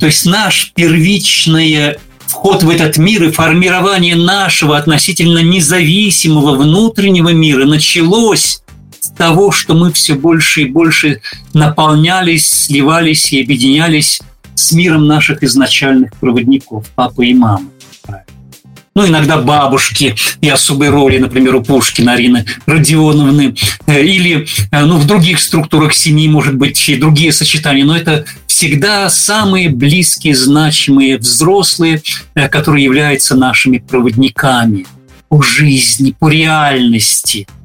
То 0.00 0.06
есть 0.06 0.26
наш 0.26 0.72
первичный 0.74 1.96
вход 2.26 2.62
в 2.62 2.70
этот 2.70 2.98
мир 2.98 3.24
и 3.24 3.30
формирование 3.30 4.16
нашего 4.16 4.76
относительно 4.76 5.38
независимого 5.38 6.56
внутреннего 6.56 7.30
мира 7.30 7.64
началось 7.64 8.62
того, 9.14 9.52
что 9.52 9.74
мы 9.74 9.92
все 9.92 10.14
больше 10.14 10.62
и 10.62 10.66
больше 10.66 11.20
наполнялись, 11.54 12.48
сливались 12.48 13.32
и 13.32 13.42
объединялись 13.42 14.20
с 14.54 14.72
миром 14.72 15.06
наших 15.06 15.42
изначальных 15.42 16.14
проводников, 16.14 16.86
папы 16.94 17.26
и 17.26 17.34
мамы. 17.34 17.68
Ну, 18.96 19.06
иногда 19.06 19.36
бабушки 19.36 20.14
и 20.40 20.48
особой 20.48 20.88
роли, 20.88 21.18
например, 21.18 21.56
у 21.56 21.62
Пушкина 21.62 22.14
Арины 22.14 22.46
Родионовны, 22.64 23.54
э, 23.86 24.02
или 24.02 24.46
э, 24.72 24.84
ну, 24.86 24.96
в 24.96 25.06
других 25.06 25.38
структурах 25.38 25.92
семьи, 25.92 26.26
может 26.28 26.54
быть, 26.54 26.88
и 26.88 26.96
другие 26.96 27.30
сочетания, 27.30 27.84
но 27.84 27.94
это 27.94 28.24
всегда 28.46 29.10
самые 29.10 29.68
близкие, 29.68 30.34
значимые 30.34 31.18
взрослые, 31.18 32.00
э, 32.34 32.48
которые 32.48 32.84
являются 32.84 33.36
нашими 33.36 33.78
проводниками 33.86 34.86
по 35.28 35.42
жизни, 35.42 36.14
по 36.18 36.30
реальности– 36.30 37.46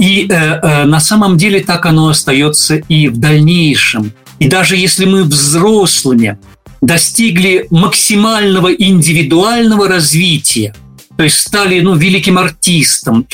и 0.00 0.26
э, 0.26 0.34
э, 0.34 0.84
на 0.86 0.98
самом 0.98 1.36
деле 1.36 1.60
так 1.60 1.84
оно 1.84 2.08
остается 2.08 2.76
и 2.76 3.08
в 3.08 3.18
дальнейшем. 3.18 4.12
И 4.38 4.48
даже 4.48 4.76
если 4.76 5.04
мы 5.04 5.24
взрослыми 5.24 6.38
достигли 6.80 7.66
максимального 7.68 8.72
индивидуального 8.72 9.88
развития, 9.88 10.74
то 11.18 11.24
есть 11.24 11.38
стали 11.40 11.80
ну, 11.80 11.96
великим 11.96 12.38
артистом, 12.38 13.26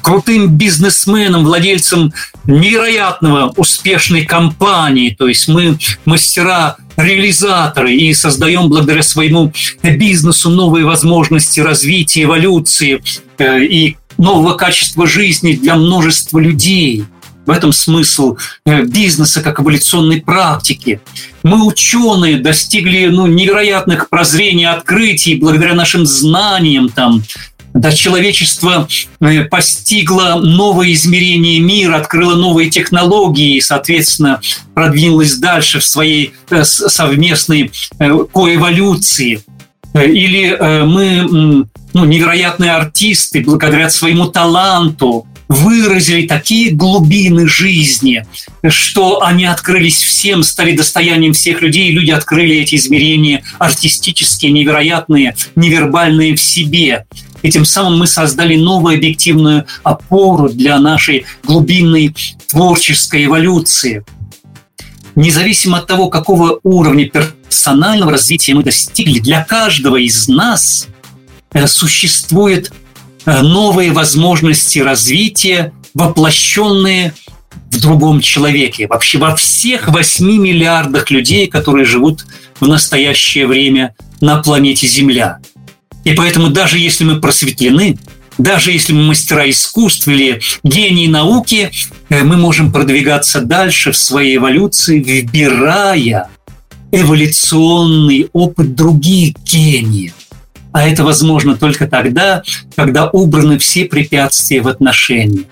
крутым 0.00 0.56
бизнесменом, 0.56 1.44
владельцем 1.44 2.14
невероятного 2.46 3.52
успешной 3.58 4.24
компании. 4.24 5.10
То 5.10 5.28
есть 5.28 5.46
мы 5.46 5.78
мастера 6.06 6.78
реализаторы 6.96 7.94
и 7.94 8.14
создаем 8.14 8.70
благодаря 8.70 9.02
своему 9.02 9.52
бизнесу 9.82 10.48
новые 10.48 10.86
возможности 10.86 11.60
развития, 11.60 12.22
эволюции 12.22 13.02
э, 13.36 13.62
и 13.64 13.98
нового 14.18 14.54
качества 14.54 15.06
жизни 15.06 15.52
для 15.52 15.76
множества 15.76 16.38
людей. 16.38 17.04
В 17.46 17.50
этом 17.50 17.72
смысл 17.72 18.36
э, 18.66 18.82
бизнеса 18.82 19.40
как 19.40 19.60
эволюционной 19.60 20.20
практики. 20.20 21.00
Мы, 21.42 21.64
ученые, 21.64 22.36
достигли 22.36 23.06
ну, 23.06 23.26
невероятных 23.26 24.10
прозрений, 24.10 24.66
открытий 24.66 25.36
благодаря 25.36 25.72
нашим 25.72 26.04
знаниям, 26.04 26.90
там, 26.90 27.22
да, 27.72 27.90
человечество 27.92 28.86
э, 29.20 29.44
постигло 29.44 30.34
новое 30.42 30.92
измерение 30.92 31.60
мира, 31.60 31.96
открыло 31.96 32.34
новые 32.34 32.68
технологии 32.68 33.56
и, 33.56 33.60
соответственно, 33.62 34.42
продвинулось 34.74 35.36
дальше 35.36 35.78
в 35.80 35.84
своей 35.84 36.34
э, 36.50 36.64
совместной 36.64 37.70
коэволюции. 37.98 39.42
Или 39.94 40.54
мы 40.84 41.66
ну, 41.92 42.04
невероятные 42.04 42.72
артисты 42.72 43.40
благодаря 43.40 43.90
своему 43.90 44.26
таланту 44.26 45.26
выразили 45.48 46.26
такие 46.26 46.72
глубины 46.72 47.48
жизни, 47.48 48.26
что 48.68 49.22
они 49.22 49.46
открылись 49.46 49.96
всем, 49.96 50.42
стали 50.42 50.76
достоянием 50.76 51.32
всех 51.32 51.62
людей, 51.62 51.88
и 51.88 51.92
люди 51.92 52.10
открыли 52.10 52.56
эти 52.56 52.74
измерения 52.74 53.42
артистические, 53.58 54.52
невероятные, 54.52 55.34
невербальные 55.56 56.36
в 56.36 56.42
себе. 56.42 57.06
И 57.40 57.50
тем 57.50 57.64
самым 57.64 58.00
мы 58.00 58.06
создали 58.06 58.56
новую 58.56 58.96
объективную 58.96 59.64
опору 59.84 60.50
для 60.50 60.78
нашей 60.78 61.24
глубинной 61.44 62.14
творческой 62.48 63.24
эволюции. 63.24 64.04
Независимо 65.14 65.78
от 65.78 65.86
того, 65.86 66.10
какого 66.10 66.60
уровня 66.62 67.08
персонального 67.08 68.12
развития 68.12 68.54
мы 68.54 68.64
достигли, 68.64 69.18
для 69.18 69.42
каждого 69.44 69.96
из 69.96 70.28
нас– 70.28 70.88
существуют 71.66 72.72
э, 73.24 73.42
новые 73.42 73.92
возможности 73.92 74.78
развития, 74.78 75.72
воплощенные 75.94 77.14
в 77.70 77.80
другом 77.80 78.20
человеке. 78.20 78.86
Вообще 78.86 79.18
во 79.18 79.34
всех 79.36 79.88
8 79.88 80.26
миллиардах 80.26 81.10
людей, 81.10 81.46
которые 81.46 81.84
живут 81.84 82.26
в 82.60 82.66
настоящее 82.66 83.46
время 83.46 83.94
на 84.20 84.42
планете 84.42 84.86
Земля. 84.86 85.38
И 86.04 86.12
поэтому 86.14 86.48
даже 86.48 86.78
если 86.78 87.04
мы 87.04 87.20
просветлены, 87.20 87.98
даже 88.38 88.70
если 88.70 88.92
мы 88.92 89.02
мастера 89.02 89.48
искусств 89.50 90.06
или 90.08 90.40
гении 90.62 91.08
науки, 91.08 91.70
э, 92.08 92.22
мы 92.22 92.36
можем 92.36 92.72
продвигаться 92.72 93.40
дальше 93.40 93.92
в 93.92 93.96
своей 93.96 94.36
эволюции, 94.36 95.02
выбирая 95.02 96.28
эволюционный 96.92 98.28
опыт 98.32 98.74
других 98.74 99.34
гениев. 99.44 100.14
А 100.72 100.86
это 100.86 101.04
возможно 101.04 101.56
только 101.56 101.86
тогда, 101.86 102.42
когда 102.76 103.08
убраны 103.08 103.58
все 103.58 103.84
препятствия 103.84 104.60
в 104.60 104.68
отношениях. 104.68 105.46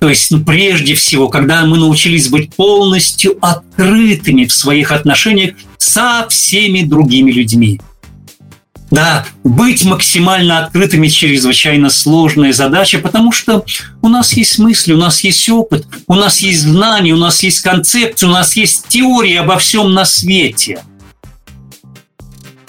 То 0.00 0.08
есть, 0.08 0.32
ну, 0.32 0.40
прежде 0.40 0.94
всего, 0.94 1.28
когда 1.28 1.64
мы 1.64 1.78
научились 1.78 2.28
быть 2.28 2.54
полностью 2.54 3.38
открытыми 3.40 4.46
в 4.46 4.52
своих 4.52 4.90
отношениях 4.90 5.54
со 5.78 6.26
всеми 6.28 6.82
другими 6.82 7.30
людьми. 7.30 7.80
Да, 8.90 9.24
быть 9.42 9.84
максимально 9.84 10.64
открытыми 10.64 11.08
чрезвычайно 11.08 11.88
сложная 11.88 12.52
задача, 12.52 12.98
потому 12.98 13.32
что 13.32 13.64
у 14.02 14.08
нас 14.08 14.32
есть 14.34 14.58
мысли, 14.58 14.92
у 14.92 14.98
нас 14.98 15.24
есть 15.24 15.48
опыт, 15.48 15.86
у 16.08 16.14
нас 16.14 16.40
есть 16.40 16.62
знания, 16.62 17.12
у 17.12 17.16
нас 17.16 17.42
есть 17.42 17.60
концепция, 17.60 18.28
у 18.28 18.32
нас 18.32 18.54
есть 18.56 18.88
теория 18.88 19.40
обо 19.40 19.56
всем 19.58 19.94
на 19.94 20.04
свете– 20.04 20.82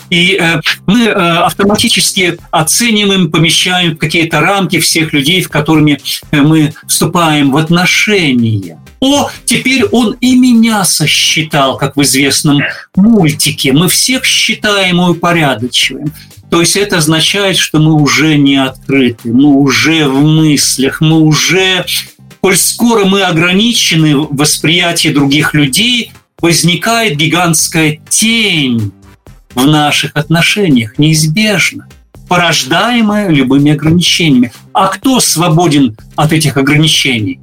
и 0.10 0.38
э, 0.40 0.62
мы 0.86 1.06
э, 1.06 1.12
автоматически 1.12 2.38
оцениваем, 2.52 3.32
помещаем 3.32 3.96
в 3.96 3.98
какие-то 3.98 4.40
рамки 4.40 4.80
всех 4.80 5.14
людей, 5.14 5.42
в 5.42 5.50
которыми 5.50 6.00
э, 6.32 6.42
мы 6.42 6.74
вступаем 6.88 7.52
в 7.52 7.58
отношения. 7.58 8.80
О, 9.00 9.30
теперь 9.46 9.84
он 9.86 10.16
и 10.22 10.36
меня 10.36 10.86
сосчитал, 10.86 11.78
как 11.78 11.98
в 11.98 12.02
известном 12.04 12.62
мультике. 12.96 13.74
Мы 13.74 13.90
всех 13.90 14.24
считаем 14.24 15.02
и 15.02 15.10
упорядочиваем. 15.10 16.14
То 16.50 16.62
есть 16.62 16.76
это 16.76 17.00
означает, 17.00 17.58
что 17.58 17.80
мы 17.80 17.94
уже 17.94 18.38
не 18.38 18.58
открыты, 18.58 19.34
мы 19.34 19.56
уже 19.56 20.08
в 20.08 20.22
мыслях, 20.22 21.02
мы 21.02 21.20
уже, 21.20 21.84
коль 22.42 22.56
скоро 22.56 23.06
мы 23.06 23.24
ограничены 23.24 24.18
в 24.18 24.36
восприятии 24.36 25.10
других 25.10 25.56
людей, 25.56 26.12
возникает 26.40 27.18
гигантская 27.18 28.00
тень 28.08 28.92
в 29.56 29.66
наших 29.66 30.12
отношениях 30.16 30.98
неизбежно, 30.98 31.88
порождаемое 32.28 33.30
любыми 33.30 33.72
ограничениями. 33.72 34.52
А 34.74 34.88
кто 34.88 35.20
свободен 35.20 35.96
от 36.16 36.34
этих 36.34 36.58
ограничений? 36.58 37.40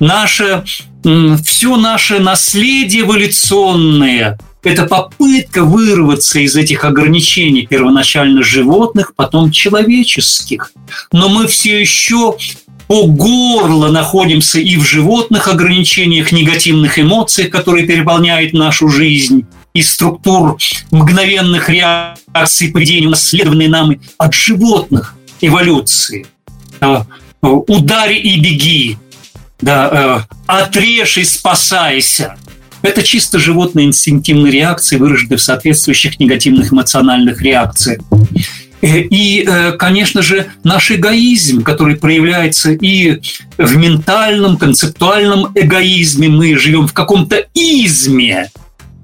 Наше, 0.00 0.64
все 1.44 1.76
наше 1.76 2.18
наследие 2.18 3.02
эволюционное– 3.02 4.38
это 4.64 4.86
попытка 4.86 5.64
вырваться 5.64 6.38
из 6.38 6.56
этих 6.56 6.84
ограничений, 6.84 7.66
первоначально 7.66 8.42
животных, 8.42 9.14
потом 9.16 9.50
человеческих. 9.50 10.72
Но 11.12 11.28
мы 11.28 11.46
все 11.48 11.80
еще 11.80 12.36
по 12.86 13.06
горло 13.06 13.90
находимся 13.90 14.60
и 14.60 14.76
в 14.76 14.84
животных 14.84 15.48
ограничениях, 15.48 16.30
негативных 16.30 16.98
эмоциях, 16.98 17.50
которые 17.50 17.86
переполняют 17.86 18.52
нашу 18.52 18.88
жизнь, 18.88 19.46
и 19.74 19.82
структур 19.82 20.58
мгновенных 20.90 21.68
реакций 21.68 22.70
поведения, 22.70 23.06
унаследованные 23.06 23.68
нам 23.68 24.00
от 24.18 24.34
животных 24.34 25.14
эволюции. 25.40 26.26
А, 26.80 27.06
Удари 27.40 28.18
и 28.18 28.40
беги, 28.40 28.98
да, 29.60 30.26
э, 30.28 30.34
отрежь 30.46 31.18
и 31.18 31.24
спасайся. 31.24 32.36
Это 32.82 33.02
чисто 33.02 33.38
животные 33.38 33.86
инстинктивные 33.86 34.52
реакции, 34.52 34.96
выраженные 34.96 35.38
в 35.38 35.42
соответствующих 35.42 36.20
негативных 36.20 36.72
эмоциональных 36.72 37.42
реакциях. 37.42 38.00
Э, 38.80 38.98
и, 38.98 39.44
э, 39.46 39.72
конечно 39.72 40.22
же, 40.22 40.48
наш 40.64 40.90
эгоизм, 40.90 41.62
который 41.62 41.96
проявляется 41.96 42.72
и 42.72 43.20
в 43.56 43.76
ментальном, 43.76 44.56
концептуальном 44.56 45.52
эгоизме. 45.54 46.28
Мы 46.28 46.56
живем 46.58 46.88
в 46.88 46.92
каком-то 46.92 47.44
изме, 47.54 48.50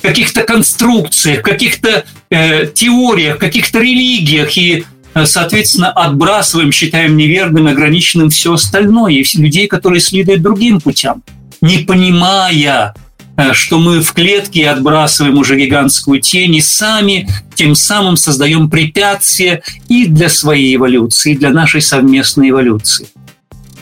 каких-то 0.00 0.42
конструкциях, 0.42 1.42
каких-то 1.42 2.04
э, 2.30 2.66
теориях, 2.66 3.38
каких-то 3.38 3.80
религиях 3.80 4.56
и 4.56 4.84
э, 5.14 5.26
соответственно, 5.26 5.90
отбрасываем, 5.90 6.72
считаем 6.72 7.16
неверным, 7.16 7.66
ограниченным 7.66 8.30
все 8.30 8.54
остальное, 8.54 9.12
и 9.12 9.38
людей, 9.38 9.66
которые 9.66 10.00
следуют 10.00 10.42
другим 10.42 10.80
путям, 10.80 11.22
не 11.60 11.78
понимая, 11.78 12.94
э, 13.36 13.52
что 13.52 13.78
мы 13.78 14.00
в 14.00 14.12
клетке 14.12 14.68
отбрасываем 14.68 15.38
уже 15.38 15.58
гигантскую 15.58 16.20
тень, 16.20 16.54
и 16.56 16.60
сами 16.60 17.28
тем 17.54 17.74
самым 17.74 18.16
создаем 18.16 18.70
препятствия 18.70 19.62
и 19.88 20.06
для 20.06 20.28
своей 20.28 20.76
эволюции, 20.76 21.32
и 21.32 21.36
для 21.36 21.50
нашей 21.50 21.82
совместной 21.82 22.50
эволюции. 22.50 23.08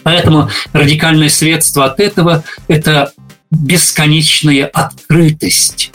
Поэтому 0.03 0.49
радикальное 0.73 1.29
средство 1.29 1.85
от 1.85 1.99
этого– 1.99 2.45
это 2.69 3.13
бесконечная 3.51 4.67
открытость 4.67 5.93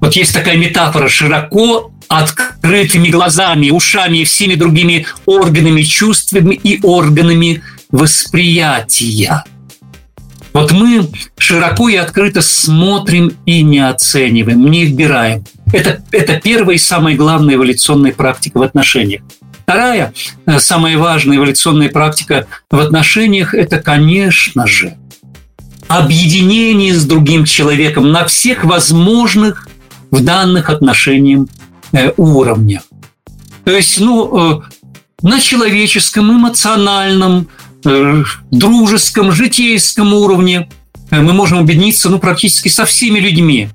вот 0.00 0.14
есть 0.14 0.34
такая 0.34 0.56
метафора 0.56 1.08
широко 1.08 1.92
открытыми 2.08 3.08
глазами, 3.08 3.70
ушами 3.70 4.18
и 4.18 4.24
всеми 4.24 4.54
другими 4.54 5.06
органами 5.24 5.82
чувствами 5.82 6.54
и 6.54 6.80
органами 6.82 7.62
восприятия. 7.90 9.44
Вот 10.52 10.72
мы 10.72 11.06
широко 11.36 11.88
и 11.88 11.96
открыто 11.96 12.40
смотрим 12.40 13.32
и 13.44 13.62
не 13.62 13.78
оцениваем, 13.78 14.70
не 14.70 14.86
выбираем. 14.86 15.44
Это, 15.72 16.02
это 16.12 16.40
первая 16.40 16.76
и 16.76 16.78
самая 16.78 17.14
главная 17.14 17.56
эволюционная 17.56 18.12
практика 18.12 18.58
в 18.58 18.62
отношениях. 18.62 19.22
Вторая, 19.64 20.14
э, 20.46 20.58
самая 20.58 20.96
важная 20.96 21.36
эволюционная 21.36 21.90
практика 21.90 22.46
в 22.70 22.78
отношениях– 22.78 23.52
это, 23.54 23.78
конечно 23.80 24.66
же, 24.66 24.96
объединение 25.88 26.94
с 26.94 27.04
другим 27.04 27.44
человеком 27.44 28.10
на 28.10 28.24
всех 28.24 28.64
возможных 28.64 29.68
в 30.10 30.22
данных 30.22 30.70
отношениях 30.70 31.46
э, 31.92 32.12
уровнях. 32.16 32.82
То 33.64 33.72
есть, 33.72 33.98
ну, 34.00 34.60
э, 34.60 34.62
на 35.22 35.40
человеческом, 35.40 36.30
эмоциональном, 36.30 37.48
э, 37.84 38.22
дружеском, 38.50 39.32
житейском 39.32 40.14
уровне 40.14 40.68
мы 41.10 41.32
можем 41.32 41.58
объединиться 41.58 42.10
ну, 42.10 42.18
практически 42.18 42.68
со 42.68 42.84
всеми 42.84 43.20
людьми. 43.20 43.68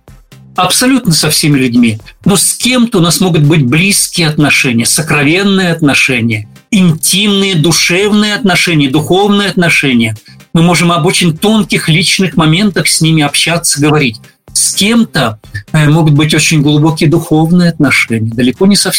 Абсолютно 0.56 1.14
со 1.14 1.30
всеми 1.30 1.58
людьми. 1.58 2.00
Но 2.26 2.36
с 2.36 2.54
кем-то 2.54 3.00
у 3.00 3.02
нас 3.02 3.22
могут 3.22 3.44
быть 3.44 3.66
близкие 3.66 4.28
отношения, 4.28 4.86
сокровенные 4.86 5.72
отношения, 5.72 6.50
интимные, 6.72 7.56
душевные 7.56 8.36
отношения, 8.36 8.90
духовные 8.90 9.50
отношения. 9.50 10.18
Мы 10.54 10.62
можем 10.62 10.92
об 10.92 11.06
очень 11.06 11.38
тонких 11.38 11.88
личных 11.88 12.36
моментах 12.36 12.88
с 12.88 13.00
ними 13.00 13.24
общаться, 13.24 13.82
говорить 13.82 14.20
с 14.54 14.74
кем-то 14.74 15.40
э, 15.72 15.90
могут 15.90 16.14
быть 16.14 16.34
очень 16.34 16.62
глубокие 16.62 17.10
духовные 17.10 17.70
отношения, 17.70 18.32
далеко 18.32 18.66
не 18.68 18.76
со 18.76 18.92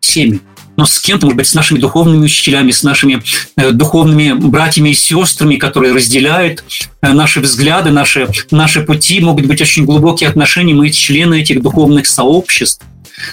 всеми 0.00 0.40
но 0.76 0.84
с 0.84 0.98
кем-то, 0.98 1.26
может 1.26 1.36
быть, 1.36 1.46
с 1.48 1.54
нашими 1.54 1.78
духовными 1.78 2.24
учителями, 2.24 2.70
с 2.70 2.82
нашими 2.82 3.22
э, 3.56 3.70
духовными 3.72 4.32
братьями 4.32 4.90
и 4.90 4.94
сестрами, 4.94 5.56
которые 5.56 5.94
разделяют 5.94 6.64
э, 7.00 7.12
наши 7.12 7.40
взгляды, 7.40 7.90
наши, 7.90 8.28
наши 8.50 8.82
пути, 8.82 9.20
могут 9.20 9.46
быть 9.46 9.60
очень 9.60 9.84
глубокие 9.84 10.28
отношения, 10.28 10.74
мы 10.74 10.90
члены 10.90 11.40
этих 11.40 11.62
духовных 11.62 12.06
сообществ. 12.06 12.82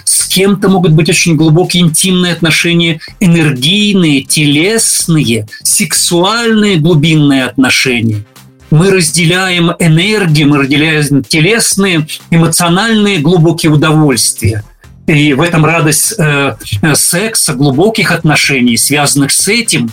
С 0.06 0.28
кем-то 0.28 0.70
могут 0.70 0.94
быть 0.94 1.10
очень 1.10 1.36
глубокие 1.36 1.84
интимные 1.84 2.32
отношения, 2.32 3.02
энергийные, 3.20 4.22
телесные, 4.22 5.48
сексуальные 5.64 6.78
глубинные 6.78 7.44
отношения– 7.44 8.24
мы 8.74 8.90
разделяем 8.90 9.72
энергию, 9.78 10.50
мы 10.50 10.58
разделяем 10.58 11.24
телесные, 11.24 12.08
эмоциональные 12.32 13.20
глубокие 13.20 13.72
удовольствия. 13.72 14.64
И 15.06 15.34
в 15.34 15.42
этом 15.42 15.64
радость 15.64 16.16
э, 16.18 16.56
секса, 16.96 17.54
глубоких 17.54 18.12
отношений, 18.12 18.76
связанных 18.78 19.32
с 19.32 19.48
этим. 19.48 19.92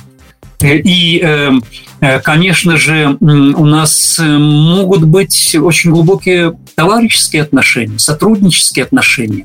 И, 0.63 1.21
э, 1.23 1.51
э 2.01 2.21
конечно 2.21 2.79
же, 2.79 3.19
у 3.21 3.67
нас 3.67 4.19
э, 4.19 4.39
могут 4.39 5.05
быть 5.05 5.55
очень 5.55 5.91
глубокие 5.91 6.57
товарищеские 6.75 7.43
отношения, 7.43 7.99
сотруднические 7.99 8.87
отношения. 8.87 9.45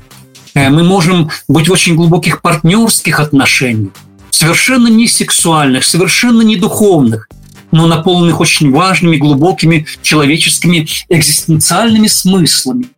Э, 0.54 0.70
мы 0.70 0.82
можем 0.82 1.30
быть 1.46 1.68
в 1.68 1.72
очень 1.72 1.94
глубоких 1.94 2.40
партнерских 2.40 3.20
отношениях, 3.20 3.92
совершенно 4.30 4.88
не 4.88 5.06
сексуальных, 5.06 5.84
совершенно 5.84 6.40
не 6.40 6.56
духовных– 6.56 7.28
но 7.72 7.86
наполненных 7.86 8.40
очень 8.40 8.70
важными, 8.70 9.16
глубокими 9.16 9.86
человеческими 10.02 10.86
экзистенциальными 11.08 12.06
смыслами. 12.06 12.88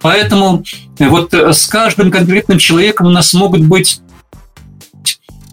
Поэтому 0.00 0.64
э, 0.98 1.08
вот 1.08 1.32
э, 1.32 1.52
с 1.52 1.66
каждым 1.66 2.10
конкретным 2.10 2.58
человеком 2.58 3.06
у 3.06 3.10
нас 3.10 3.32
могут 3.34 3.62
быть 3.62 4.00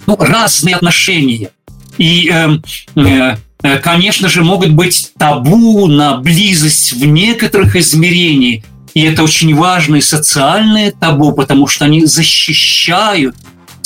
ну, 0.08 0.16
разные 0.20 0.76
отношения. 0.76 1.52
И, 2.00 2.32
э, 2.34 3.36
э, 3.64 3.78
конечно 3.78 4.28
же, 4.28 4.44
могут 4.44 4.72
быть 4.72 5.12
табу 5.18 5.88
на 5.88 6.18
близость 6.18 6.94
в 6.94 7.06
некоторых 7.06 7.76
измерениях. 7.76 8.64
И 8.96 9.04
это 9.04 9.24
очень 9.24 9.54
важные 9.54 10.02
социальные 10.02 10.92
табу, 10.92 11.34
потому 11.34 11.68
что 11.68 11.86
они 11.86 12.06
защищают 12.06 13.36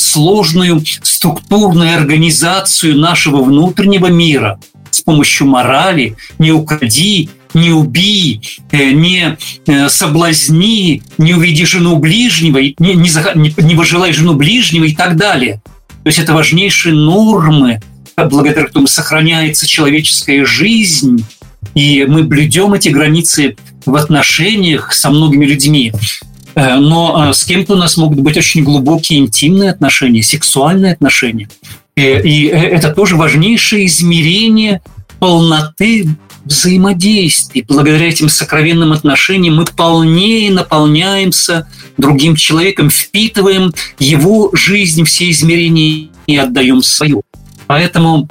сложную 0.03 0.83
структурную 1.01 1.95
организацию 1.95 2.97
нашего 2.97 3.41
внутреннего 3.41 4.07
мира 4.07 4.59
с 4.91 5.01
помощью 5.01 5.47
морали, 5.47 6.15
не 6.37 6.51
укради, 6.51 7.29
не 7.53 7.71
убей, 7.71 8.41
э, 8.71 8.91
не 8.91 9.37
э, 9.65 9.89
соблазни, 9.89 11.01
не 11.17 11.33
уведи 11.33 11.65
жену 11.65 11.97
ближнего, 11.97 12.57
не, 12.59 12.73
не, 12.77 13.53
не, 13.63 13.75
выжелай 13.75 14.13
жену 14.13 14.33
ближнего 14.33 14.85
и 14.85 14.95
так 14.95 15.15
далее. 15.17 15.61
То 16.03 16.07
есть 16.07 16.19
это 16.19 16.33
важнейшие 16.33 16.93
нормы, 16.93 17.79
благодаря 18.17 18.65
которым 18.65 18.87
сохраняется 18.87 19.67
человеческая 19.67 20.45
жизнь, 20.45 21.25
и 21.75 22.05
мы 22.07 22.23
блюдем 22.23 22.73
эти 22.73 22.89
границы 22.89 23.55
в 23.85 23.95
отношениях 23.95 24.93
со 24.93 25.09
многими 25.09 25.45
людьми. 25.45 25.93
Но 26.55 27.33
с 27.33 27.43
кем-то 27.45 27.73
у 27.73 27.77
нас 27.77 27.97
могут 27.97 28.19
быть 28.19 28.37
очень 28.37 28.63
глубокие 28.63 29.19
интимные 29.19 29.71
отношения, 29.71 30.21
сексуальные 30.21 30.93
отношения. 30.93 31.49
И 31.95 32.51
это 32.51 32.91
тоже 32.91 33.15
важнейшее 33.15 33.85
измерение 33.85 34.81
полноты 35.19 36.07
взаимодействий. 36.45 37.63
Благодаря 37.67 38.07
этим 38.07 38.29
сокровенным 38.29 38.91
отношениям 38.91 39.55
мы 39.55 39.65
полнее 39.65 40.51
наполняемся 40.51 41.67
другим 41.97 42.35
человеком, 42.35 42.89
впитываем 42.89 43.73
его 43.99 44.49
жизнь, 44.53 45.05
все 45.05 45.31
измерения 45.31 46.09
и 46.27 46.35
отдаем 46.35 46.83
свою. 46.83 47.23
Поэтому 47.67 48.27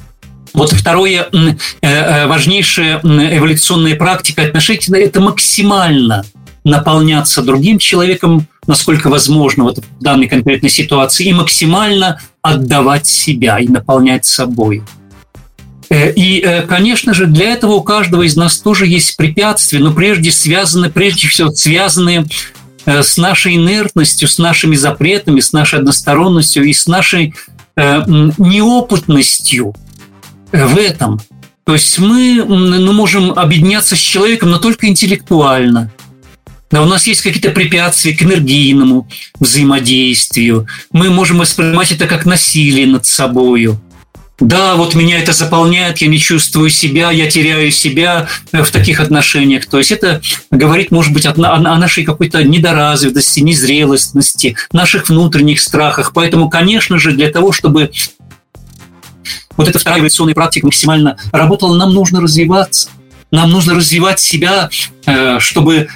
вот 0.53 0.73
второе, 0.73 1.29
э, 1.33 1.55
э, 1.81 2.27
важнейшая 2.27 3.01
эволюционная 3.03 3.97
практика 3.97 4.43
отношений– 4.43 4.83
это 5.01 5.21
максимально 5.21 6.25
наполняться 6.65 7.43
другим 7.43 7.79
человеком, 7.79 8.47
насколько 8.67 9.09
возможно 9.09 9.65
вот 9.65 9.79
в 9.79 10.03
данной 10.03 10.29
конкретной 10.29 10.71
ситуации, 10.71 11.27
и 11.27 11.33
максимально 11.33 12.21
отдавать 12.41 13.07
себя 13.07 13.59
и 13.59 13.69
наполнять 13.69 14.27
собой. 14.27 14.83
Э, 15.93 16.11
и, 16.11 16.41
э, 16.41 16.63
конечно 16.63 17.13
же, 17.13 17.27
для 17.27 17.53
этого 17.53 17.73
у 17.73 17.83
каждого 17.83 18.23
из 18.23 18.35
нас 18.35 18.59
тоже 18.59 18.87
есть 18.87 19.19
препятствия, 19.19 19.79
но 19.79 19.93
прежде 19.93 20.31
связаны, 20.31 20.91
прежде 20.91 21.29
всего 21.29 21.51
связанные 21.51 22.25
э, 22.87 23.03
с 23.03 23.19
нашей 23.19 23.57
инертностью, 23.57 24.27
с 24.27 24.39
нашими 24.39 24.75
запретами, 24.75 25.41
с 25.41 25.53
нашей 25.53 25.81
односторонностью 25.81 26.65
и 26.65 26.73
с 26.73 26.87
нашей 26.87 27.35
неопытностью 27.75 29.75
в 30.53 30.77
этом. 30.77 31.23
То 31.65 31.73
есть 31.73 31.99
мы 31.99 32.45
ну, 32.47 32.93
можем 32.93 33.33
объединяться 33.33 33.97
с 33.97 33.99
человеком, 33.99 34.51
но 34.51 34.59
только 34.59 34.89
интеллектуально. 34.89 35.91
Да, 36.73 36.83
у 36.83 36.87
нас 36.87 37.07
есть 37.07 37.23
какие-то 37.23 37.51
препятствия 37.51 38.15
к 38.15 38.23
энергийному 38.23 39.09
взаимодействию. 39.39 40.67
Мы 40.91 41.11
можем 41.11 41.39
воспринимать 41.39 41.93
это 41.93 42.07
как 42.07 42.27
насилие 42.27 42.87
над 42.87 43.07
собою 43.07 43.81
да, 44.43 44.75
вот 44.75 44.95
меня 44.95 45.19
это 45.19 45.33
заполняет, 45.33 45.99
я 45.99 46.09
не 46.09 46.19
чувствую 46.19 46.69
себя, 46.71 47.11
я 47.11 47.31
теряю 47.31 47.71
себя 47.71 48.27
в 48.51 48.71
таких 48.71 49.01
отношениях. 49.01 49.67
То 49.67 49.79
есть 49.79 49.93
это 49.93 50.21
говорит, 50.51 50.91
может 50.91 51.13
быть, 51.13 51.27
о, 51.27 51.35
нашей 51.37 52.05
какой-то 52.05 52.43
недоразвитости, 52.43 53.41
незрелостности, 53.41 54.57
наших 54.73 55.09
внутренних 55.09 55.61
страхах. 55.61 56.13
Поэтому, 56.13 56.51
конечно 56.51 56.99
же, 56.99 57.13
для 57.13 57.31
того, 57.31 57.53
чтобы 57.53 57.93
вот 59.57 59.69
эта 59.69 59.79
вторая 59.79 60.01
эволюционная 60.01 60.35
практика 60.35 60.67
максимально 60.67 61.17
работала, 61.31 61.77
нам 61.77 61.93
нужно 61.93 62.21
развиваться. 62.21 62.89
Нам 63.31 63.51
нужно 63.51 63.75
развивать 63.75 64.21
себя, 64.21 64.69
э, 65.07 65.39
чтобы 65.39 65.77
э, 65.77 65.89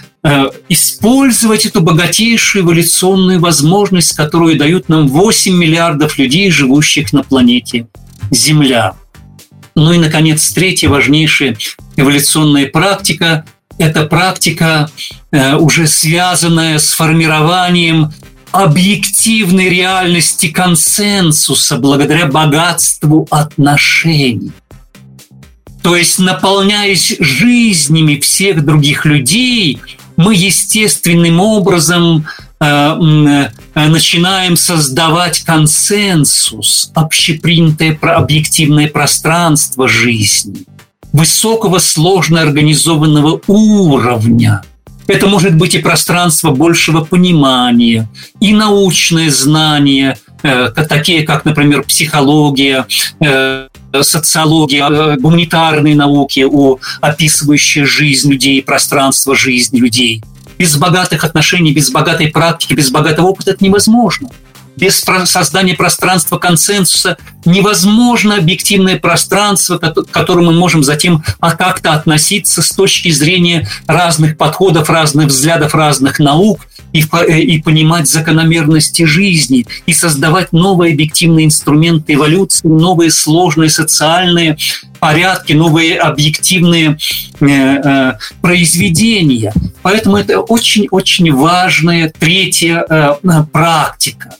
использовать 0.68 1.66
эту 1.66 1.80
богатейшую 1.80 2.64
эволюционную 2.64 3.40
возможность, 3.40 4.16
которую 4.16 4.58
дают 4.58 4.88
нам 4.88 5.08
8 5.08 5.54
миллиардов 5.54 6.18
людей, 6.18 6.50
живущих 6.50 7.12
на 7.12 7.22
планете 7.22 7.86
Земля. 8.30 8.94
Ну 9.74 9.92
и, 9.92 9.98
наконец, 9.98 10.50
третья 10.52 10.88
важнейшая 10.88 11.56
эволюционная 11.96 12.66
практика– 12.66 13.44
это 13.78 14.06
практика, 14.06 14.90
э, 15.30 15.54
уже 15.56 15.86
связанная 15.86 16.78
с 16.78 16.92
формированием 16.92 18.12
объективной 18.52 19.68
реальности 19.68 20.48
консенсуса 20.48 21.76
благодаря 21.76 22.26
богатству 22.26 23.26
отношений. 23.30 24.52
То 25.82 25.94
есть, 25.94 26.18
наполняясь 26.18 27.16
жизнями 27.20 28.18
всех 28.18 28.64
других 28.64 29.04
людей, 29.04 29.80
мы 30.16 30.34
естественным 30.34 31.40
образом 31.40 32.26
Э, 32.58 32.96
э, 33.74 33.88
начинаем 33.88 34.56
создавать 34.56 35.42
консенсус, 35.42 36.90
общепринятое 36.94 37.98
объективное 38.00 38.88
пространство 38.88 39.86
жизни, 39.86 40.64
высокого 41.12 41.78
сложно 41.78 42.40
организованного 42.40 43.42
уровня. 43.46 44.62
Это 45.06 45.26
может 45.26 45.54
быть 45.54 45.74
и 45.74 45.80
пространство 45.80 46.50
большего 46.50 47.04
понимания, 47.04 48.08
и 48.40 48.54
научное 48.54 49.30
знание, 49.30 50.16
такие 50.88 51.22
как, 51.24 51.44
например, 51.44 51.82
психология, 51.82 52.86
социология, 54.01 55.16
гуманитарные 55.16 55.94
науки, 55.94 56.47
описывающие 57.01 57.84
жизнь 57.84 58.30
людей, 58.30 58.62
пространство 58.62 59.34
жизни 59.34 59.78
людей– 59.78 60.22
без 60.59 60.76
богатых 60.76 61.24
отношений, 61.24 61.72
без 61.72 61.90
богатой 61.90 62.28
практики, 62.28 62.74
без 62.74 62.90
богатого 62.90 63.28
опыта 63.28 63.53
это 63.53 63.64
невозможно. 63.64 64.30
Без 64.76 65.01
создания 65.24 65.74
пространства 65.74 66.36
консенсуса 66.36 67.16
невозможно 67.47 68.36
объективное 68.36 68.99
пространство, 68.99 69.78
к 69.78 70.11
которому 70.11 70.53
мы 70.53 70.59
можем 70.59 70.84
затем 70.84 71.24
а 71.40 71.53
как-то 71.53 71.94
относиться 71.94 72.61
с 72.61 72.72
точки 72.72 73.11
зрения 73.11 73.66
разных 73.86 74.36
подходов, 74.36 74.90
разных 74.90 75.28
взглядов, 75.28 75.74
разных 75.74 76.18
наук 76.18 76.61
и, 76.97 77.05
э, 77.28 77.40
и 77.40 77.62
понимать 77.62 78.09
закономерности 78.09 79.05
жизни 79.05 79.66
и 79.86 79.92
создавать 79.92 80.53
новые 80.53 80.94
объективные 80.94 81.47
инструменты 81.47 82.14
эволюции, 82.14 82.66
новые 82.66 83.11
сложные 83.11 83.70
социальные 83.70 84.57
порядки, 84.99 85.53
новые 85.53 85.99
объективные 85.99 86.99
э, 87.40 87.47
э, 87.47 88.12
произведения. 88.40 89.53
Поэтому 89.82 90.16
это 90.16 90.40
очень-очень 90.40 91.32
важная 91.32 92.12
третья 92.18 92.84
э, 92.88 93.44
практика 93.53 94.36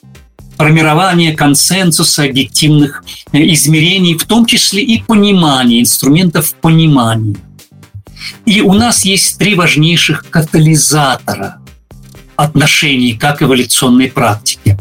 формирование 0.57 1.35
консенсуса 1.35 2.25
объективных 2.25 3.05
э, 3.33 3.39
измерений, 3.53 4.17
в 4.17 4.25
том 4.25 4.47
числе 4.47 4.83
и 4.83 5.03
понимания, 5.03 5.81
инструментов 5.81 6.55
понимания. 6.55 7.37
И 8.47 8.63
у 8.63 8.73
нас 8.73 9.05
есть 9.05 9.39
три 9.39 9.55
важнейших 9.55 10.25
катализатора 10.31 11.61
отношений 12.37 13.15
как 13.15 13.43
эволюционной 13.43 14.09
практики. 14.09 14.79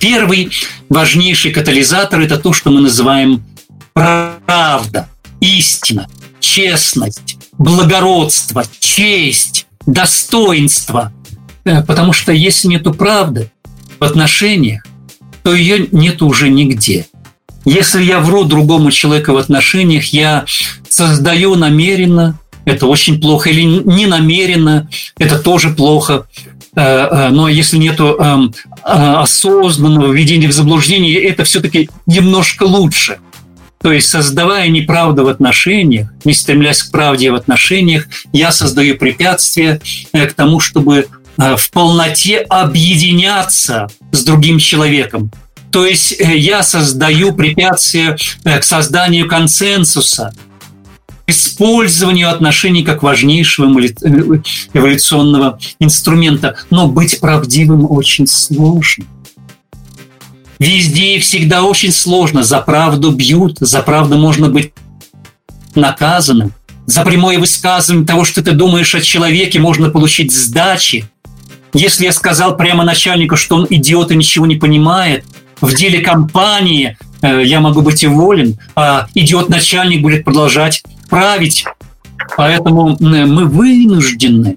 Первый 0.00 0.50
важнейший 0.88 1.52
катализатор– 1.52 2.20
это 2.22 2.38
то, 2.38 2.52
что 2.52 2.70
мы 2.70 2.80
называем 2.80 3.44
правда, 3.92 5.08
истина, 5.40 6.08
честность, 6.40 7.38
благородство, 7.58 8.64
честь, 8.80 9.66
достоинство. 9.86 11.12
Э, 11.64 11.82
потому 11.82 12.12
что 12.12 12.32
если 12.32 12.68
нету 12.68 12.92
правды 12.92 13.50
в 13.98 14.04
отношениях, 14.04 14.82
то 15.42 15.54
ее 15.54 15.88
нет 15.92 16.22
уже 16.22 16.48
нигде. 16.48 17.06
Если 17.64 18.02
я 18.02 18.18
вру 18.18 18.44
другому 18.44 18.90
человеку 18.90 19.32
в 19.32 19.36
отношениях, 19.36 20.06
я 20.06 20.44
создаю 20.88 21.54
намеренно, 21.54 22.38
это 22.64 22.86
очень 22.86 23.20
плохо, 23.20 23.50
или 23.50 23.62
не 23.62 24.06
намеренно, 24.06 24.88
это 25.18 25.38
тоже 25.38 25.70
плохо. 25.70 26.26
Э, 26.74 26.80
э, 26.80 27.28
но 27.30 27.48
если 27.48 27.76
нет 27.76 28.00
эм, 28.00 28.54
осознанного 28.82 30.12
введения 30.12 30.48
в 30.48 30.52
заблуждение, 30.52 31.22
это 31.22 31.44
все-таки 31.44 31.90
немножко 32.06 32.64
лучше– 32.64 33.18
то 33.82 33.92
есть, 33.92 34.08
создавая 34.08 34.68
неправду 34.68 35.24
в 35.24 35.28
отношениях, 35.28 36.08
не 36.24 36.32
стремлясь 36.32 36.84
к 36.84 36.92
правде 36.92 37.32
в 37.32 37.34
отношениях, 37.34 38.06
я 38.32 38.52
создаю 38.52 38.96
препятствия 38.96 39.80
э, 40.12 40.26
к 40.26 40.34
тому, 40.34 40.60
чтобы 40.60 41.08
э, 41.36 41.56
в 41.56 41.70
полноте 41.72 42.38
объединяться 42.38 43.88
с 44.12 44.22
другим 44.22 44.60
человеком. 44.60 45.32
То 45.72 45.84
есть 45.84 46.20
э, 46.20 46.36
я 46.36 46.62
создаю 46.62 47.34
препятствия 47.34 48.16
к 48.44 48.62
созданию 48.62 49.26
консенсуса, 49.26 50.32
использованию 51.26 52.30
отношений 52.30 52.82
как 52.82 53.02
важнейшего 53.02 53.66
эволюционного 54.74 55.58
инструмента. 55.78 56.56
Но 56.70 56.88
быть 56.88 57.20
правдивым 57.20 57.90
очень 57.90 58.26
сложно. 58.26 59.04
Везде 60.58 61.16
и 61.16 61.18
всегда 61.18 61.64
очень 61.64 61.90
сложно. 61.90 62.44
За 62.44 62.60
правду 62.60 63.10
бьют, 63.10 63.58
за 63.58 63.82
правду 63.82 64.16
можно 64.16 64.48
быть 64.48 64.72
наказанным. 65.74 66.52
За 66.86 67.02
прямое 67.02 67.38
высказывание 67.38 68.06
того, 68.06 68.24
что 68.24 68.42
ты 68.42 68.52
думаешь 68.52 68.94
о 68.94 69.00
человеке, 69.00 69.58
можно 69.58 69.90
получить 69.90 70.32
сдачи. 70.32 71.06
Если 71.74 72.04
я 72.04 72.12
сказал 72.12 72.56
прямо 72.56 72.84
начальнику, 72.84 73.36
что 73.36 73.56
он 73.56 73.66
идиот 73.68 74.12
и 74.12 74.16
ничего 74.16 74.46
не 74.46 74.56
понимает, 74.56 75.24
в 75.60 75.74
деле 75.74 76.00
компании 76.00 76.96
э, 77.22 77.42
я 77.44 77.60
могу 77.60 77.82
быть 77.82 78.04
уволен, 78.04 78.58
а 78.74 79.06
идиот-начальник 79.14 80.02
будет 80.02 80.24
продолжать 80.24 80.82
править. 81.12 81.66
Поэтому 82.38 82.96
мы 82.98 83.44
вынуждены 83.44 84.56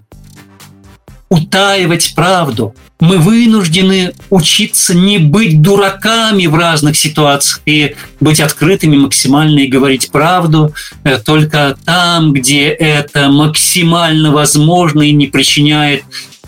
утаивать 1.27 2.13
правду. 2.15 2.73
Мы 3.01 3.17
вынуждены 3.17 4.13
учиться 4.29 4.95
не 4.95 5.17
быть 5.17 5.61
дураками 5.61 6.45
в 6.45 6.55
разных 6.55 6.95
ситуациях 6.95 7.59
и 7.65 7.95
быть 8.21 8.39
открытыми 8.39 8.95
максимально 8.95 9.59
и 9.59 9.67
говорить 9.67 10.11
правду 10.11 10.73
э, 11.03 11.17
только 11.17 11.75
там, 11.83 12.31
где 12.31 12.69
это 12.69 13.29
максимально 13.29 14.31
возможно 14.31 15.01
и 15.01 15.11
не 15.11 15.27
причиняет 15.27 16.03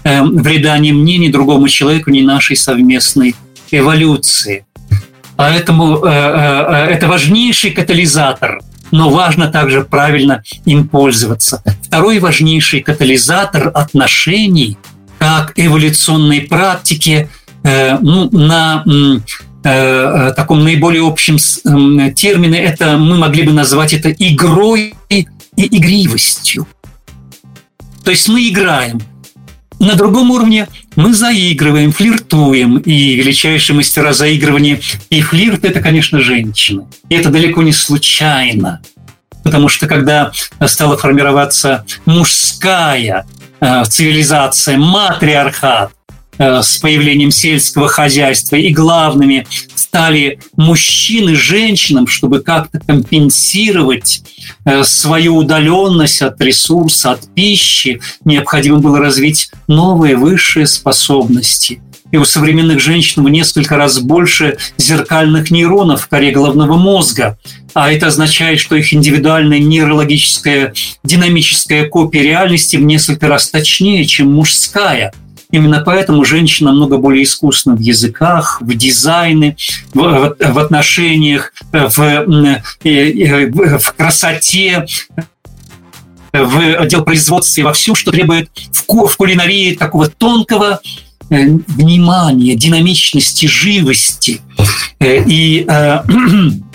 вреда 0.05 0.77
ни 0.77 0.93
мне, 0.93 1.17
ни 1.17 1.27
другому 1.27 1.67
человеку, 1.67 2.11
ни 2.11 2.21
нашей 2.21 2.55
совместной 2.55 3.35
эволюции. 3.71 4.65
Поэтому 5.35 5.97
это 5.97 7.07
важнейший 7.09 7.71
катализатор– 7.71 8.61
но 8.91 9.09
важно 9.09 9.47
также 9.47 9.83
правильно 9.83 10.43
им 10.65 10.87
пользоваться. 10.87 11.63
Второй 11.83 12.19
важнейший 12.19 12.81
катализатор 12.81 13.71
отношений 13.73 14.77
как 15.19 15.53
эволюционной 15.55 16.41
практики 16.41 17.29
э, 17.63 17.97
ну, 17.99 18.29
на 18.31 18.83
э, 18.85 19.19
э, 19.63 20.33
таком 20.35 20.63
наиболее 20.63 21.05
общем 21.05 21.37
термине, 22.13 22.59
это 22.59 22.97
мы 22.97 23.17
могли 23.17 23.43
бы 23.43 23.51
назвать 23.51 23.93
это 23.93 24.11
игрой 24.11 24.93
и 25.09 25.27
игривостью. 25.55 26.67
То 28.03 28.11
есть 28.11 28.27
мы 28.29 28.47
играем. 28.47 29.01
На 29.79 29.95
другом 29.95 30.31
уровне 30.31 30.67
мы 30.97 31.13
заигрываем, 31.13 31.93
флиртуем, 31.93 32.79
и 32.79 33.15
величайшие 33.15 33.75
мастера 33.75 34.11
заигрывания 34.11 34.81
и 35.09 35.21
флирт– 35.21 35.63
это, 35.63 35.79
конечно, 35.79 36.19
женщины. 36.19 36.87
И 37.07 37.15
это 37.15 37.29
далеко 37.29 37.63
не 37.63 37.71
случайно, 37.71 38.81
потому 39.43 39.69
что 39.69 39.87
когда 39.87 40.33
стала 40.65 40.97
формироваться 40.97 41.85
мужская 42.05 43.25
э, 43.61 43.85
цивилизация, 43.85 44.77
матриархат, 44.77 45.91
Э, 46.39 46.61
с 46.61 46.77
появлением 46.77 47.31
сельского 47.31 47.87
хозяйства, 47.87 48.57
и 48.57 48.71
главными 48.71 49.47
стали 49.97 50.39
мужчины 50.55 51.33
женщинам, 51.33 52.05
чтобы 52.05 52.41
как-то 52.41 52.79
компенсировать 52.79 54.21
э, 54.63 54.83
свою 54.83 55.37
удаленность 55.37 56.21
от 56.21 56.39
ресурса, 56.39 57.13
от 57.13 57.33
пищи, 57.33 57.99
необходимо 58.23 58.77
было 58.77 58.99
развить 58.99 59.49
новые 59.67 60.15
высшие 60.15 60.67
способности. 60.67 61.81
И 62.11 62.17
у 62.17 62.25
современных 62.25 62.79
женщин 62.79 63.23
в 63.23 63.29
несколько 63.29 63.75
раз 63.75 63.97
больше 63.99 64.57
зеркальных 64.77 65.49
нейронов 65.49 66.03
в 66.03 66.07
коре 66.07 66.29
головного 66.29 66.77
мозга. 66.77 67.39
А 67.73 67.91
это 67.91 68.07
означает, 68.07 68.59
что 68.59 68.75
их 68.75 68.93
индивидуальная 68.93 69.57
нейрологическая 69.57 70.75
динамическая 71.03 71.89
копия 71.89 72.21
реальности 72.21 72.77
в 72.77 72.83
несколько 72.83 73.27
раз 73.27 73.49
точнее, 73.49 74.05
чем 74.05 74.31
мужская– 74.31 75.11
Именно 75.51 75.81
поэтому 75.85 76.25
женщина 76.25 76.71
намного 76.71 76.97
более 76.97 77.23
искусна 77.23 77.75
в 77.75 77.79
языках, 77.79 78.61
в 78.61 78.73
дизайне, 78.75 79.55
в, 79.93 80.35
в, 80.39 80.59
отношениях, 80.59 81.53
в, 81.71 81.89
в 83.79 83.93
красоте, 83.93 84.85
в 86.33 86.75
отдел 86.77 87.03
производства 87.03 87.61
и 87.61 87.63
во 87.63 87.73
всем, 87.73 87.95
что 87.95 88.11
требует 88.11 88.49
в, 88.73 89.07
в 89.07 89.17
кулинарии 89.17 89.75
такого 89.75 90.07
тонкого 90.07 90.81
э, 91.29 91.47
внимания, 91.67 92.55
динамичности, 92.55 93.45
живости. 93.45 94.41
Э, 94.99 95.23
и 95.25 95.65
э, 95.67 95.87
Э, 95.87 96.03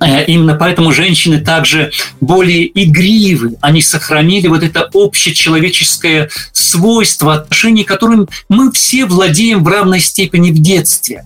именно 0.00 0.54
поэтому 0.54 0.92
женщины 0.92 1.40
также 1.40 1.92
более 2.20 2.64
игривы. 2.66 3.56
Они 3.60 3.82
сохранили 3.82 4.48
вот 4.48 4.62
это 4.62 4.88
общечеловеческое 4.92 6.30
свойство 6.52 7.34
отношений, 7.34 7.84
которым 7.84 8.28
мы 8.48 8.72
все 8.72 9.06
владеем 9.06 9.62
в 9.62 9.68
равной 9.68 10.00
степени 10.00 10.50
в 10.50 10.58
детстве. 10.60 11.24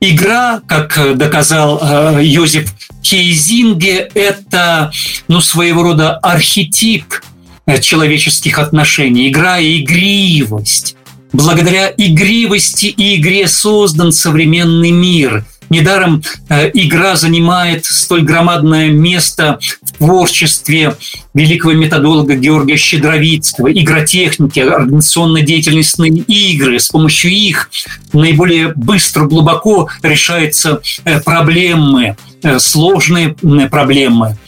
Игра, 0.00 0.60
как 0.66 1.16
доказал 1.16 1.78
э, 1.80 2.24
Йозеф 2.24 2.70
Кейзинге, 3.02 4.10
это 4.14 4.92
ну, 5.28 5.40
своего 5.40 5.82
рода 5.82 6.16
архетип 6.18 7.06
э, 7.66 7.80
человеческих 7.80 8.58
отношений. 8.58 9.28
Игра 9.28 9.58
и 9.58 9.82
игривость. 9.82 10.96
Благодаря 11.32 11.92
игривости 11.96 12.86
и 12.86 13.16
игре 13.16 13.48
создан 13.48 14.12
современный 14.12 14.90
мир– 14.90 15.44
Недаром 15.74 16.22
э, 16.50 16.70
игра 16.72 17.16
занимает 17.16 17.84
столь 17.84 18.22
громадное 18.22 18.90
место 18.90 19.58
в 19.82 19.98
творчестве 19.98 20.96
великого 21.34 21.72
методолога 21.72 22.36
Георгия 22.36 22.76
Щедровицкого, 22.76 23.72
игротехники, 23.72 24.60
организационной 24.60 25.42
деятельностные 25.42 26.12
игры. 26.12 26.78
С 26.78 26.90
помощью 26.90 27.32
их 27.32 27.70
наиболее 28.12 28.72
быстро, 28.76 29.24
глубоко 29.24 29.88
решаются 30.04 30.80
э, 31.04 31.20
проблемы, 31.20 32.16
э, 32.44 32.60
сложные 32.60 33.34
проблемы. 33.68 34.38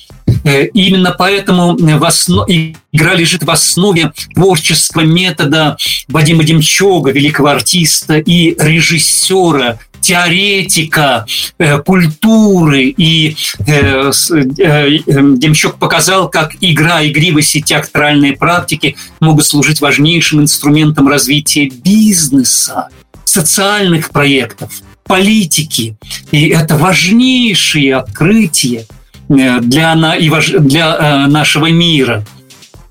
Именно 0.45 1.15
поэтому 1.17 1.77
в 1.77 2.05
основ... 2.05 2.49
игра 2.49 3.15
лежит 3.15 3.43
в 3.43 3.51
основе 3.51 4.13
творческого 4.35 5.03
метода 5.03 5.77
Вадима 6.09 6.45
Демчога, 6.45 7.11
великого 7.11 7.49
артиста 7.49 8.19
и 8.19 8.57
режиссера, 8.59 9.79
теоретика 10.07 11.27
э, 11.59 11.79
культуры. 11.79 12.95
И 12.97 13.37
э, 13.67 14.13
э, 14.59 14.99
Демчук 15.09 15.79
показал, 15.79 16.31
как 16.31 16.53
игра, 16.61 17.05
игривость 17.05 17.57
и 17.57 17.63
театральные 17.63 18.35
практики 18.35 18.97
могут 19.19 19.47
служить 19.47 19.81
важнейшим 19.81 20.43
инструментом 20.43 21.09
развития 21.09 21.69
бизнеса, 21.69 22.89
социальных 23.25 24.11
проектов, 24.11 24.71
политики. 25.03 25.97
И 26.31 26.51
это 26.51 26.77
важнейшие 26.77 27.97
открытия 27.97 28.87
для, 29.29 29.59
для 29.59 31.27
нашего 31.27 31.67
мира– 31.73 32.25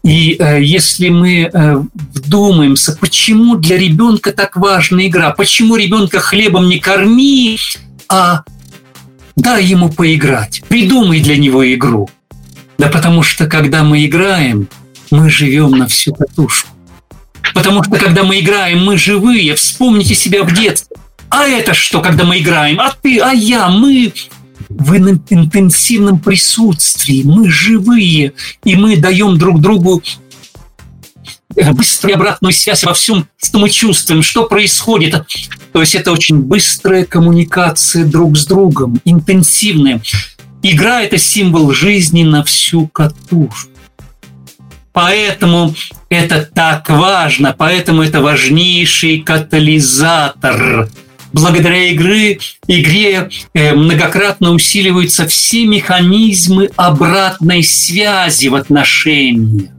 и 0.06 0.38
э, 0.38 0.62
если 0.62 1.10
мы 1.10 1.50
э, 1.52 1.84
вдумаемся, 2.14 2.96
почему 3.02 3.56
для 3.56 3.76
ребенка 3.76 4.32
так 4.32 4.56
важна 4.56 5.08
игра, 5.08 5.32
почему 5.32 5.78
ребенка 5.78 6.20
хлебом 6.20 6.70
не 6.70 6.78
корми, 6.78 7.58
а 8.08 8.44
дай 9.36 9.66
ему 9.66 9.90
поиграть, 9.90 10.62
придумай 10.68 11.22
для 11.22 11.38
него 11.38 11.74
игру. 11.74 12.08
Да 12.78 12.90
потому 12.90 13.24
что 13.24 13.48
когда 13.48 13.84
мы 13.84 14.06
играем, 14.06 14.68
мы 15.10 15.28
живем 15.32 15.72
на 15.72 15.88
всю 15.88 16.14
катушку. 16.14 16.70
Потому 17.56 17.84
что 17.84 17.98
когда 17.98 18.22
мы 18.22 18.40
играем, 18.42 18.86
мы 18.86 18.98
живые. 18.98 19.56
Вспомните 19.56 20.14
себя 20.14 20.44
в 20.44 20.54
детстве. 20.54 20.98
А 21.30 21.48
это 21.48 21.74
что, 21.74 22.02
когда 22.02 22.26
мы 22.26 22.38
играем? 22.38 22.80
А 22.80 22.94
ты, 23.02 23.20
а 23.20 23.32
я, 23.32 23.70
мы 23.70 24.14
в 24.70 24.96
интенсивном 24.96 26.20
присутствии. 26.20 27.24
Мы 27.24 27.50
живые, 27.50 28.34
и 28.64 28.76
мы 28.76 28.98
даем 28.98 29.38
друг 29.38 29.62
другу 29.62 30.02
э, 31.56 31.72
быструю 31.72 32.16
обратную 32.16 32.54
связь 32.54 32.84
во 32.84 32.94
всем, 32.94 33.28
что 33.42 33.60
мы 33.60 33.70
чувствуем, 33.70 34.22
что 34.22 34.46
происходит. 34.46 35.26
То 35.72 35.82
есть 35.82 35.96
это 35.96 36.12
очень 36.12 36.40
быстрая 36.40 37.06
коммуникация 37.06 38.06
друг 38.06 38.38
с 38.38 38.46
другом, 38.46 39.00
интенсивная. 39.06 40.02
Игра– 40.64 41.02
это 41.04 41.18
символ 41.18 41.72
жизни 41.72 42.24
на 42.24 42.44
всю 42.44 42.88
катушку. 42.88 43.70
Поэтому 44.94 45.76
это 46.08 46.50
так 46.54 46.90
важно, 46.90 47.54
поэтому 47.58 48.02
это 48.02 48.22
важнейший 48.22 49.20
катализатор– 49.20 50.90
благодаря 51.36 51.90
игры, 51.90 52.40
игре 52.66 53.30
э, 53.54 53.74
многократно 53.74 54.52
усиливаются 54.52 55.28
все 55.28 55.66
механизмы 55.68 56.70
обратной 56.78 57.62
связи 57.62 58.48
в 58.48 58.56
отношениях 58.56 59.70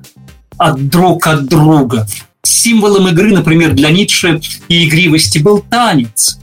от 0.58 0.88
друг 0.88 1.26
от 1.26 1.46
друга. 1.46 2.06
Символом 2.42 3.08
игры, 3.08 3.32
например, 3.32 3.72
для 3.72 3.90
Ницше 3.90 4.40
и 4.68 4.86
игривости 4.86 5.38
был 5.38 5.60
танец. 5.60 6.38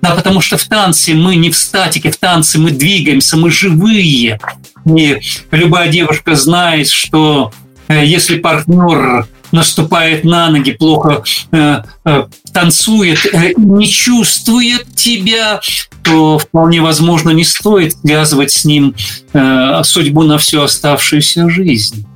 Да, 0.00 0.14
потому 0.14 0.40
что 0.40 0.56
в 0.56 0.64
танце 0.64 1.14
мы 1.14 1.36
не 1.36 1.50
в 1.50 1.56
статике, 1.56 2.10
в 2.10 2.16
танце 2.16 2.58
мы 2.58 2.70
двигаемся, 2.70 3.36
мы 3.36 3.50
живые. 3.50 4.40
И 4.86 5.20
любая 5.50 5.88
девушка 5.88 6.36
знает, 6.36 6.88
что 6.88 7.52
э, 7.88 8.04
если 8.04 8.38
партнер 8.38 9.26
наступает 9.54 10.24
на 10.24 10.50
ноги, 10.50 10.72
плохо 10.72 11.22
э, 11.52 11.82
э, 12.04 12.26
танцует, 12.52 13.24
э, 13.32 13.52
не 13.56 13.86
чувствует 13.86 14.94
тебя, 14.94 15.60
то 16.02 16.38
вполне 16.38 16.82
возможно 16.82 17.30
не 17.30 17.44
стоит 17.44 17.94
связывать 17.94 18.50
с 18.50 18.64
ним 18.64 18.94
э, 19.32 19.80
судьбу 19.84 20.24
на 20.24 20.38
всю 20.38 20.60
оставшуюся 20.62 21.48
жизнь. 21.48 22.06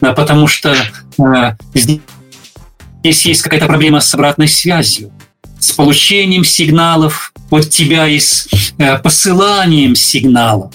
Да, 0.00 0.12
потому 0.12 0.48
что 0.48 0.74
э, 0.74 1.56
здесь 1.74 3.26
есть 3.26 3.42
какая-то 3.42 3.66
проблема 3.66 4.00
с 4.00 4.12
обратной 4.12 4.48
связью, 4.48 5.12
с 5.60 5.70
получением 5.70 6.44
сигналов 6.44 7.32
от 7.50 7.70
тебя 7.70 8.08
и 8.08 8.18
с 8.18 8.48
э, 8.78 8.98
посыланием 8.98 9.94
сигналов. 9.94 10.74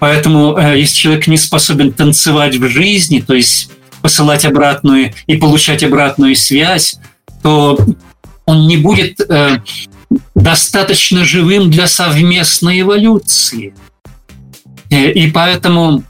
Поэтому, 0.00 0.58
э, 0.58 0.80
если 0.80 0.96
человек 0.96 1.28
не 1.28 1.36
способен 1.36 1.92
танцевать 1.92 2.56
в 2.56 2.68
жизни, 2.68 3.20
то 3.20 3.34
есть 3.34 3.70
посылать 4.02 4.44
обратную 4.44 5.14
и 5.26 5.36
получать 5.36 5.82
обратную 5.82 6.36
связь, 6.36 6.96
то 7.42 7.78
он 8.44 8.66
не 8.66 8.76
будет 8.76 9.20
э, 9.20 9.62
достаточно 10.34 11.24
живым 11.24 11.70
для 11.70 11.86
совместной 11.86 12.80
эволюции. 12.80 13.74
Э, 14.90 15.10
и 15.10 15.30
поэтому 15.30 16.04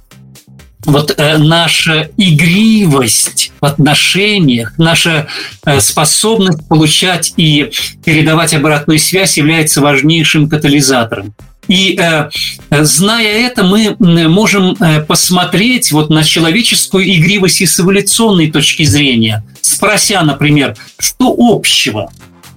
вот 0.85 1.15
э, 1.17 1.39
наша 1.39 2.11
игривость 2.17 3.53
в 3.61 3.65
отношениях, 3.65 4.75
наша 4.79 5.29
э, 5.65 5.81
способность 5.81 6.67
получать 6.69 7.35
и 7.37 7.71
передавать 8.05 8.55
обратную 8.55 8.99
связь 8.99 9.37
является 9.39 9.81
важнейшим 9.81 10.49
катализатором. 10.49 11.35
И 11.69 11.97
э, 11.99 12.29
зная 12.71 13.47
это, 13.47 13.63
мы 13.63 13.97
можем 14.29 14.77
э, 14.81 15.01
посмотреть 15.01 15.93
вот 15.93 16.11
на 16.11 16.25
человеческую 16.25 17.05
игривость 17.05 17.61
и 17.61 17.67
с 17.67 17.79
эволюционной 17.79 18.51
точки 18.51 18.83
зрения, 18.85 19.45
спрося, 19.61 20.23
например, 20.23 20.77
что 20.99 21.35
общего 21.39 22.11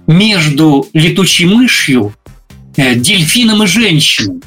между 0.08 0.88
летучей 0.93 1.45
мышью, 1.45 2.16
э, 2.78 2.95
дельфином 2.95 3.64
и 3.64 3.68
женщиной. 3.68 4.41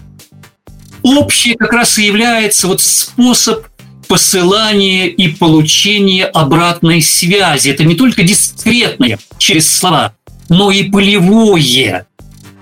Общее 1.02 1.54
как 1.54 1.72
раз 1.72 1.98
и 1.98 2.06
является 2.06 2.66
вот 2.66 2.80
способ 2.80 3.64
посылания 4.09 5.06
и 5.06 5.28
получения 5.28 6.24
обратной 6.24 7.00
связи. 7.02 7.68
Это 7.70 7.84
не 7.84 7.94
только 7.94 8.22
дискретное 8.24 9.18
через 9.38 9.70
слова, 9.70 10.14
но 10.48 10.70
и 10.70 10.84
полевое. 10.84 12.06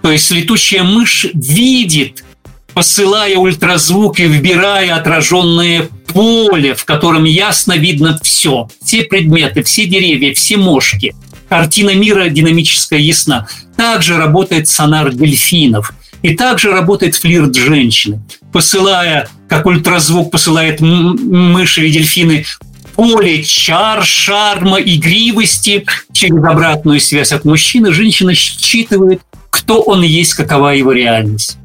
То 0.06 0.12
есть 0.12 0.30
летучая 0.30 0.84
мышь 0.84 1.26
видит, 1.34 2.22
посылая 2.74 3.36
ультразвук 3.38 4.20
и 4.20 4.28
вбирая 4.28 4.94
отраженное 4.94 5.88
поле, 6.06 6.76
в 6.76 6.84
котором 6.84 7.24
ясно 7.24 7.76
видно 7.76 8.16
все. 8.22 8.68
Все 8.84 9.02
предметы, 9.02 9.64
все 9.64 9.84
деревья, 9.84 10.32
все 10.32 10.58
мошки. 10.58 11.12
Картина 11.48 11.96
мира 11.96 12.28
динамическая 12.28 13.00
ясна. 13.00 13.48
Также 13.76 14.16
работает 14.16 14.68
сонар 14.68 15.12
дельфинов– 15.12 15.92
и 16.22 16.34
также 16.34 16.72
работает 16.72 17.14
флирт 17.14 17.54
женщины, 17.54 18.20
посылая, 18.52 19.28
как 19.48 19.66
ультразвук 19.66 20.30
посылает 20.30 20.80
мыши 20.80 21.82
или 21.82 21.92
дельфины, 21.92 22.44
поле 22.96 23.44
чар, 23.44 24.04
шарма, 24.04 24.78
игривости 24.80 25.84
через 26.12 26.42
обратную 26.42 26.98
связь 26.98 27.30
от 27.32 27.44
мужчины, 27.44 27.92
женщина 27.92 28.34
считывает, 28.34 29.20
кто 29.66 29.82
он 29.82 30.02
есть, 30.02 30.34
какова 30.34 30.68
его 30.68 30.92
реальность. 30.92 31.58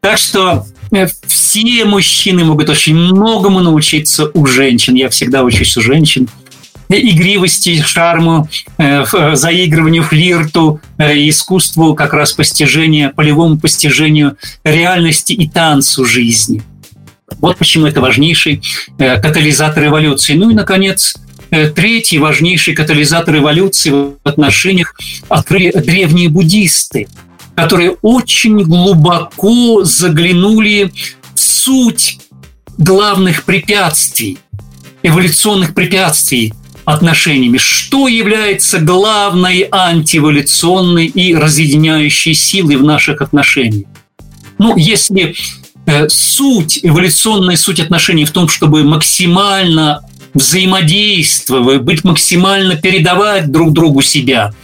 Так 0.00 0.18
что 0.18 0.66
э, 0.92 1.06
все 1.26 1.84
мужчины 1.86 2.44
могут 2.44 2.68
очень 2.68 2.94
многому 2.94 3.60
научиться 3.60 4.30
у 4.34 4.44
женщин. 4.44 4.94
Я 4.94 5.08
всегда 5.08 5.42
учусь 5.42 5.74
у 5.78 5.80
женщин 5.80 6.28
игривости, 6.90 7.82
шарму, 7.82 8.48
э, 8.78 9.04
э, 9.12 9.34
заигрыванию, 9.34 10.02
флирту, 10.02 10.80
э, 10.98 11.28
искусству 11.28 11.94
как 11.94 12.12
раз 12.12 12.32
постижения, 12.32 13.10
полевому 13.10 13.58
постижению 13.58 14.36
реальности 14.64 15.32
и 15.32 15.48
танцу 15.48 16.04
жизни. 16.04 16.62
Вот 17.40 17.56
почему 17.56 17.86
это 17.86 18.00
важнейший 18.00 18.62
катализатор 18.96 19.86
эволюции. 19.86 20.34
Ну 20.34 20.50
и, 20.50 20.54
наконец, 20.54 21.14
третий 21.50 22.18
важнейший 22.18 22.74
катализатор 22.74 23.36
эволюции 23.36 23.90
в 23.90 24.16
отношениях 24.24 24.94
открыли 25.28 25.70
древние 25.72 26.30
буддисты, 26.30 27.06
которые 27.58 27.96
очень 28.02 28.60
глубоко 28.60 29.82
заглянули 29.82 30.92
в 31.34 31.40
суть 31.40 32.20
главных 32.76 33.42
препятствий, 33.42 34.38
эволюционных 35.02 35.74
препятствий 35.74 36.54
отношениями. 36.84 37.58
Что 37.58 38.06
является 38.06 38.78
главной 38.78 39.66
антиэволюционной 39.72 41.06
и 41.06 41.34
разъединяющей 41.34 42.32
силой 42.32 42.76
в 42.76 42.84
наших 42.84 43.22
отношениях? 43.22 43.88
Ну, 44.58 44.76
если 44.76 45.34
э, 45.86 46.08
суть, 46.08 46.78
эволюционная 46.84 47.56
суть 47.56 47.80
отношений 47.80 48.24
в 48.24 48.30
том, 48.30 48.48
чтобы 48.48 48.84
максимально 48.84 50.02
взаимодействовать, 50.32 51.82
быть 51.82 52.04
максимально 52.04 52.76
передавать 52.76 53.50
друг 53.50 53.72
другу 53.72 54.00
себя, 54.00 54.54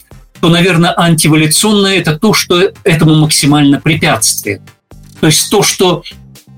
то, 0.45 0.51
наверное, 0.51 0.93
антиэволюционное– 0.95 1.97
это 2.01 2.19
то, 2.19 2.35
что 2.35 2.61
этому 2.85 3.15
максимально 3.15 3.81
препятствует. 3.81 4.61
То 5.19 5.29
есть 5.29 5.49
то, 5.49 5.63
что 5.63 6.03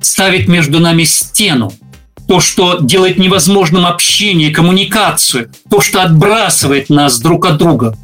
ставит 0.00 0.48
между 0.48 0.80
нами 0.80 1.04
стену– 1.04 1.72
то, 2.26 2.40
что 2.40 2.78
делает 2.80 3.16
невозможным 3.16 3.86
общение, 3.86 4.50
коммуникацию, 4.50 5.52
то, 5.70 5.80
что 5.80 6.02
отбрасывает 6.02 6.90
нас 6.90 7.20
друг 7.20 7.46
от 7.46 7.58
друга. 7.58 7.96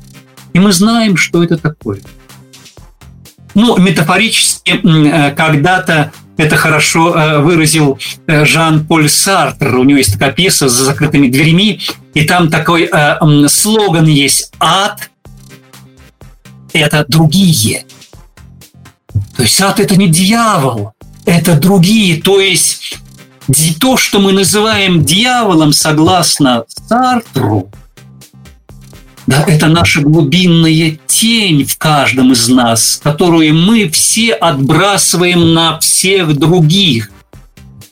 И 0.53 0.61
мы 0.61 0.71
знаем, 0.71 1.17
что 1.17 1.43
это 1.43 1.59
такое. 1.59 1.99
Ну, 3.57 3.77
метафорически, 3.77 4.81
э, 4.85 5.33
когда-то 5.33 6.13
это 6.37 6.57
хорошо 6.57 7.13
э, 7.13 7.39
выразил 7.41 7.99
э, 8.29 8.45
Жан-Поль 8.45 9.09
Сартр. 9.09 9.75
У 9.75 9.83
него 9.83 9.99
есть 9.99 10.13
такая 10.13 10.31
пьеса 10.31 10.69
«За 10.69 10.85
закрытыми 10.85 11.27
дверями», 11.27 11.81
и 12.15 12.25
там 12.25 12.51
такой 12.51 12.89
слоган 13.49 14.07
есть 14.07 14.53
«Ад– 14.61 15.11
это 16.73 17.05
другие». 17.09 17.85
То 19.37 19.43
есть 19.43 19.61
ад– 19.61 19.81
это 19.81 19.97
не 19.97 20.09
дьявол, 20.09 20.93
это 21.25 21.55
другие. 21.55 22.21
То 22.21 22.41
есть 22.41 22.99
то, 23.81 23.97
что 23.97 24.21
мы 24.21 24.33
называем 24.33 25.05
дьяволом, 25.05 25.73
согласно 25.73 26.65
Сартру, 26.89 27.71
да, 29.27 29.45
это 29.47 29.69
наша 29.69 30.01
глубинная 30.01 30.99
тень 31.07 31.65
в 31.65 31.79
каждом 31.79 32.33
из 32.33 32.49
нас, 32.49 33.01
которую 33.03 33.55
мы 33.55 33.89
все 33.89 34.33
отбрасываем 34.33 35.55
на 35.55 35.79
всех 35.79 36.37
других. 36.37 37.11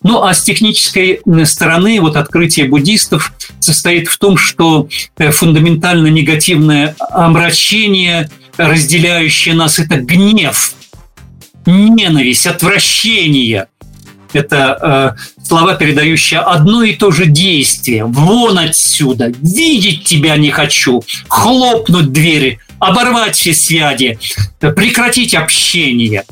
Ну 0.02 0.22
а 0.22 0.34
с 0.34 0.42
технической 0.42 1.20
стороны 1.44 2.00
вот 2.00 2.16
открытие 2.16 2.66
буддистов 2.66 3.32
состоит 3.60 4.08
в 4.08 4.18
том, 4.18 4.36
что 4.36 4.88
э, 5.18 5.30
фундаментально 5.30 6.08
негативное 6.08 6.96
омрачение, 6.98 8.30
разделяющее 8.68 9.54
нас, 9.54 9.78
это 9.78 9.96
гнев, 9.96 10.74
ненависть, 11.66 12.46
отвращение– 12.46 13.66
это 14.32 15.16
э, 15.16 15.42
слова, 15.44 15.74
передающие 15.74 16.40
одно 16.40 16.82
и 16.82 16.94
то 16.94 17.10
же 17.10 17.26
действие. 17.26 18.04
Вон 18.04 18.58
отсюда, 18.58 19.32
видеть 19.40 20.04
тебя 20.04 20.36
не 20.36 20.50
хочу, 20.50 21.02
хлопнуть 21.28 22.12
двери, 22.12 22.58
оборвать 22.78 23.36
все 23.36 23.54
связи, 23.54 24.18
прекратить 24.60 25.34
общение. 25.34 26.24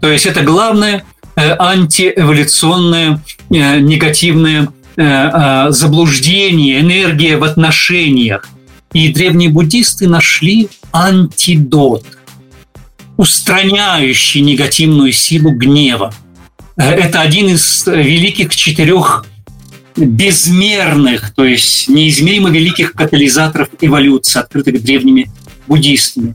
То 0.00 0.10
есть 0.10 0.26
это 0.26 0.42
главное 0.42 1.04
э, 1.36 1.56
антиэволюционное 1.58 3.20
э, 3.50 3.80
негативное 3.80 4.68
э, 4.96 5.02
э, 5.02 5.66
заблуждение, 5.70 6.80
энергия 6.80 7.36
в 7.36 7.44
отношениях. 7.44 8.48
И 8.92 9.12
древние 9.12 9.48
буддисты 9.48 10.08
нашли 10.08 10.68
антидот, 10.92 12.04
устраняющий 13.16 14.42
негативную 14.42 15.12
силу 15.12 15.52
гнева. 15.52 16.12
Э, 16.76 16.90
это 16.90 17.20
один 17.20 17.48
из 17.48 17.86
великих 17.86 18.54
четырех 18.54 19.24
безмерных, 19.96 21.34
то 21.34 21.44
есть 21.44 21.88
неизмеримо 21.88 22.50
великих 22.50 22.92
катализаторов 22.92 23.68
эволюции, 23.80 24.40
открытых 24.40 24.82
древними 24.82 25.30
буддистами. 25.66 26.34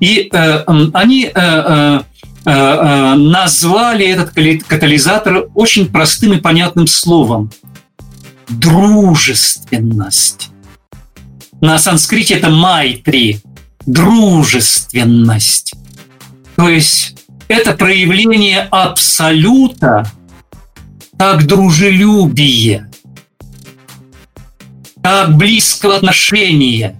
И 0.00 0.28
э, 0.32 0.64
они 0.92 1.24
э, 1.24 1.30
э, 1.34 2.00
э, 2.44 3.14
назвали 3.14 4.06
этот 4.06 4.32
катализатор 4.66 5.48
очень 5.54 5.88
простым 5.88 6.34
и 6.34 6.40
понятным 6.40 6.86
словом– 6.86 7.50
дружественность. 8.48 10.50
На 11.60 11.78
санскрите 11.78 12.34
это 12.34 12.50
майтри– 12.50 13.40
дружественность. 13.86 15.74
То 16.56 16.68
есть 16.68 17.16
это 17.48 17.72
проявление 17.72 18.60
абсолюта 18.70 20.10
как 21.18 21.46
дружелюбие, 21.46 22.88
как 25.02 25.36
близкого 25.36 25.96
отношения. 25.96 26.96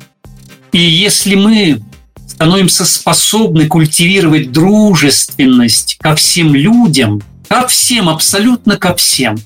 И 0.72 0.80
если 0.80 1.36
мы 1.36 1.80
становимся 2.26 2.84
способны 2.84 3.68
культивировать 3.68 4.50
дружественность 4.50 5.98
ко 6.00 6.16
всем 6.16 6.54
людям, 6.54 7.22
ко 7.48 7.68
всем, 7.68 8.08
абсолютно 8.08 8.76
ко 8.76 8.96
всем, 8.96 9.36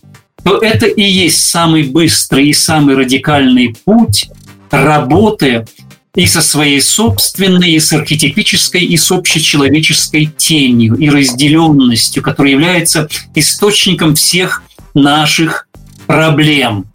то 0.43 0.59
это 0.59 0.87
и 0.87 1.03
есть 1.03 1.45
самый 1.45 1.83
быстрый 1.85 2.49
и 2.49 2.55
самый 2.55 2.97
радикальный 2.97 3.77
путь 3.85 4.31
работы 4.73 5.67
и 6.15 6.27
со 6.27 6.43
своей 6.43 6.81
собственной, 6.81 7.73
и 7.73 7.81
с 7.81 7.93
архетипической, 7.93 8.83
и 8.83 8.97
с 8.97 9.11
общечеловеческой 9.11 10.27
тенью 10.27 10.97
и 10.97 11.09
разделенностью, 11.09 12.23
которая 12.23 12.53
является 12.53 13.09
источником 13.35 14.15
всех 14.15 14.63
наших 14.95 15.69
проблем. 16.07 16.87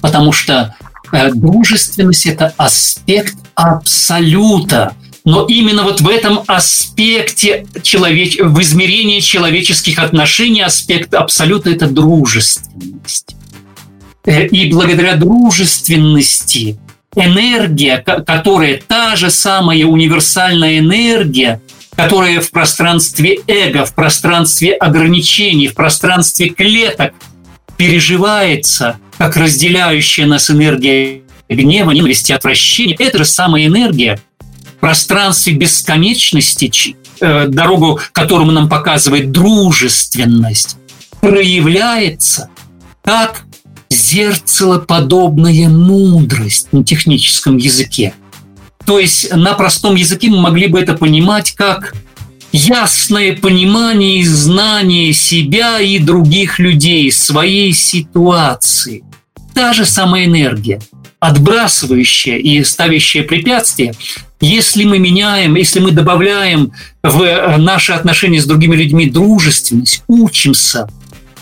Потому 0.00 0.32
что 0.32 0.76
э, 1.12 1.32
дружественность– 1.32 2.26
это 2.26 2.54
аспект 2.56 3.36
абсолюта. 3.54 4.94
Но 5.24 5.44
именно 5.46 5.82
вот 5.82 6.00
в 6.00 6.08
этом 6.08 6.40
аспекте 6.46 7.66
человеч... 7.82 8.38
в 8.40 8.60
измерении 8.62 9.20
человеческих 9.20 9.98
отношений 9.98 10.62
аспект 10.62 11.12
абсолюта– 11.14 11.70
это 11.70 11.88
дружественность. 11.88 13.36
И 14.24 14.70
благодаря 14.70 15.16
дружественности 15.16 16.78
энергия, 17.16 17.98
которая 17.98 18.80
та 18.86 19.16
же 19.16 19.30
самая 19.30 19.84
универсальная 19.84 20.78
энергия, 20.78 21.60
которая 21.96 22.40
в 22.40 22.50
пространстве 22.50 23.40
эго, 23.46 23.84
в 23.84 23.94
пространстве 23.94 24.74
ограничений, 24.74 25.68
в 25.68 25.74
пространстве 25.74 26.50
клеток 26.50 27.14
переживается 27.76 28.98
как 29.18 29.36
разделяющая 29.36 30.26
нас 30.26 30.50
энергия 30.50 31.22
гнева, 31.48 31.90
ненависти, 31.90 32.32
отвращения. 32.32 32.96
Это 32.98 33.18
же 33.18 33.24
самая 33.24 33.66
энергия 33.66 34.20
в 34.76 34.80
пространстве 34.80 35.54
бесконечности, 35.54 36.96
э, 37.20 37.46
дорогу, 37.48 38.00
которому 38.12 38.52
нам 38.52 38.68
показывает 38.68 39.30
дружественность, 39.30 40.76
проявляется 41.20 42.48
как 43.02 43.44
зерцелоподобная 44.10 45.68
мудрость 45.68 46.72
на 46.72 46.82
техническом 46.84 47.56
языке. 47.56 48.14
То 48.84 48.98
есть 48.98 49.32
на 49.34 49.54
простом 49.54 49.94
языке 49.94 50.28
мы 50.30 50.40
могли 50.40 50.66
бы 50.66 50.80
это 50.80 50.94
понимать 50.94 51.52
как 51.52 51.94
ясное 52.50 53.36
понимание 53.36 54.18
и 54.18 54.24
знание 54.24 55.12
себя 55.12 55.78
и 55.78 55.98
других 56.00 56.58
людей, 56.58 57.12
своей 57.12 57.72
ситуации. 57.72 59.04
Та 59.54 59.72
же 59.72 59.84
самая 59.84 60.24
энергия, 60.24 60.80
отбрасывающая 61.20 62.38
и 62.38 62.64
ставящая 62.64 63.22
препятствия, 63.22 63.94
если 64.40 64.84
мы 64.84 64.98
меняем, 64.98 65.54
если 65.54 65.78
мы 65.78 65.92
добавляем 65.92 66.72
в 67.04 67.56
наши 67.58 67.92
отношения 67.92 68.40
с 68.40 68.46
другими 68.46 68.74
людьми 68.74 69.08
дружественность, 69.08 70.02
учимся 70.08 70.88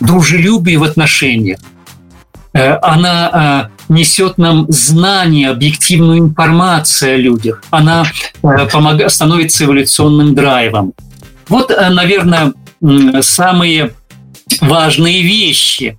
дружелюбию 0.00 0.80
в 0.80 0.84
отношениях, 0.84 1.60
Э, 1.60 1.77
она 2.52 3.70
э, 3.88 3.92
несет 3.92 4.38
нам 4.38 4.66
знания, 4.68 5.50
объективную 5.50 6.18
информацию 6.18 7.14
о 7.14 7.16
людях. 7.16 7.62
Она 7.70 8.04
э, 8.42 8.66
помогает, 8.70 9.12
становится 9.12 9.64
эволюционным 9.64 10.34
драйвом. 10.34 10.92
Вот, 11.48 11.70
наверное, 11.70 12.52
самые 13.22 13.92
важные 14.60 15.22
вещи. 15.22 15.98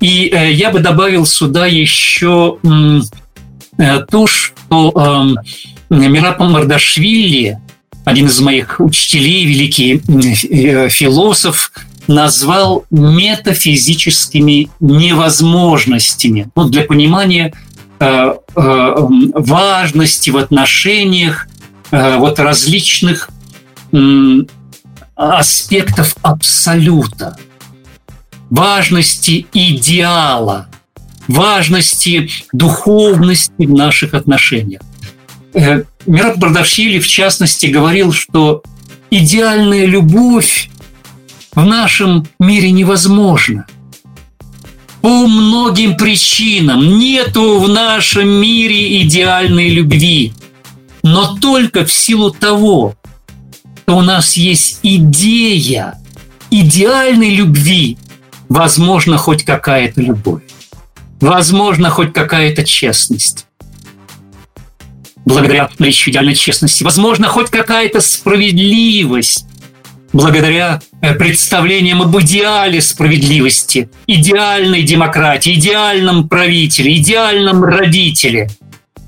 И 0.00 0.30
я 0.52 0.70
бы 0.70 0.80
добавил 0.80 1.24
сюда 1.24 1.66
еще 1.66 2.58
то, 3.78 4.26
что 4.26 5.36
Мирапа 5.88 6.44
Мардашвили, 6.44 7.58
один 8.04 8.26
из 8.26 8.40
моих 8.40 8.80
учителей, 8.80 9.46
великий 9.46 9.98
философ, 10.88 11.70
назвал 12.08 12.86
метафизическими 12.90 14.70
невозможностями. 14.80 16.48
Ну, 16.56 16.64
для 16.64 16.84
понимания 16.84 17.54
э, 18.00 18.34
э, 18.56 18.94
важности 19.34 20.30
в 20.30 20.38
отношениях 20.38 21.46
э, 21.90 22.16
вот 22.16 22.40
различных 22.40 23.30
аспектов 25.14 26.14
абсолюта, 26.20 27.38
важности 28.50 29.46
идеала, 29.54 30.68
важности 31.26 32.30
духовности 32.52 33.64
в 33.64 33.72
наших 33.72 34.12
отношениях. 34.12 34.82
Мираб 35.54 36.36
Бардашвили, 36.36 36.98
в 36.98 37.08
частности, 37.08 37.66
говорил, 37.66 38.12
что 38.12 38.62
идеальная 39.10 39.86
любовь 39.86 40.68
в 41.58 41.64
нашем 41.64 42.24
мире 42.38 42.70
невозможно. 42.70 43.66
По 45.00 45.26
многим 45.26 45.96
причинам 45.96 47.00
нету 47.00 47.58
в 47.58 47.68
нашем 47.68 48.28
мире 48.28 49.02
идеальной 49.02 49.68
любви. 49.68 50.32
Но 51.02 51.36
только 51.36 51.84
в 51.84 51.92
силу 51.92 52.30
того, 52.30 52.94
что 53.82 53.96
у 53.96 54.02
нас 54.02 54.36
есть 54.36 54.78
идея 54.84 55.98
идеальной 56.48 57.34
любви, 57.34 57.98
возможно, 58.48 59.16
хоть 59.18 59.42
какая-то 59.44 60.00
любовь. 60.00 60.42
Возможно, 61.20 61.90
хоть 61.90 62.12
какая-то 62.12 62.64
честность 62.64 63.46
благодаря 65.24 65.68
наличию 65.78 66.12
идеальной 66.12 66.34
честности. 66.34 66.84
Возможно, 66.84 67.26
хоть 67.26 67.50
какая-то 67.50 68.00
справедливость 68.00 69.44
благодаря 70.12 70.80
э, 71.00 71.14
представлениям 71.14 72.02
об 72.02 72.18
идеале 72.20 72.80
справедливости, 72.80 73.90
идеальной 74.06 74.82
демократии, 74.82 75.54
идеальном 75.54 76.28
правителе, 76.28 76.96
идеальном 76.96 77.64
родителе. 77.64 78.48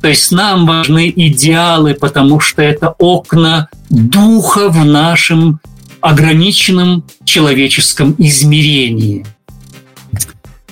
То 0.01 0.09
есть 0.09 0.33
нам 0.33 0.67
важны 0.67 1.13
идеалы, 1.15 1.95
потому 1.95 2.41
что 2.41 2.63
это 2.63 2.95
окна 2.99 3.69
духа 3.91 4.69
в 4.69 4.85
нашем 4.85 5.61
ограниченном 6.01 7.05
человеческом 7.25 8.15
измерении. 8.19 9.27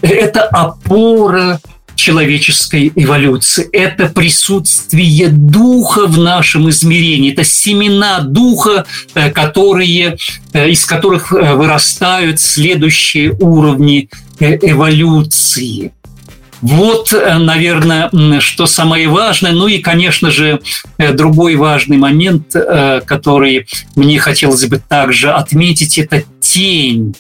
Это 0.01 0.45
опора 0.45 1.61
человеческой 2.09 2.91
эволюции. 2.95 3.69
Это 3.71 4.07
присутствие 4.07 5.29
духа 5.29 6.07
в 6.07 6.19
нашем 6.19 6.71
измерении. 6.71 7.33
Это 7.33 7.45
семена 7.45 8.21
духа, 8.21 8.87
э, 9.15 9.31
которые, 9.31 10.17
э, 10.55 10.71
из 10.71 10.87
которых 10.87 11.33
э, 11.33 11.55
вырастают 11.55 12.41
следующие 12.41 13.37
уровни 13.39 14.09
эволюции. 14.41 15.93
Вот, 16.63 17.13
наверное, 17.13 18.11
что 18.41 18.67
самое 18.67 19.09
важное. 19.09 19.53
Ну 19.53 19.69
и, 19.69 19.79
конечно 19.79 20.31
же, 20.31 20.61
другой 20.99 21.55
важный 21.55 21.99
момент, 21.99 22.53
который 22.53 23.67
мне 23.95 24.19
хотелось 24.19 24.67
бы 24.67 24.79
также 24.89 25.31
отметить, 25.31 25.99
это 25.99 26.25
тень 26.41 27.15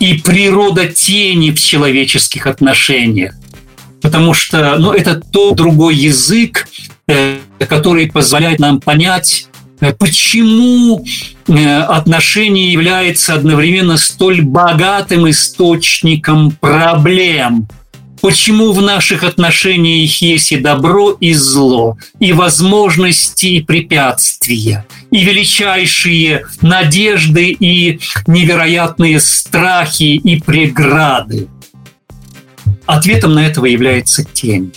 и 0.00 0.14
природа 0.14 0.86
тени 0.86 1.50
в 1.52 1.60
человеческих 1.60 2.48
отношениях 2.48 3.34
потому 4.02 4.34
что 4.34 4.76
ну, 4.78 4.92
это 4.92 5.14
тот 5.14 5.56
другой 5.56 5.94
язык, 5.94 6.68
э, 7.06 7.38
который 7.68 8.10
позволяет 8.10 8.58
нам 8.58 8.80
понять, 8.80 9.46
э, 9.80 9.92
почему 9.92 11.04
э, 11.46 11.80
отношения 11.80 12.72
являются 12.72 13.34
одновременно 13.34 13.96
столь 13.96 14.42
богатым 14.42 15.30
источником 15.30 16.50
проблем. 16.50 17.68
Почему 18.20 18.70
в 18.72 18.80
наших 18.80 19.24
отношениях 19.24 20.22
есть 20.22 20.52
и 20.52 20.56
добро, 20.56 21.10
и 21.10 21.34
зло, 21.34 21.96
и 22.20 22.32
возможности, 22.32 23.46
и 23.46 23.60
препятствия, 23.60 24.86
и 25.10 25.24
величайшие 25.24 26.44
надежды, 26.60 27.48
и 27.50 27.98
невероятные 28.28 29.18
страхи, 29.18 30.20
и 30.22 30.40
преграды. 30.40 31.48
Ответом 32.86 33.34
на 33.34 33.46
этого 33.46 33.66
является 33.66 34.24
тень. 34.24 34.72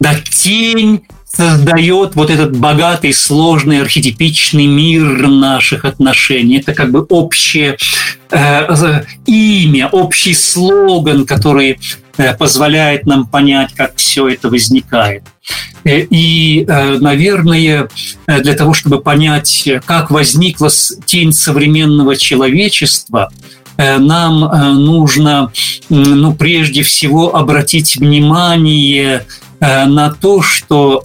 Да, 0.00 0.14
тень 0.14 1.02
создает 1.34 2.14
вот 2.14 2.30
этот 2.30 2.56
богатый, 2.56 3.12
сложный, 3.12 3.80
архетипичный 3.80 4.66
мир 4.66 5.28
наших 5.28 5.84
отношений. 5.84 6.58
Это 6.58 6.74
как 6.74 6.90
бы 6.90 7.00
общее 7.08 7.76
э, 8.30 9.04
имя, 9.26 9.88
общий 9.88 10.34
слоган, 10.34 11.24
который 11.24 11.78
э, 12.18 12.34
позволяет 12.34 13.06
нам 13.06 13.26
понять, 13.26 13.72
как 13.74 13.96
все 13.96 14.28
это 14.28 14.50
возникает. 14.50 15.22
Э, 15.84 16.00
и, 16.00 16.66
э, 16.68 16.98
наверное, 16.98 17.88
э, 18.26 18.40
для 18.42 18.54
того, 18.54 18.74
чтобы 18.74 19.00
понять, 19.00 19.68
как 19.86 20.10
возникла 20.10 20.68
тень 21.06 21.32
современного 21.32 22.16
человечества– 22.16 23.30
Э, 23.40 23.61
нам 23.76 24.44
э, 24.44 24.72
нужно, 24.72 25.50
ну, 25.88 26.34
прежде 26.34 26.82
всего, 26.82 27.34
обратить 27.34 27.96
внимание 27.96 29.24
э, 29.60 29.86
на 29.86 30.10
то, 30.10 30.42
что 30.42 31.02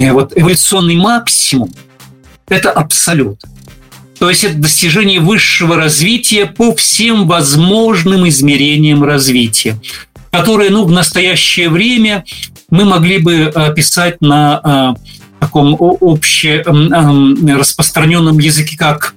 вот 0.00 0.32
эволюционный 0.36 0.96
максимум– 0.96 1.70
это 2.48 2.70
абсолют. 2.70 3.40
То 4.18 4.30
есть 4.30 4.44
это 4.44 4.56
достижение 4.56 5.20
высшего 5.20 5.76
развития 5.76 6.46
по 6.46 6.74
всем 6.74 7.26
возможным 7.26 8.26
измерениям 8.28 9.04
развития, 9.04 9.78
которые 10.30 10.70
ну, 10.70 10.84
в 10.84 10.90
настоящее 10.90 11.68
время 11.68 12.24
мы 12.70 12.84
могли 12.84 13.18
бы 13.18 13.52
описать 13.54 14.20
на 14.20 14.96
таком 15.40 15.76
общераспространенном 15.78 18.38
языке, 18.38 18.76
как 18.76 19.14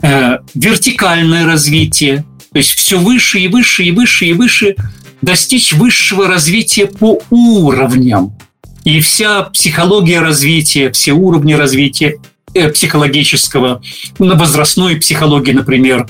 Э, 0.00 0.38
вертикальное 0.54 1.44
развитие, 1.44 2.24
то 2.52 2.58
есть 2.58 2.70
все 2.70 2.98
выше 2.98 3.40
и 3.40 3.48
выше 3.48 3.82
и 3.82 3.90
выше 3.90 4.26
и 4.26 4.32
выше, 4.32 4.76
достичь 5.22 5.72
высшего 5.72 6.28
развития 6.28 6.86
по 6.86 7.20
уровням. 7.30 8.38
И 8.84 9.00
вся 9.00 9.42
психология 9.42 10.20
развития, 10.20 10.92
все 10.92 11.12
уровни 11.12 11.54
развития 11.54 12.20
э, 12.54 12.68
психологического, 12.68 13.82
на 14.20 14.36
возрастной 14.36 14.96
психологии, 14.96 15.52
например, 15.52 16.08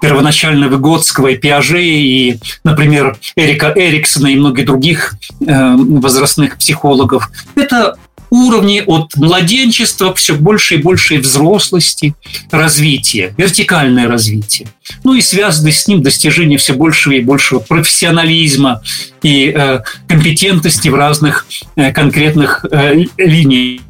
первоначально 0.00 0.68
Выгодского 0.68 1.28
и 1.28 1.36
Пиаже, 1.36 1.82
и, 1.82 2.38
например, 2.64 3.18
Эрика 3.36 3.72
Эриксона 3.74 4.28
и 4.28 4.36
многих 4.36 4.66
других 4.66 5.14
возрастных 5.40 6.58
психологов. 6.58 7.30
Это 7.54 7.96
уровни 8.30 8.82
от 8.86 9.16
младенчества 9.16 10.14
все 10.14 10.34
больше 10.34 10.76
и 10.76 10.78
большей 10.78 11.18
взрослости, 11.18 12.14
развития, 12.50 13.34
вертикальное 13.36 14.08
развитие. 14.08 14.68
Ну 15.04 15.14
и 15.14 15.20
связаны 15.20 15.72
с 15.72 15.86
ним 15.86 16.02
достижение 16.02 16.58
все 16.58 16.72
большего 16.72 17.14
и 17.14 17.20
большего 17.20 17.58
профессионализма 17.58 18.82
и 19.22 19.52
э, 19.54 19.80
компетентности 20.08 20.88
в 20.88 20.94
разных 20.94 21.46
э, 21.76 21.92
конкретных 21.92 22.64
э, 22.70 23.04
линиях 23.18 23.80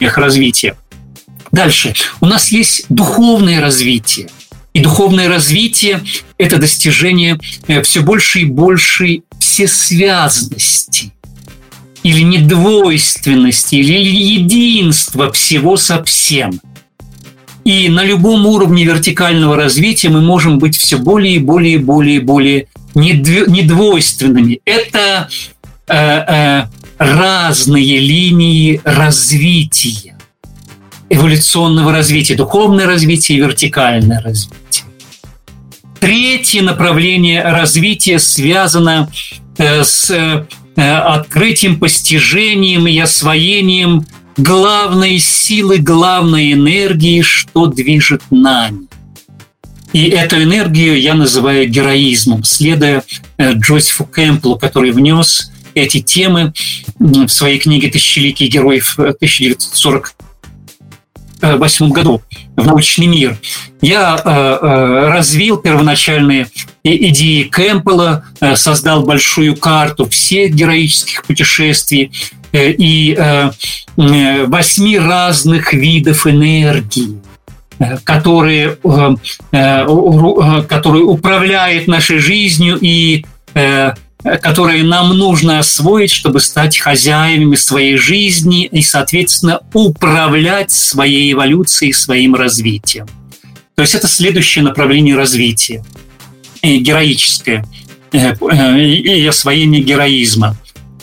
развития. 0.00 0.76
Дальше. 1.50 1.94
У 2.20 2.26
нас 2.26 2.50
есть 2.50 2.86
духовное 2.88 3.60
развитие. 3.60 4.28
И 4.72 4.80
духовное 4.80 5.28
развитие– 5.28 6.02
это 6.38 6.56
достижение 6.56 7.38
э, 7.68 7.82
все 7.82 8.00
больше 8.00 8.40
и 8.40 8.44
большей 8.46 9.24
всесвязанности– 9.38 11.12
или 12.02 12.22
недвойственности, 12.22 13.76
или 13.76 13.94
единства 13.94 15.30
всего 15.32 15.76
со 15.76 16.02
всем. 16.04 16.60
И 17.64 17.88
на 17.88 18.04
любом 18.04 18.44
уровне 18.46 18.84
вертикального 18.84 19.54
развития 19.56 20.08
мы 20.08 20.20
можем 20.20 20.58
быть 20.58 20.76
все 20.76 20.98
более 20.98 21.36
и 21.36 21.38
более 21.38 21.74
и 21.74 21.78
более 21.78 22.16
и 22.16 22.20
более 22.20 22.68
недвойственными. 22.94 24.60
Это 24.64 25.28
э, 25.86 25.94
э, 25.94 26.64
разные 26.98 28.00
линии 28.00 28.80
развития, 28.82 30.16
эволюционного 31.08 31.92
развития, 31.92 32.34
духовное 32.34 32.86
развитие 32.86 33.38
и 33.38 33.40
вертикальное 33.40 34.20
развитие. 34.20 34.86
Третье 36.00 36.62
направление 36.62 37.44
развития 37.44 38.18
связано 38.18 39.08
э, 39.56 39.84
с 39.84 40.10
Э, 40.10 40.44
открытием, 40.80 41.78
постижением 41.78 42.86
и 42.86 42.98
освоением 42.98 44.06
главной 44.36 45.18
силы, 45.18 45.78
главной 45.78 46.52
энергии, 46.52 47.22
что 47.22 47.66
движет 47.66 48.22
нами. 48.30 48.86
И 49.92 50.08
эту 50.08 50.42
энергию 50.42 50.98
я 50.98 51.14
называю 51.14 51.68
героизмом, 51.68 52.44
следуя 52.44 53.04
э, 53.36 53.52
Джозефу 53.52 54.06
Кэмплу, 54.06 54.58
который 54.58 54.90
внес 54.90 55.52
эти 55.74 56.00
темы 56.00 56.54
в 56.98 57.28
своей 57.28 57.58
книге 57.58 57.90
«Тысячеликий 57.90 58.46
героев» 58.46 58.98
1940 58.98 60.14
1988 61.42 61.90
году 61.90 62.22
в 62.56 62.66
научный 62.66 63.06
мир, 63.06 63.36
я 63.80 64.20
э, 64.22 64.30
э, 64.30 65.08
развил 65.08 65.56
первоначальные 65.56 66.48
идеи 66.84 67.44
Кэмпбелла, 67.44 68.24
э, 68.40 68.56
создал 68.56 69.04
большую 69.04 69.56
карту 69.56 70.08
всех 70.08 70.52
героических 70.54 71.24
путешествий 71.24 72.12
и 72.52 73.16
восьми 73.96 74.98
разных 74.98 75.72
видов 75.72 76.26
энергии 76.26 77.18
которые, 78.04 78.76
которые 79.50 81.04
управляют 81.04 81.88
нашей 81.88 82.18
жизнью 82.18 82.76
и 82.78 83.24
которые 84.22 84.84
нам 84.84 85.16
нужно 85.16 85.58
освоить, 85.58 86.12
чтобы 86.12 86.40
стать 86.40 86.78
хозяевами 86.78 87.56
своей 87.56 87.96
жизни 87.96 88.64
и, 88.66 88.82
соответственно, 88.82 89.60
управлять 89.72 90.70
своей 90.70 91.32
эволюцией, 91.32 91.92
своим 91.92 92.34
развитием. 92.34 93.06
То 93.74 93.82
есть 93.82 93.94
это 93.94 94.06
следующее 94.06 94.64
направление 94.64 95.16
развития, 95.16 95.84
героическое, 96.62 97.66
э, 98.12 98.34
э, 98.38 98.80
и 98.80 99.26
освоение 99.26 99.82
героизма. 99.82 100.56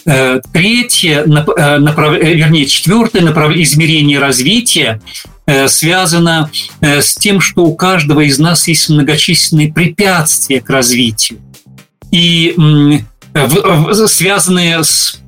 Э, 0.05 0.39
третье, 0.53 1.25
направ... 1.25 2.13
вернее, 2.13 2.65
четвертое 2.67 3.21
направление 3.21 3.65
измерение 3.65 4.19
развития 4.19 5.01
связано 5.65 6.51
с 6.79 7.15
тем, 7.15 7.41
что 7.41 7.65
у 7.65 7.75
каждого 7.75 8.21
из 8.21 8.37
нас 8.37 8.67
есть 8.67 8.87
многочисленные 8.87 9.73
препятствия 9.73 10.61
к 10.61 10.69
развитию 10.69 11.39
и 12.11 12.55
связанные 14.07 14.83
с 14.83 15.21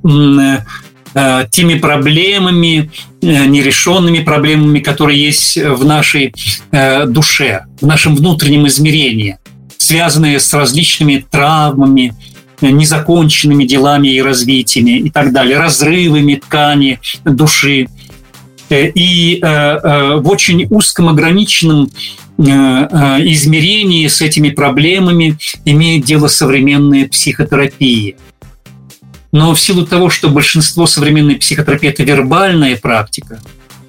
э, 1.14 1.46
теми 1.52 1.76
проблемами, 1.76 2.92
э, 3.22 3.46
нерешенными 3.46 4.20
проблемами, 4.20 4.80
которые 4.80 5.22
есть 5.22 5.58
в 5.58 5.86
нашей 5.86 6.34
э, 6.72 7.06
душе, 7.06 7.66
в 7.82 7.86
нашем 7.86 8.16
внутреннем 8.16 8.68
измерении, 8.68 9.38
связанные 9.78 10.40
с 10.40 10.54
различными 10.54 11.26
травмами, 11.30 12.16
незаконченными 12.62 13.66
делами 13.66 14.10
и 14.10 14.22
развитиями 14.22 15.00
и 15.00 15.10
так 15.10 15.34
далее, 15.34 15.58
разрывами 15.58 16.36
ткани 16.36 17.00
души. 17.26 17.88
И 18.72 19.39
в 19.41 20.24
очень 20.26 20.67
узком 20.69 21.09
ограниченном 21.09 21.89
Э, 22.38 22.88
э, 22.89 23.32
измерении 23.32 24.07
с 24.07 24.22
этими 24.22 24.49
проблемами 24.49 25.38
имеет 25.65 26.05
дело 26.05 26.28
современная 26.28 27.07
психотерапия. 27.07 28.15
Но 29.32 29.53
в 29.53 29.59
силу 29.59 29.86
того, 29.86 30.09
что 30.09 30.30
большинство 30.30 30.88
современной 30.88 31.36
психотерапии– 31.36 31.89
это 31.89 32.03
вербальная 32.03 32.78
практика, 32.78 33.39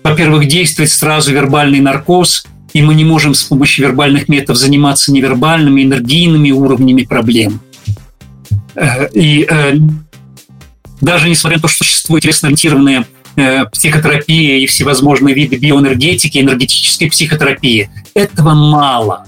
во-первых, 0.05 0.47
действует 0.49 0.91
сразу 0.91 1.33
вербальный 1.33 1.81
наркоз, 1.81 2.45
и 2.75 2.83
мы 2.83 2.95
не 2.95 3.05
можем 3.05 3.35
с 3.35 3.43
помощью 3.45 3.87
вербальных 3.87 4.29
методов 4.29 4.59
заниматься 4.59 5.13
невербальными, 5.13 5.83
энергийными 5.83 6.51
уровнями 6.51 7.05
проблем. 7.05 7.61
Э, 8.75 9.09
и 9.15 9.49
даже 11.01 11.29
несмотря 11.29 11.57
на 11.59 11.63
то, 11.63 11.69
что 11.69 11.85
существует 11.85 12.25
телесно-ориентированная 12.25 13.07
Э, 13.07 13.12
психотерапия 13.35 14.59
и 14.59 14.67
всевозможные 14.67 15.35
виды 15.35 15.57
биоэнергетики, 15.57 16.39
энергетической 16.39 17.09
психотерапии. 17.09 17.91
Этого 18.15 18.55
мало. 18.55 19.27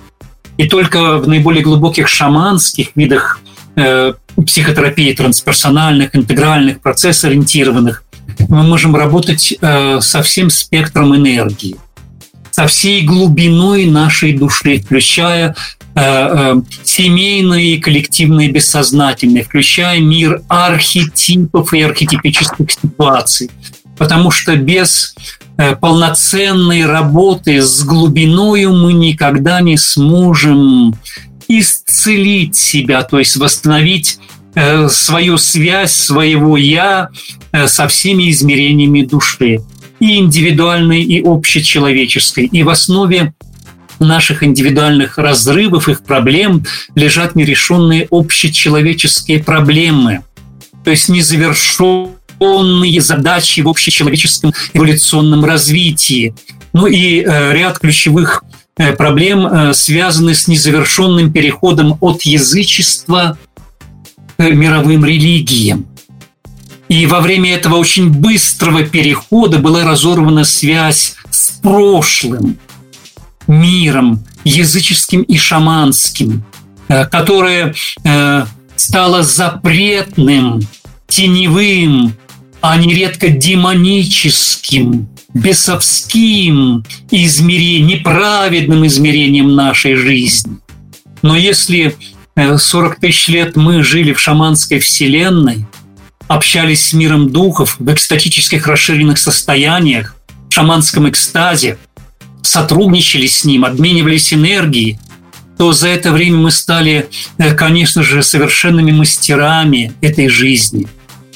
И 0.56 0.68
только 0.68 1.18
в 1.18 1.26
наиболее 1.26 1.62
глубоких 1.62 2.08
шаманских 2.08 2.88
видах 2.94 3.40
э, 3.76 4.14
психотерапии, 4.46 5.12
трансперсональных, 5.12 6.14
интегральных, 6.14 6.80
процесс-ориентированных, 6.80 8.04
мы 8.48 8.62
можем 8.62 8.94
работать 8.94 9.54
э, 9.60 10.00
со 10.00 10.22
всем 10.22 10.50
спектром 10.50 11.14
энергии, 11.16 11.76
со 12.50 12.66
всей 12.66 13.02
глубиной 13.02 13.86
нашей 13.86 14.32
души, 14.32 14.78
включая 14.78 15.56
э, 15.94 16.00
э, 16.00 16.54
семейные, 16.84 17.80
коллективные, 17.80 18.50
бессознательные, 18.50 19.44
включая 19.44 20.00
мир 20.00 20.42
архетипов 20.48 21.72
и 21.74 21.82
архетипических 21.82 22.70
ситуаций, 22.70 23.50
потому 23.98 24.30
что 24.30 24.56
без 24.56 25.14
э, 25.56 25.76
полноценной 25.76 26.86
работы 26.86 27.62
с 27.62 27.82
глубиною 27.82 28.72
мы 28.72 28.92
никогда 28.92 29.60
не 29.60 29.76
сможем 29.76 30.96
исцелить 31.48 32.56
себя, 32.56 33.02
то 33.02 33.18
есть 33.18 33.36
восстановить 33.36 34.18
э, 34.54 34.88
свою 34.88 35.38
связь 35.38 35.92
своего 35.92 36.56
«я» 36.56 37.08
э, 37.52 37.66
со 37.66 37.88
всеми 37.88 38.30
измерениями 38.30 39.02
души, 39.02 39.60
и 40.00 40.18
индивидуальной, 40.18 41.02
и 41.02 41.22
общечеловеческой. 41.22 42.46
И 42.46 42.62
в 42.62 42.68
основе 42.68 43.32
наших 43.98 44.42
индивидуальных 44.42 45.18
разрывов, 45.18 45.88
их 45.88 46.02
проблем 46.02 46.64
лежат 46.94 47.36
нерешенные 47.36 48.08
общечеловеческие 48.10 49.42
проблемы, 49.42 50.22
то 50.84 50.90
есть 50.90 51.08
незавершенные 51.08 52.13
традиционные 52.38 53.00
задачи 53.00 53.60
в 53.60 53.68
общечеловеческом 53.68 54.52
эволюционном 54.72 55.44
развитии. 55.44 56.34
Ну 56.72 56.86
и 56.86 57.20
э, 57.20 57.52
ряд 57.52 57.78
ключевых 57.78 58.44
э, 58.76 58.92
проблем 58.92 59.46
э, 59.46 59.74
связаны 59.74 60.34
с 60.34 60.48
незавершенным 60.48 61.32
переходом 61.32 61.96
от 62.00 62.22
язычества 62.22 63.38
к 64.36 64.42
мировым 64.42 65.04
религиям. 65.04 65.86
И 66.88 67.06
во 67.06 67.20
время 67.20 67.54
этого 67.54 67.76
очень 67.76 68.10
быстрого 68.10 68.82
перехода 68.82 69.58
была 69.58 69.84
разорвана 69.84 70.44
связь 70.44 71.14
с 71.30 71.52
прошлым 71.62 72.58
миром, 73.46 74.24
языческим 74.44 75.22
и 75.22 75.38
шаманским, 75.38 76.44
которое 77.10 77.74
стало 78.76 79.22
запретным, 79.22 80.60
теневым, 81.08 82.14
а 82.66 82.78
нередко 82.78 83.28
демоническим, 83.28 85.06
бесовским 85.34 86.82
измерением, 87.10 87.88
неправедным 87.88 88.86
измерением 88.86 89.54
нашей 89.54 89.96
жизни. 89.96 90.56
Но 91.20 91.36
если 91.36 91.94
40 92.34 92.92
э, 92.92 93.00
тысяч 93.02 93.28
лет 93.28 93.56
мы 93.56 93.82
жили 93.82 94.14
в 94.14 94.18
шаманской 94.18 94.78
вселенной, 94.78 95.66
общались 96.26 96.88
с 96.88 96.92
миром 96.94 97.30
духов 97.30 97.76
в 97.78 97.92
экстатических 97.92 98.66
расширенных 98.66 99.18
состояниях, 99.18 100.16
в 100.48 100.54
шаманском 100.54 101.06
экстазе, 101.06 101.76
сотрудничали 102.40 103.26
с 103.26 103.44
ним, 103.44 103.66
обменивались 103.66 104.32
энергией, 104.32 104.98
то 105.58 105.74
за 105.74 105.88
это 105.88 106.12
время 106.12 106.38
мы 106.38 106.50
стали, 106.50 107.10
конечно 107.58 108.02
же, 108.02 108.22
совершенными 108.22 108.90
мастерами 108.90 109.92
этой 110.00 110.28
жизни. 110.28 110.88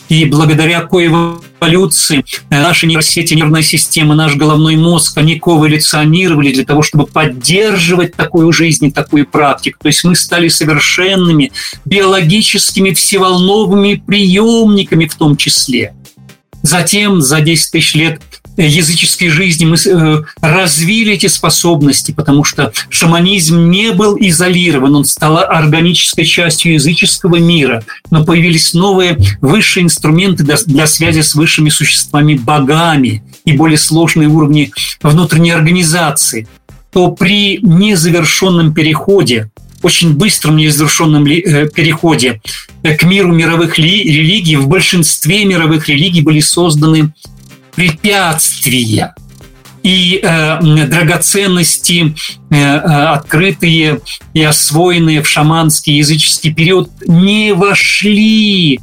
И 0.08 0.24
благодаря 0.24 0.82
кое 0.82 1.08
эволюции 1.60 2.24
наши 2.48 2.86
нейросети, 2.86 3.34
нервная 3.34 3.62
система, 3.62 4.14
наш 4.14 4.36
головной 4.36 4.76
мозг, 4.76 5.18
они 5.18 5.38
коэволюционировали 5.38 6.52
для 6.52 6.64
того, 6.64 6.82
чтобы 6.82 7.06
поддерживать 7.06 8.14
такую 8.16 8.52
жизнь 8.52 8.86
и 8.86 8.90
такую 8.90 9.26
практику. 9.26 9.78
То 9.82 9.88
есть 9.88 10.04
мы 10.04 10.14
стали 10.14 10.48
совершенными 10.48 11.52
биологическими 11.84 12.92
всеволновыми 12.92 14.02
приемниками 14.06 15.06
в 15.06 15.14
том 15.14 15.36
числе. 15.36 15.94
Затем 16.62 17.20
за 17.20 17.40
10 17.40 17.70
тысяч 17.70 17.94
лет 17.94 18.20
языческой 18.62 19.28
жизни 19.28 19.64
мы 19.64 19.76
э, 19.76 20.22
развили 20.40 21.14
эти 21.14 21.26
способности, 21.26 22.12
потому 22.12 22.44
что 22.44 22.72
шаманизм 22.90 23.70
не 23.70 23.92
был 23.92 24.16
изолирован, 24.18 24.96
он 24.96 25.04
стал 25.04 25.38
органической 25.38 26.24
частью 26.24 26.74
языческого 26.74 27.36
мира, 27.36 27.84
но 28.10 28.24
появились 28.24 28.74
новые 28.74 29.18
высшие 29.40 29.84
инструменты 29.84 30.44
для 30.44 30.86
связи 30.86 31.20
с 31.20 31.34
высшими 31.34 31.70
существами, 31.70 32.34
богами 32.34 33.22
и 33.44 33.52
более 33.52 33.78
сложные 33.78 34.28
уровни 34.28 34.72
внутренней 35.02 35.52
организации, 35.52 36.48
то 36.92 37.10
при 37.12 37.58
незавершенном 37.62 38.74
переходе 38.74 39.50
очень 39.82 40.14
быстром 40.14 40.56
незавершенном 40.56 41.24
э, 41.26 41.68
переходе 41.68 42.40
э, 42.82 42.96
к 42.96 43.04
миру 43.04 43.32
мировых 43.32 43.78
религий 43.78 44.56
в 44.56 44.66
большинстве 44.66 45.44
мировых 45.44 45.88
религий 45.88 46.20
были 46.20 46.40
созданы 46.40 47.12
препятствия 47.78 49.14
и 49.84 50.18
э, 50.20 50.86
драгоценности, 50.86 52.12
э, 52.50 52.56
э, 52.56 52.56
открытые 52.56 54.00
и 54.34 54.42
освоенные 54.42 55.22
в 55.22 55.28
шаманский 55.28 55.98
языческий 55.98 56.52
период, 56.52 56.90
не 57.06 57.54
вошли 57.54 58.80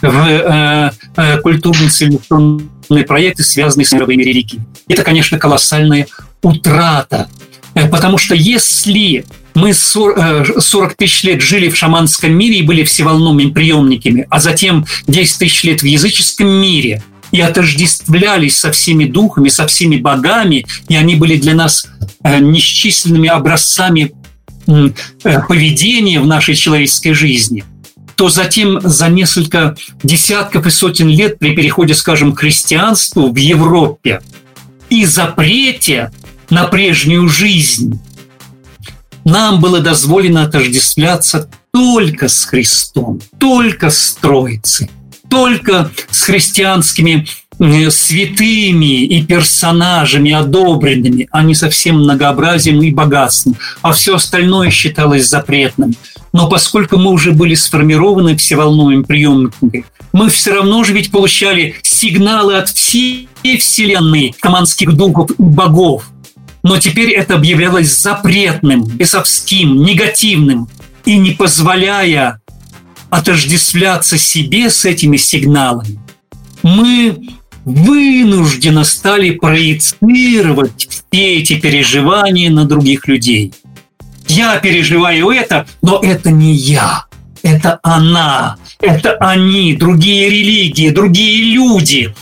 в 0.00 0.26
э, 0.26 0.90
э, 1.16 1.40
культурно-цивилизационные 1.42 3.04
проекты, 3.06 3.42
связанные 3.42 3.84
с 3.84 3.92
мировыми 3.92 4.22
религиями. 4.22 4.66
Это, 4.88 5.02
конечно, 5.02 5.38
колоссальная 5.38 6.06
утрата. 6.40 7.28
Э, 7.74 7.86
потому 7.86 8.16
что 8.16 8.34
если 8.34 9.26
мы 9.54 9.74
40 9.74 10.94
тысяч 10.94 11.22
лет 11.24 11.42
жили 11.42 11.68
в 11.68 11.76
шаманском 11.76 12.32
мире 12.32 12.60
и 12.60 12.62
были 12.62 12.82
всеволновыми 12.82 13.50
приемниками, 13.50 14.26
а 14.30 14.40
затем 14.40 14.86
10 15.06 15.38
тысяч 15.38 15.64
лет 15.64 15.82
в 15.82 15.84
языческом 15.84 16.48
мире– 16.48 17.02
и 17.30 17.40
отождествлялись 17.40 18.56
со 18.56 18.72
всеми 18.72 19.04
духами, 19.04 19.48
со 19.48 19.66
всеми 19.66 19.96
богами, 19.96 20.66
и 20.88 20.96
они 20.96 21.16
были 21.16 21.36
для 21.36 21.54
нас 21.54 21.86
э, 22.22 22.38
несчисленными 22.38 23.28
образцами 23.28 24.12
э, 24.66 24.90
поведения 25.48 26.20
в 26.20 26.26
нашей 26.26 26.54
человеческой 26.54 27.12
жизни, 27.12 27.64
то 28.16 28.28
затем 28.28 28.80
за 28.82 29.08
несколько 29.08 29.76
десятков 30.02 30.66
и 30.66 30.70
сотен 30.70 31.08
лет 31.08 31.38
при 31.38 31.54
переходе, 31.54 31.94
скажем, 31.94 32.32
к 32.32 32.40
христианству 32.40 33.30
в 33.30 33.36
Европе 33.36 34.20
и 34.90 35.04
запрете 35.04 36.10
на 36.50 36.64
прежнюю 36.64 37.28
жизнь 37.28 38.00
нам 39.28 39.60
было 39.60 39.80
дозволено 39.80 40.44
отождествляться 40.44 41.50
только 41.70 42.28
с 42.28 42.46
Христом, 42.46 43.20
только 43.38 43.90
с 43.90 44.16
Троицей 44.20 44.90
только 45.28 45.90
с 46.10 46.22
христианскими 46.22 47.26
святыми 47.90 49.04
и 49.04 49.22
персонажами 49.22 50.32
одобренными, 50.32 51.28
а 51.32 51.42
не 51.42 51.54
совсем 51.54 51.96
многообразием 51.96 52.80
и 52.82 52.92
богатством, 52.92 53.56
а 53.82 53.92
все 53.92 54.14
остальное 54.14 54.70
считалось 54.70 55.28
запретным. 55.28 55.94
Но 56.32 56.48
поскольку 56.48 56.98
мы 56.98 57.10
уже 57.10 57.32
были 57.32 57.54
сформированы 57.54 58.36
всеволновыми 58.36 59.02
приемниками, 59.02 59.84
мы 60.12 60.30
все 60.30 60.54
равно 60.54 60.84
же 60.84 60.92
ведь 60.92 61.10
получали 61.10 61.74
сигналы 61.82 62.56
от 62.56 62.68
всей 62.68 63.28
вселенной 63.42 64.34
командских 64.38 64.92
духов 64.92 65.30
и 65.30 65.34
богов. 65.38 66.04
Но 66.62 66.78
теперь 66.78 67.10
это 67.10 67.34
объявлялось 67.34 68.00
запретным, 68.00 68.84
бесовским, 68.84 69.82
негативным 69.82 70.68
и 71.04 71.16
не 71.16 71.32
позволяя 71.32 72.40
отождествляться 73.10 74.18
себе 74.18 74.70
с 74.70 74.84
этими 74.84 75.16
сигналами, 75.16 75.98
мы 76.62 77.18
вынуждены 77.64 78.84
стали 78.84 79.30
проецировать 79.30 80.88
все 80.88 81.38
эти 81.38 81.58
переживания 81.58 82.50
на 82.50 82.64
других 82.64 83.06
людей. 83.08 83.52
Я 84.28 84.58
переживаю 84.58 85.30
это, 85.30 85.66
но 85.82 86.00
это 86.02 86.30
не 86.30 86.54
я, 86.54 87.04
это 87.42 87.78
она, 87.82 88.56
это 88.80 89.12
они, 89.20 89.74
другие 89.74 90.28
религии, 90.28 90.90
другие 90.90 91.54
люди. 91.54 92.14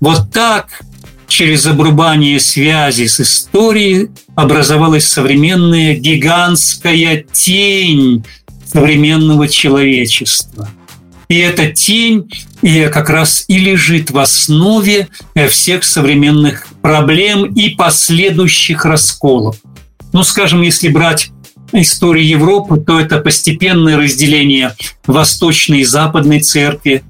Вот 0.00 0.30
так 0.32 0.82
через 1.26 1.66
обрубание 1.66 2.40
связи 2.40 3.06
с 3.06 3.20
историей 3.20 4.10
образовалась 4.34 5.06
современная 5.06 5.94
гигантская 5.94 7.24
тень 7.32 8.24
современного 8.70 9.48
человечества. 9.48 10.68
И 11.28 11.36
эта 11.38 11.70
тень 11.70 12.30
и 12.62 12.88
как 12.88 13.10
раз 13.10 13.44
и 13.48 13.58
лежит 13.58 14.10
в 14.10 14.18
основе 14.18 15.08
э, 15.34 15.48
всех 15.48 15.84
современных 15.84 16.66
проблем 16.80 17.44
и 17.44 17.70
последующих 17.70 18.84
расколов. 18.84 19.56
Ну, 20.12 20.22
скажем, 20.22 20.62
если 20.62 20.88
брать 20.88 21.30
историю 21.72 22.26
Европы, 22.26 22.80
то 22.80 22.98
это 22.98 23.18
постепенное 23.18 23.98
разделение 23.98 24.74
Восточной 25.06 25.80
и 25.80 25.84
Западной 25.84 26.40
церкви, 26.40 27.02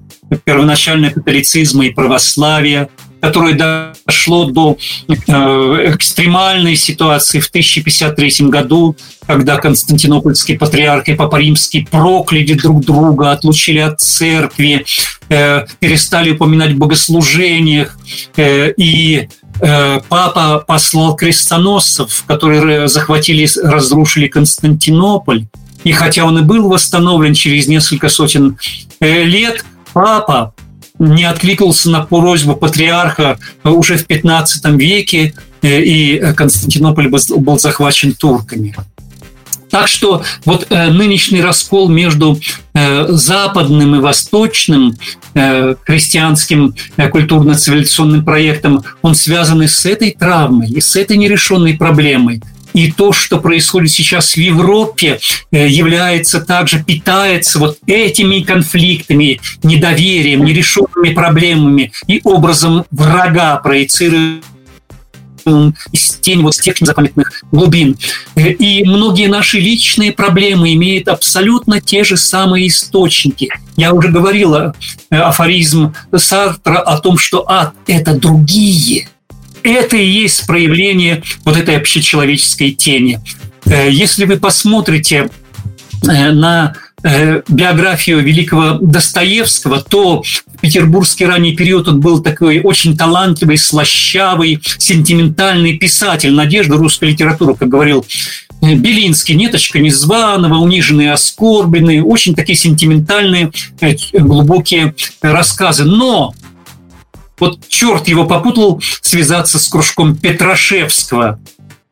первоначального 0.45 1.13
католицизма 1.13 1.87
и 1.87 1.91
православия, 1.91 2.89
которое 3.21 3.55
дошло 3.55 4.47
до 4.47 4.79
э, 5.09 5.15
экстремальной 5.95 6.77
ситуации 6.77 7.41
в 7.41 7.49
1053 7.49 8.49
году, 8.49 8.97
когда 9.27 9.57
Константинопольский 9.57 10.59
патриарх 10.59 11.09
и 11.09 11.15
Папа 11.15 11.37
Римский 11.37 11.87
прокляли 11.91 12.55
друг 12.55 12.85
друга, 12.85 13.33
отлучили 13.33 13.79
от 13.79 14.01
церкви, 14.01 14.85
э, 15.29 15.67
перестали 15.81 16.31
упоминать 16.31 16.73
в 16.73 16.79
богослужениях, 16.79 17.99
э, 18.37 18.73
и 18.77 19.29
папа 20.09 20.63
послал 20.65 21.17
крестоносцев, 21.17 22.23
которые 22.29 22.87
захватили, 22.87 23.49
разрушили 23.61 24.29
Константинополь. 24.29 25.47
И 25.83 25.91
хотя 25.91 26.25
он 26.25 26.39
и 26.39 26.43
был 26.43 26.69
восстановлен 26.69 27.35
через 27.35 27.67
несколько 27.67 28.09
сотен 28.09 28.57
лет, 29.01 29.65
папа 29.93 30.55
не 30.99 31.25
откликнулся 31.25 31.91
на 31.91 32.01
просьбу 32.05 32.57
патриарха 32.57 33.39
уже 33.65 33.97
в 33.97 34.07
15 34.07 34.65
веке, 34.77 35.35
э, 35.63 35.83
и 35.83 36.33
Константинополь 36.35 37.09
был 37.09 37.59
захвачен 37.59 38.13
турками. 38.15 38.75
Так 39.71 39.89
что 39.89 40.23
вот 40.45 40.67
э, 40.71 40.89
нынешний 40.91 41.43
раскол 41.43 41.89
между 41.89 42.41
э, 42.73 43.07
западным 43.11 43.97
и 43.97 44.01
восточным 44.01 44.95
э, 45.35 45.75
христианским 45.85 46.75
э, 46.97 47.09
культурно-цивилизационным 47.09 48.25
проектом, 48.25 48.83
он 49.03 49.15
связан 49.15 49.63
и 49.63 49.67
с 49.67 49.85
этой 49.85 50.13
травмой, 50.13 50.69
и 50.69 50.81
с 50.81 50.97
этой 50.97 51.17
нерешенной 51.17 51.75
проблемой. 51.75 52.43
И 52.75 52.93
то, 52.93 53.13
что 53.13 53.39
происходит 53.39 53.91
сейчас 53.91 54.35
в 54.35 54.39
Европе, 54.39 55.21
э, 55.51 55.69
является 55.69 56.41
также, 56.41 56.83
питается 56.83 57.59
вот 57.59 57.79
этими 57.87 58.41
конфликтами, 58.41 59.41
недоверием, 59.63 60.45
нерешенными 60.45 61.15
проблемами 61.15 61.93
и 62.07 62.21
образом 62.25 62.85
врага 62.91 63.57
проецирует 63.57 64.45
из 65.93 66.19
тени 66.21 66.43
вот 66.43 66.55
тех 66.55 66.81
незапамятных 66.81 67.43
глубин. 67.51 67.97
Э, 68.35 68.51
и 68.51 68.85
многие 68.85 69.29
наши 69.29 69.59
личные 69.59 70.13
проблемы 70.13 70.75
имеют 70.75 71.09
абсолютно 71.09 71.81
те 71.81 72.05
же 72.05 72.17
самые 72.17 72.69
источники. 72.69 73.49
Я 73.77 73.93
уже 73.93 74.09
говорила 74.09 74.75
э, 75.11 75.17
афоризм 75.17 75.95
Сартра 76.15 76.79
о 76.81 76.99
том, 76.99 77.19
что 77.19 77.49
ад– 77.51 77.75
это 77.87 78.15
другие– 78.15 79.09
это 79.73 79.97
и 79.97 80.07
есть 80.07 80.47
проявление 80.47 81.23
вот 81.45 81.57
этой 81.57 81.77
общечеловеческой 81.77 82.73
тени. 82.73 83.21
Э, 83.67 83.89
если 83.91 84.25
вы 84.25 84.37
посмотрите 84.37 85.29
э, 86.03 86.31
на 86.33 86.75
э, 87.03 87.43
биографию 87.49 88.21
великого 88.21 88.79
Достоевского, 88.81 89.81
то 89.81 90.23
в 90.23 90.61
петербургский 90.61 91.27
ранний 91.27 91.55
период 91.55 91.89
он 91.89 92.01
был 92.01 92.21
такой 92.21 92.61
очень 92.61 92.97
талантливый, 92.97 93.59
слащавый, 93.59 94.61
сентиментальный 94.79 95.77
писатель, 95.79 96.33
надежда 96.33 96.77
русской 96.77 97.11
литературы, 97.11 97.55
как 97.55 97.69
говорил 97.69 98.05
Белинский, 98.61 99.37
неточка 99.37 99.79
незваного, 99.79 100.57
униженные, 100.57 101.13
оскорбленные, 101.13 102.03
очень 102.03 102.35
такие 102.35 102.57
сентиментальные, 102.57 103.53
глубокие 104.13 104.95
рассказы. 105.23 105.85
Но 105.85 106.35
вот 107.39 107.67
черт 107.69 108.09
его 108.09 108.25
попутал 108.25 108.83
связаться 109.01 109.59
с 109.59 109.69
кружком 109.69 110.17
Петрашевского. 110.17 111.41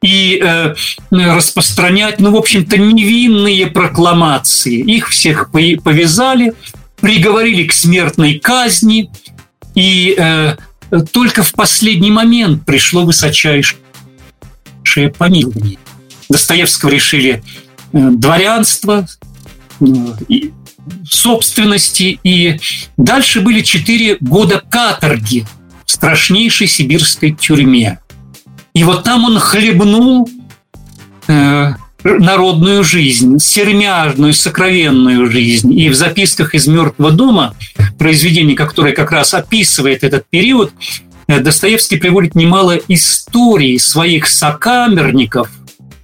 и 0.03 0.41
э, 0.43 0.75
распространять, 1.11 2.21
ну, 2.21 2.31
в 2.31 2.37
общем-то, 2.37 2.77
невинные 2.77 3.67
прокламации. 3.67 4.79
Их 4.79 5.09
всех 5.09 5.51
повязали, 5.51 6.53
приговорили 7.01 7.65
к 7.67 7.73
смертной 7.73 8.39
казни, 8.39 9.11
и 9.75 10.15
э, 10.17 10.57
только 11.13 11.43
в 11.43 11.53
последний 11.53 12.11
момент 12.11 12.65
пришло 12.65 13.05
высочайшее 13.05 13.79
помилование. 15.19 15.79
Достоевского 16.29 16.91
решили 16.91 17.43
э, 17.93 18.11
дворянство, 18.11 19.07
э, 19.81 19.85
собственности, 21.05 22.19
и 22.23 22.61
дальше 22.97 23.41
были 23.41 23.61
четыре 23.61 24.17
года 24.21 24.63
каторги 24.69 25.47
в 25.85 25.91
страшнейшей 25.91 26.67
сибирской 26.67 27.33
тюрьме. 27.33 27.99
И 28.75 28.85
вот 28.85 29.05
там 29.05 29.25
он 29.25 29.39
хлебнул 29.39 30.29
э, 31.29 31.73
народную 32.05 32.85
жизнь, 32.85 33.39
сермяжную, 33.39 34.35
сокровенную 34.35 35.31
жизнь. 35.31 35.73
И 35.73 35.89
в 35.89 35.95
записках 35.95 36.55
из 36.55 36.67
«Мертвого 36.67 37.11
дома», 37.11 37.55
произведение, 37.99 38.57
которое 38.57 38.93
как 38.93 39.13
раз 39.13 39.35
описывает 39.35 40.05
этот 40.05 40.27
период, 40.29 40.73
э, 41.27 41.41
Достоевский 41.41 41.97
приводит 41.97 42.35
немало 42.35 42.79
историй 42.89 43.79
своих 43.79 44.27
сокамерников 44.27 45.49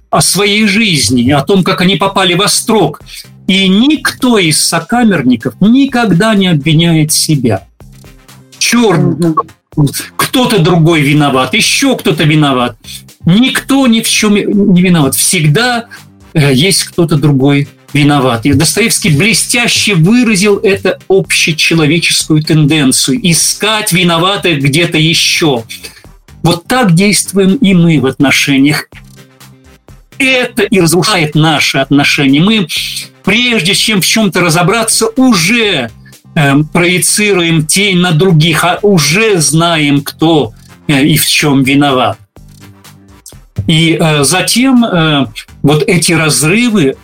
о 0.09 0.21
своей 0.21 0.67
жизни, 0.67 1.31
о 1.31 1.41
том, 1.41 1.63
как 1.63 1.81
они 1.81 1.95
попали 1.95 2.33
во 2.33 2.47
строк. 2.47 3.01
И 3.47 3.67
никто 3.67 4.37
из 4.37 4.63
сокамерников 4.65 5.55
никогда 5.59 6.33
не 6.35 6.47
обвиняет 6.47 7.11
себя. 7.11 7.67
Черт, 8.57 9.17
кто-то 10.15 10.59
другой 10.59 11.01
виноват, 11.01 11.53
еще 11.53 11.97
кто-то 11.97 12.23
виноват. 12.23 12.77
Никто 13.25 13.87
ни 13.87 14.01
в 14.01 14.09
чем 14.09 14.35
не 14.35 14.81
виноват. 14.81 15.15
Всегда 15.15 15.87
э, 16.33 16.53
есть 16.53 16.83
кто-то 16.85 17.17
другой 17.17 17.67
виноват. 17.93 18.45
И 18.45 18.53
Достоевский 18.53 19.15
блестяще 19.15 19.95
выразил 19.95 20.57
эту 20.57 20.95
общечеловеческую 21.07 22.43
тенденцию– 22.43 23.19
искать 23.29 23.93
виноватых 23.93 24.59
где-то 24.59 24.97
еще. 24.97 25.63
Вот 26.41 26.67
так 26.67 26.93
действуем 26.93 27.55
и 27.55 27.73
мы 27.73 27.99
в 27.99 28.05
отношениях. 28.05 28.89
Это 30.17 30.63
и 30.63 30.79
разрушает 30.79 31.35
наши 31.35 31.77
отношения. 31.77 32.41
Мы, 32.41 32.67
прежде 33.23 33.73
чем 33.73 34.01
в 34.01 34.05
чем-то 34.05 34.41
разобраться, 34.41 35.07
уже 35.15 35.89
э, 36.35 36.53
проецируем 36.71 37.65
тень 37.65 37.97
на 37.97 38.11
других, 38.11 38.63
а 38.63 38.79
уже 38.81 39.39
знаем, 39.39 40.01
кто 40.01 40.53
э, 40.87 41.03
и 41.05 41.17
в 41.17 41.25
чем 41.27 41.63
виноват. 41.63 42.17
И 43.67 43.97
э, 43.99 44.23
затем 44.23 44.83
э, 44.83 45.27
вот 45.61 45.83
эти 45.87 46.11
разрывы 46.11 46.97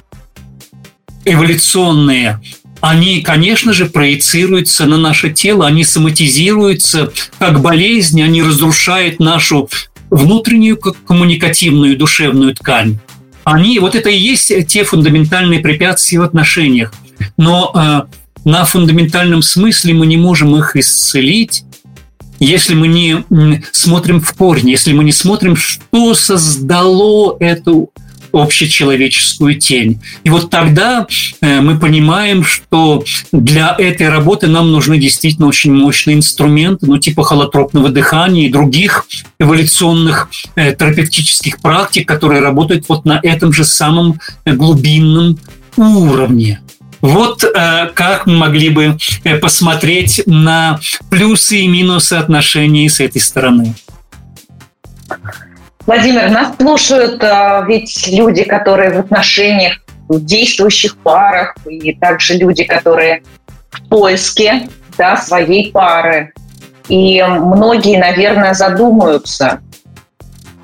эволюционные, 1.25 2.41
они, 2.81 3.21
конечно 3.21 3.73
же, 3.73 3.85
проецируются 3.85 4.85
на 4.85 4.97
наше 4.97 5.31
тело, 5.31 5.67
они 5.67 5.83
соматизируются 5.83 7.11
как 7.37 7.61
болезни, 7.61 8.21
они 8.21 8.41
разрушают 8.41 9.19
нашу 9.19 9.69
внутреннюю 10.09 10.77
коммуникативную 10.77 11.97
душевную 11.97 12.55
ткань. 12.55 12.99
Они, 13.43 13.79
вот 13.79 13.95
это 13.95 14.09
и 14.09 14.17
есть 14.17 14.51
те 14.67 14.83
фундаментальные 14.83 15.59
препятствия 15.59 16.19
в 16.19 16.23
отношениях. 16.23 16.93
Но 17.37 17.71
э, 17.73 18.01
на 18.45 18.65
фундаментальном 18.65 19.41
смысле 19.41 19.93
мы 19.93 20.05
не 20.05 20.17
можем 20.17 20.55
их 20.55 20.75
исцелить, 20.75 21.63
если 22.39 22.73
мы 22.73 22.87
не 22.87 23.25
смотрим 23.73 24.21
в 24.21 24.33
корень, 24.33 24.69
если 24.69 24.93
мы 24.93 25.03
не 25.03 25.11
смотрим, 25.11 25.55
что 25.55 26.13
создало 26.13 27.35
эту 27.39 27.91
общечеловеческую 28.31 29.59
тень. 29.59 30.01
И 30.23 30.29
вот 30.29 30.49
тогда 30.49 31.07
э, 31.41 31.61
мы 31.61 31.79
понимаем, 31.79 32.43
что 32.43 33.03
для 33.31 33.75
этой 33.77 34.09
работы 34.09 34.47
нам 34.47 34.71
нужны 34.71 34.97
действительно 34.97 35.47
очень 35.47 35.73
мощные 35.73 36.17
инструменты, 36.17 36.85
ну 36.85 36.97
типа 36.97 37.23
холотропного 37.23 37.89
дыхания 37.89 38.47
и 38.47 38.51
других 38.51 39.05
эволюционных 39.39 40.29
э, 40.55 40.73
терапевтических 40.73 41.59
практик, 41.59 42.07
которые 42.07 42.41
работают 42.41 42.85
вот 42.87 43.05
на 43.05 43.19
этом 43.21 43.53
же 43.53 43.63
самом 43.63 44.19
глубинном 44.45 45.39
уровне. 45.77 46.61
Вот 47.01 47.43
э, 47.43 47.91
как 47.93 48.25
мы 48.25 48.35
могли 48.35 48.69
бы 48.69 48.97
э, 49.23 49.37
посмотреть 49.37 50.21
на 50.25 50.79
плюсы 51.09 51.59
и 51.59 51.67
минусы 51.67 52.13
отношений 52.13 52.89
с 52.89 52.99
этой 52.99 53.21
стороны. 53.21 53.73
Владимир, 55.89 56.29
нас 56.29 56.55
слушают 56.55 57.23
э, 57.23 57.63
ведь 57.67 58.07
люди, 58.09 58.43
которые 58.43 58.91
в 58.91 58.99
отношениях, 58.99 59.79
в 60.07 60.23
действующих 60.23 60.95
парах, 60.97 61.55
и 61.67 61.95
также 61.95 62.35
люди, 62.35 62.63
которые 62.63 63.23
в 63.71 63.89
поиске 63.89 64.69
да, 64.99 65.17
своей 65.17 65.71
пары. 65.71 66.31
И 66.89 67.23
многие, 67.23 67.97
наверное, 67.97 68.53
задумаются, 68.53 69.61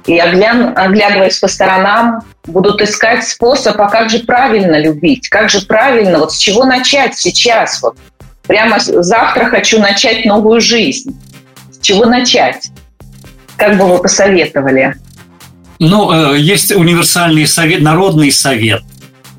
и 0.05 0.19
оглядываясь 0.19 1.39
по 1.39 1.47
сторонам, 1.47 2.21
будут 2.43 2.79
искать 2.83 3.27
способ, 3.27 3.81
а 3.81 3.89
как 3.89 4.11
же 4.11 4.19
правильно 4.19 4.79
любить, 4.79 5.27
как 5.29 5.49
же 5.49 5.65
правильно, 5.65 6.19
вот 6.19 6.33
с 6.33 6.37
чего 6.37 6.65
начать 6.65 7.17
сейчас, 7.17 7.81
вот 7.81 7.97
прямо 8.43 8.77
завтра 8.79 9.45
хочу 9.45 9.79
начать 9.79 10.23
новую 10.25 10.61
жизнь. 10.61 11.19
С 11.71 11.79
чего 11.79 12.05
начать? 12.05 12.69
Как 13.57 13.75
бы 13.79 13.87
вы 13.87 13.97
посоветовали? 14.03 14.93
Ну, 15.79 16.33
э, 16.33 16.39
есть 16.39 16.71
универсальный 16.71 17.47
совет, 17.47 17.81
народный 17.81 18.31
совет 18.31 18.83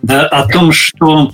да, 0.02 0.26
о 0.26 0.46
том, 0.48 0.72
что 0.72 1.32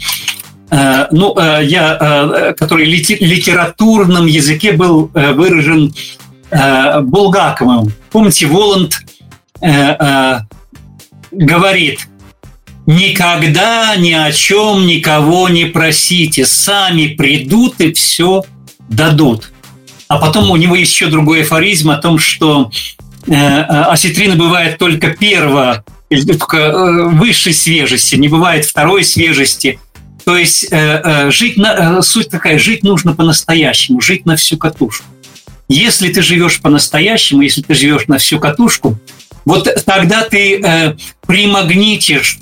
э, 0.71 1.07
ну, 1.11 1.35
э, 1.37 1.65
я, 1.65 2.55
который 2.59 2.87
в 2.87 2.89
литературном 2.89 4.27
языке 4.27 4.73
был 4.73 5.11
выражен 5.13 5.93
Булгаковым. 6.51 7.93
Помните, 8.11 8.47
Воланд 8.47 9.01
говорит, 11.31 12.09
никогда 12.87 13.97
ни 13.97 14.13
о 14.13 14.31
чем 14.33 14.87
никого 14.87 15.49
не 15.49 15.65
просите, 15.65 16.45
сами 16.45 17.09
придут 17.09 17.81
и 17.81 17.93
все 17.95 18.45
дадут. 18.91 19.51
А 20.09 20.19
потом 20.19 20.51
у 20.51 20.57
него 20.57 20.77
еще 20.77 21.07
другой 21.07 21.41
афоризм 21.43 21.91
о 21.91 21.97
том, 21.97 22.19
что 22.19 22.71
осетрина 23.29 24.37
бывает 24.37 24.79
только 24.79 25.11
первого, 25.11 25.85
только 26.09 26.57
э, 26.57 27.09
высшей 27.09 27.55
свежести, 27.55 28.17
не 28.17 28.29
бывает 28.29 28.65
второй 28.65 29.05
свежести. 29.05 29.79
То 30.25 30.37
есть 30.37 30.71
жить 31.31 31.57
на, 31.57 32.01
суть 32.01 32.29
такая, 32.29 32.57
жить 32.57 32.85
нужно 32.85 33.13
по-настоящему, 33.13 34.01
жить 34.01 34.25
на 34.25 34.37
всю 34.37 34.57
катушку. 34.57 35.05
Если 35.69 36.13
ты 36.13 36.23
живешь 36.23 36.61
по-настоящему, 36.61 37.43
если 37.43 37.63
ты 37.63 37.75
живешь 37.75 38.07
на 38.07 38.19
всю 38.19 38.39
катушку, 38.39 38.99
вот 39.45 39.69
тогда 39.85 40.23
ты 40.23 40.61
э, 40.61 40.97
примагнитишь 41.27 42.39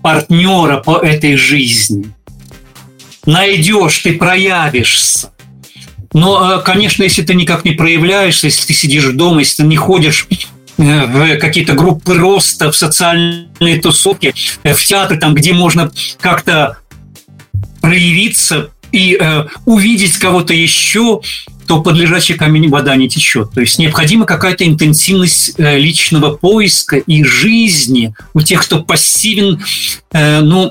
партнера 0.00 0.78
по 0.78 0.98
этой 0.98 1.36
жизни. 1.36 2.12
Найдешь, 3.24 3.98
ты 3.98 4.12
проявишься. 4.12 5.32
Но, 6.16 6.60
э, 6.60 6.62
конечно, 6.62 7.02
если 7.02 7.20
ты 7.20 7.34
никак 7.34 7.66
не 7.66 7.72
проявляешься, 7.72 8.46
если 8.46 8.68
ты 8.68 8.72
сидишь 8.72 9.04
дома, 9.04 9.40
если 9.40 9.62
ты 9.62 9.68
не 9.68 9.76
ходишь 9.76 10.26
э, 10.78 11.06
в 11.06 11.36
какие-то 11.36 11.74
группы 11.74 12.14
роста, 12.14 12.72
в 12.72 12.76
социальные 12.76 13.82
тусовки, 13.82 14.32
э, 14.62 14.72
в 14.72 14.82
театры, 14.82 15.18
там, 15.18 15.34
где 15.34 15.52
можно 15.52 15.90
как-то 16.18 16.78
проявиться 17.82 18.70
и 18.92 19.18
э, 19.20 19.44
увидеть 19.66 20.16
кого-то 20.16 20.54
еще, 20.54 21.20
то 21.66 21.82
под 21.82 21.96
лежачий 21.96 22.32
камень 22.32 22.70
вода 22.70 22.96
не 22.96 23.10
течет. 23.10 23.50
То 23.52 23.60
есть 23.60 23.78
необходима 23.78 24.24
какая-то 24.24 24.64
интенсивность 24.64 25.52
э, 25.58 25.78
личного 25.78 26.34
поиска 26.34 26.96
и 26.96 27.24
жизни 27.24 28.14
у 28.32 28.40
тех, 28.40 28.62
кто 28.62 28.82
пассивен, 28.82 29.62
э, 30.12 30.40
ну, 30.40 30.70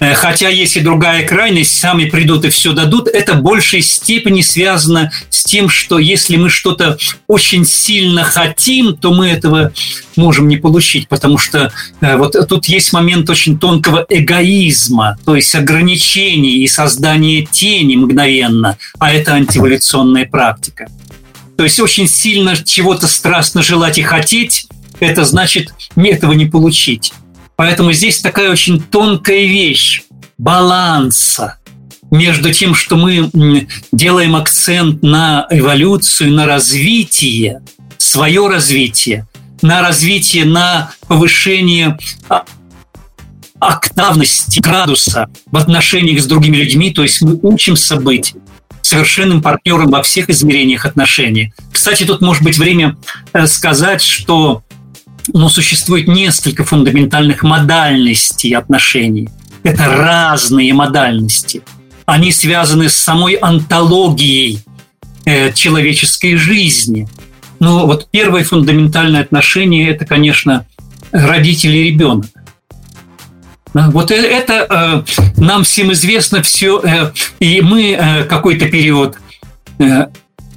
хотя 0.00 0.48
есть 0.48 0.76
и 0.76 0.80
другая 0.80 1.26
крайность, 1.26 1.78
сами 1.78 2.04
придут 2.04 2.44
и 2.44 2.50
все 2.50 2.72
дадут, 2.72 3.08
это 3.08 3.34
в 3.34 3.42
большей 3.42 3.82
степени 3.82 4.42
связано 4.42 5.10
с 5.30 5.44
тем, 5.44 5.68
что 5.68 5.98
если 5.98 6.36
мы 6.36 6.50
что-то 6.50 6.98
очень 7.26 7.64
сильно 7.64 8.22
хотим, 8.22 8.96
то 8.96 9.12
мы 9.12 9.28
этого 9.28 9.72
можем 10.16 10.48
не 10.48 10.56
получить, 10.56 11.08
потому 11.08 11.38
что 11.38 11.72
э, 12.00 12.16
вот 12.16 12.36
тут 12.48 12.66
есть 12.66 12.92
момент 12.92 13.28
очень 13.30 13.58
тонкого 13.58 14.04
эгоизма, 14.08 15.16
то 15.24 15.36
есть 15.36 15.54
ограничений 15.54 16.58
и 16.58 16.68
создания 16.68 17.44
тени 17.44 17.96
мгновенно, 17.96 18.76
а 18.98 19.12
это 19.12 19.34
антиволюционная 19.34 20.26
практика. 20.26 20.88
То 21.56 21.64
есть 21.64 21.80
очень 21.80 22.06
сильно 22.06 22.56
чего-то 22.56 23.08
страстно 23.08 23.62
желать 23.62 23.98
и 23.98 24.02
хотеть, 24.02 24.68
это 25.00 25.24
значит 25.24 25.72
этого 25.96 26.32
не 26.32 26.46
получить. 26.46 27.12
Поэтому 27.58 27.92
здесь 27.92 28.20
такая 28.20 28.52
очень 28.52 28.80
тонкая 28.80 29.44
вещь 29.44 30.02
баланса 30.38 31.58
между 32.08 32.54
тем, 32.54 32.72
что 32.76 32.96
мы 32.96 33.66
делаем 33.90 34.36
акцент 34.36 35.02
на 35.02 35.44
эволюцию, 35.50 36.32
на 36.34 36.46
развитие, 36.46 37.60
свое 37.96 38.46
развитие, 38.46 39.26
на 39.60 39.82
развитие, 39.82 40.44
на 40.44 40.92
повышение 41.08 41.98
а, 42.28 42.44
октавности, 43.58 44.60
градуса 44.60 45.28
в 45.50 45.56
отношениях 45.56 46.22
с 46.22 46.26
другими 46.26 46.58
людьми, 46.58 46.92
то 46.92 47.02
есть 47.02 47.20
мы 47.22 47.40
учимся 47.42 47.96
быть 47.96 48.34
совершенным 48.82 49.42
партнером 49.42 49.90
во 49.90 50.04
всех 50.04 50.30
измерениях 50.30 50.86
отношений. 50.86 51.52
Кстати, 51.72 52.04
тут 52.04 52.20
может 52.20 52.44
быть 52.44 52.56
время 52.56 52.96
э, 53.32 53.48
сказать, 53.48 54.00
что 54.00 54.62
ну, 55.32 55.48
существует 55.48 56.08
несколько 56.08 56.64
фундаментальных 56.64 57.42
модальностей 57.42 58.54
отношений. 58.54 59.28
Это 59.62 59.86
разные 59.86 60.72
модальности. 60.72 61.62
Они 62.06 62.32
связаны 62.32 62.88
с 62.88 62.96
самой 62.96 63.34
антологией 63.34 64.60
э, 65.26 65.52
человеческой 65.52 66.36
жизни. 66.36 67.08
Ну, 67.60 67.86
вот 67.86 68.08
первое 68.10 68.44
фундаментальное 68.44 69.20
отношение– 69.20 69.90
это, 69.90 70.06
конечно, 70.06 70.66
родители 71.12 71.76
и 71.76 71.84
ребенок. 71.90 72.26
Вот 73.74 74.10
э, 74.10 74.14
это 74.14 75.04
э, 75.06 75.40
нам 75.40 75.64
всем 75.64 75.92
известно 75.92 76.42
все, 76.42 76.80
э, 76.82 77.12
и 77.40 77.60
мы 77.60 77.92
э, 77.92 78.24
какой-то 78.24 78.66
период 78.66 79.18
э, 79.78 80.06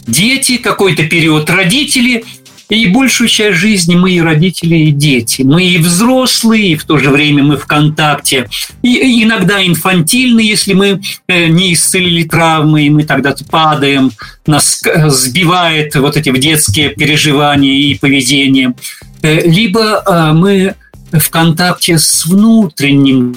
дети, 0.08 0.58
какой-то 0.58 1.04
период 1.08 1.50
родители, 1.50 2.24
и 2.72 2.88
большую 2.88 3.28
часть 3.28 3.58
жизни 3.58 3.96
мы 3.96 4.12
и 4.12 4.22
родители, 4.22 4.76
и 4.76 4.92
дети. 4.92 5.42
Мы 5.42 5.66
и 5.66 5.78
взрослые, 5.78 6.72
и 6.72 6.76
в 6.78 6.86
то 6.86 6.98
же 6.98 7.10
время 7.10 7.44
мы 7.44 7.58
в 7.58 7.66
контакте. 7.66 8.50
И 8.82 9.24
иногда 9.24 9.66
инфантильны, 9.66 10.40
если 10.40 10.74
мы 10.74 11.02
э, 11.28 11.48
не 11.48 11.74
исцелили 11.74 12.24
травмы, 12.24 12.84
и 12.84 12.90
мы 12.90 13.04
тогда 13.04 13.36
падаем, 13.50 14.12
нас 14.48 14.82
э, 14.86 15.10
сбивает 15.10 15.96
вот 15.96 16.16
эти 16.16 16.32
детские 16.38 16.92
переживания 16.92 17.74
и 17.74 17.96
поведение. 17.96 18.74
Э, 19.22 19.42
либо 19.42 20.32
мы 20.34 20.76
в 21.12 21.30
контакте 21.30 21.98
с 21.98 22.26
внутренним 22.26 23.36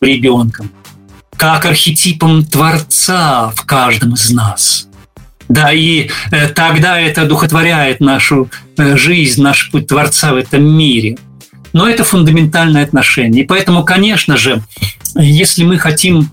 ребенком, 0.00 0.70
как 1.36 1.66
архетипом 1.66 2.44
Творца 2.44 3.50
в 3.56 3.66
каждом 3.66 4.14
из 4.14 4.30
нас. 4.30 4.89
Да, 5.50 5.72
и 5.72 6.08
э, 6.30 6.46
тогда 6.48 7.00
это 7.00 7.22
одухотворяет 7.22 7.98
нашу 7.98 8.48
э, 8.78 8.96
жизнь, 8.96 9.42
наш 9.42 9.72
путь 9.72 9.88
Творца 9.88 10.32
в 10.32 10.36
этом 10.36 10.64
мире. 10.64 11.18
Но 11.72 11.88
это 11.88 12.04
фундаментальное 12.04 12.84
отношение. 12.84 13.42
И 13.42 13.46
поэтому, 13.46 13.84
конечно 13.84 14.36
же, 14.36 14.62
если 15.16 15.64
мы 15.64 15.76
хотим 15.76 16.30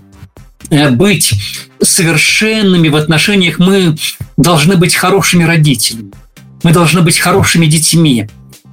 э, 0.70 0.90
быть 0.90 1.34
совершенными 1.82 2.88
в 2.88 2.94
отношениях, 2.94 3.58
мы 3.58 3.96
должны 4.36 4.76
быть 4.76 4.94
хорошими 4.94 5.42
родителями. 5.42 6.12
Мы 6.62 6.72
должны 6.72 7.00
быть 7.02 7.18
хорошими 7.18 7.66
детьми. 7.66 8.28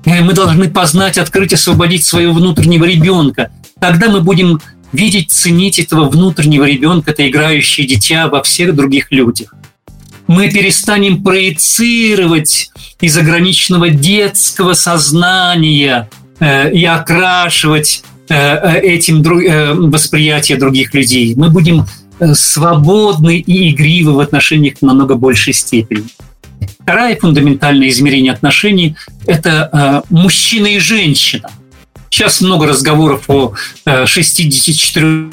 Мы 0.05 0.34
должны 0.34 0.69
познать, 0.69 1.17
открыть, 1.17 1.53
освободить 1.53 2.05
своего 2.05 2.34
внутреннего 2.34 2.85
ребенка. 2.85 3.49
Тогда 3.80 4.09
мы 4.09 4.22
будем 4.22 4.61
видеть, 4.93 5.31
ценить 5.31 5.80
этого 5.80 6.07
внутреннего 6.07 6.65
ребенка, 6.65 7.11
это 7.11 7.27
играющее 7.27 7.88
дитя 7.88 8.27
во 8.27 8.43
всех 8.43 8.76
других 8.76 9.11
людях. 9.11 9.55
Мы 10.27 10.49
перестанем 10.49 11.23
проецировать 11.23 12.72
из 12.99 13.18
ограниченного 13.18 13.89
детского 13.89 14.73
сознания 14.73 16.10
э, 16.39 16.72
и 16.73 16.84
окрашивать 16.85 18.03
э, 18.30 18.35
э 18.35 18.80
этим 18.80 19.22
друг, 19.22 19.43
э, 19.43 19.73
восприятие 19.73 20.57
других 20.57 20.93
людей. 20.93 21.35
Мы 21.35 21.49
будем 21.49 21.85
э, 22.19 22.34
свободны 22.34 23.38
и 23.38 23.69
игривы 23.69 24.14
в 24.14 24.19
отношениях 24.19 24.76
в 24.80 24.81
намного 24.81 25.15
большей 25.15 25.53
степени. 25.53 26.06
Второе 26.81 27.15
фундаментальное 27.15 27.89
измерение 27.89 28.34
отношений– 28.34 28.95
это 29.27 29.69
э, 29.72 30.14
мужчина 30.14 30.68
и 30.68 30.80
женщина. 30.80 31.49
Сейчас 32.10 32.41
много 32.41 32.68
разговоров 32.68 33.26
о 33.27 33.53
э, 33.85 34.06
64 34.06 35.31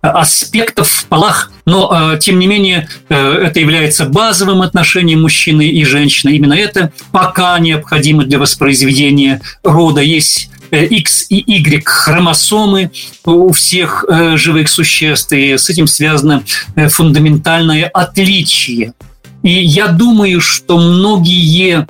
аспектов 0.00 0.88
в 0.88 1.06
полах, 1.06 1.52
но 1.64 2.14
э, 2.14 2.18
тем 2.18 2.38
не 2.38 2.46
менее 2.46 2.88
э, 3.08 3.14
это 3.16 3.60
является 3.60 4.06
базовым 4.06 4.62
отношением 4.62 5.22
мужчины 5.22 5.68
и 5.68 5.84
женщины. 5.84 6.30
Именно 6.30 6.54
это 6.54 6.92
пока 7.12 7.58
необходимо 7.58 8.24
для 8.24 8.38
воспроизведения 8.38 9.40
рода. 9.62 10.00
Есть 10.00 10.50
X 10.70 11.26
и 11.28 11.36
Y 11.46 11.82
хромосомы 11.84 12.90
у 13.24 13.52
всех 13.52 14.04
живых 14.34 14.68
существ, 14.68 15.32
и 15.32 15.56
с 15.56 15.70
этим 15.70 15.86
связано 15.86 16.42
фундаментальное 16.88 17.86
отличие– 17.86 18.92
и 19.46 19.62
я 19.62 19.86
думаю, 19.86 20.40
что 20.40 20.76
многие 20.76 21.86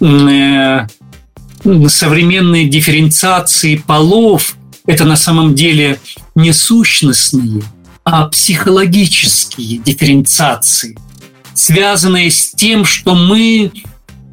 э, 0.00 0.86
современные 1.88 2.68
дифференциации 2.68 3.74
полов 3.74 4.56
это 4.86 5.04
на 5.04 5.16
самом 5.16 5.56
деле 5.56 5.98
не 6.34 6.52
сущностные, 6.52 7.62
а 8.04 8.26
психологические 8.26 9.78
дифференциации, 9.78 10.98
связанные 11.54 12.30
с 12.30 12.52
тем, 12.52 12.84
что 12.84 13.14
мы 13.14 13.70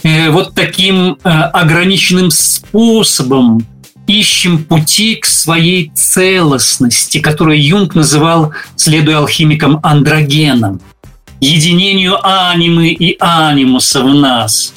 э, 0.03 0.29
вот 0.29 0.55
таким 0.55 1.17
э, 1.23 1.29
ограниченным 1.29 2.31
способом 2.31 3.65
ищем 4.07 4.63
пути 4.63 5.15
к 5.15 5.25
своей 5.25 5.91
целостности, 5.93 7.19
которую 7.19 7.63
Юнг 7.63 7.93
называл, 7.93 8.53
следуя 8.75 9.17
алхимикам, 9.17 9.79
андрогеном– 9.83 10.81
единению 11.39 12.17
анимы 12.21 12.89
и 12.89 13.15
анимуса 13.19 14.03
в 14.03 14.13
нас. 14.13 14.73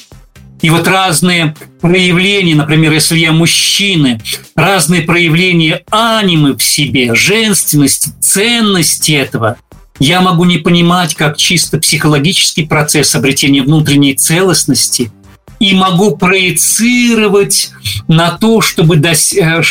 И 0.63 0.69
вот 0.69 0.87
разные 0.87 1.55
проявления, 1.81 2.55
например, 2.55 2.93
если 2.93 3.19
я 3.19 3.33
мужчины, 3.33 4.21
разные 4.55 5.01
проявления 5.01 5.83
анимы 5.91 6.55
в 6.55 6.63
себе, 6.63 7.13
женственности, 7.13 8.11
ценности 8.21 9.11
этого, 9.11 9.57
я 9.99 10.21
могу 10.21 10.45
не 10.45 10.59
понимать 10.59 11.15
как 11.15 11.35
чисто 11.35 11.79
психологический 11.79 12.65
процесс 12.65 13.13
обретения 13.13 13.61
внутренней 13.61 14.15
целостности 14.15 15.11
и 15.59 15.75
могу 15.75 16.15
проецировать 16.15 17.71
на 18.07 18.31
то, 18.31 18.61
чтобы, 18.61 18.95
дос... 18.95 19.33
Э, 19.33 19.61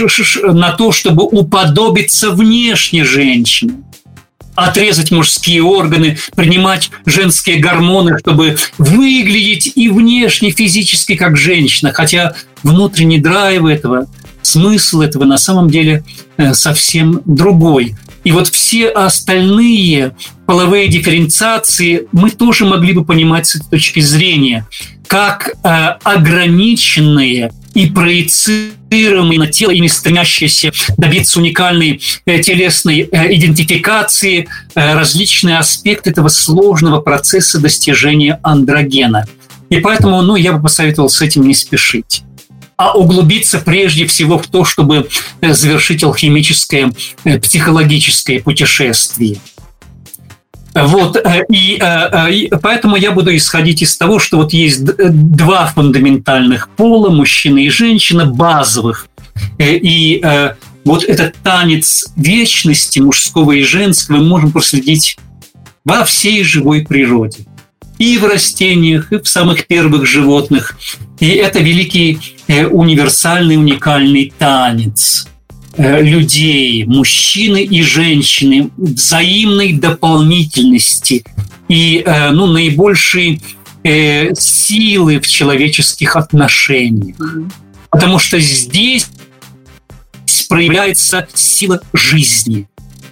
на 0.53 0.73
то, 0.73 0.93
чтобы 0.93 1.25
уподобиться 1.25 2.33
внешне 2.33 3.05
женщине 3.05 3.83
отрезать 4.55 5.11
мужские 5.11 5.63
органы, 5.63 6.19
принимать 6.35 6.91
женские 7.07 7.59
гормоны, 7.59 8.19
чтобы 8.19 8.57
выглядеть 8.79 9.73
и 9.75 9.89
внешне, 9.89 10.51
физически 10.51 11.17
как 11.17 11.37
женщина. 11.37 11.93
Хотя 11.93 12.35
внутренний 12.63 13.19
драйв 13.19 13.65
этого, 13.65 14.07
смысл 14.43 15.01
этого 15.01 15.25
на 15.25 15.39
самом 15.39 15.71
деле 15.71 16.05
э, 16.37 16.55
совсем 16.55 17.23
другой. 17.25 17.97
И 18.25 18.33
вот 18.33 18.49
все 18.49 18.89
остальные 18.89 20.15
половые 20.47 20.89
дифференциации 20.89 22.07
мы 22.13 22.31
тоже 22.31 22.65
могли 22.65 22.93
бы 22.93 23.05
понимать 23.05 23.47
с 23.47 23.57
этой 23.57 23.71
точки 23.71 24.01
зрения, 24.01 24.67
как 25.09 25.55
э, 25.65 25.69
ограниченные 26.05 27.53
и 27.75 27.87
проецируемые 27.87 29.39
на 29.39 29.47
тело, 29.47 29.71
ими 29.71 29.87
стремящиеся 29.87 30.73
добиться 30.99 31.39
уникальной 31.39 32.01
э, 32.27 32.41
телесной 32.41 33.09
э, 33.11 33.35
идентификации, 33.35 34.49
э, 34.75 34.95
различные 34.95 35.59
аспекты 35.59 36.11
этого 36.11 36.29
сложного 36.29 37.01
процесса 37.01 37.59
достижения 37.59 38.39
андрогена. 38.43 39.27
И 39.71 39.79
поэтому 39.81 40.21
ну, 40.23 40.37
я 40.37 40.53
бы 40.53 40.63
посоветовал 40.63 41.09
с 41.09 41.21
этим 41.23 41.47
не 41.47 41.55
спешить 41.55 42.23
а 42.79 42.99
углубиться 42.99 43.59
прежде 43.59 44.07
всего 44.07 44.39
в 44.41 44.49
то, 44.49 44.65
чтобы 44.65 45.09
завершить 45.41 46.03
алхимическое 46.03 46.91
психологическое 47.41 48.41
путешествие. 48.41 49.39
Вот, 50.75 51.17
э, 51.17 51.45
и, 51.51 51.77
э, 51.79 52.09
э, 52.13 52.33
и 52.33 52.51
поэтому 52.63 52.97
я 52.97 53.13
буду 53.13 53.35
исходить 53.37 53.83
из 53.83 53.97
того, 53.97 54.19
что 54.19 54.39
вот 54.39 54.53
есть 54.53 54.85
два 54.85 55.67
фундаментальных 55.67 56.71
пола, 56.71 57.11
мужчина 57.11 57.59
и 57.59 57.69
женщина, 57.69 58.25
базовых. 58.27 59.09
И 59.59 60.23
вот 60.85 61.05
этот 61.05 61.37
танец 61.45 62.13
вечности 62.17 62.99
мужского 62.99 63.53
и 63.53 63.63
женского 63.63 64.17
мы 64.17 64.25
можем 64.25 64.53
проследить 64.53 65.17
во 65.85 66.05
всей 66.05 66.43
живой 66.43 66.83
природе. 66.83 67.47
И 67.99 68.19
в 68.19 68.25
растениях, 68.25 69.13
и 69.13 69.19
в 69.19 69.29
самых 69.29 69.67
первых 69.67 70.07
животных. 70.07 70.77
И 71.21 71.29
это 71.29 71.61
великий 71.61 72.19
универсальный, 72.49 73.57
уникальный 73.57 74.33
танец– 74.39 75.29
людей, 75.77 76.85
мужчины 76.85 77.63
и 77.63 77.83
женщины, 77.83 78.71
взаимной 78.77 79.73
дополнительности 79.73 81.25
и 81.69 82.03
э, 82.05 82.31
ну, 82.31 82.47
наибольшей 82.47 83.41
э, 83.83 84.35
силы 84.35 85.21
в 85.21 85.27
человеческих 85.27 86.17
отношениях. 86.17 87.17
Потому 87.91 88.19
что 88.19 88.39
здесь 88.41 89.09
проявляется 90.49 91.29
сила 91.35 91.81
жизни. 91.95 92.69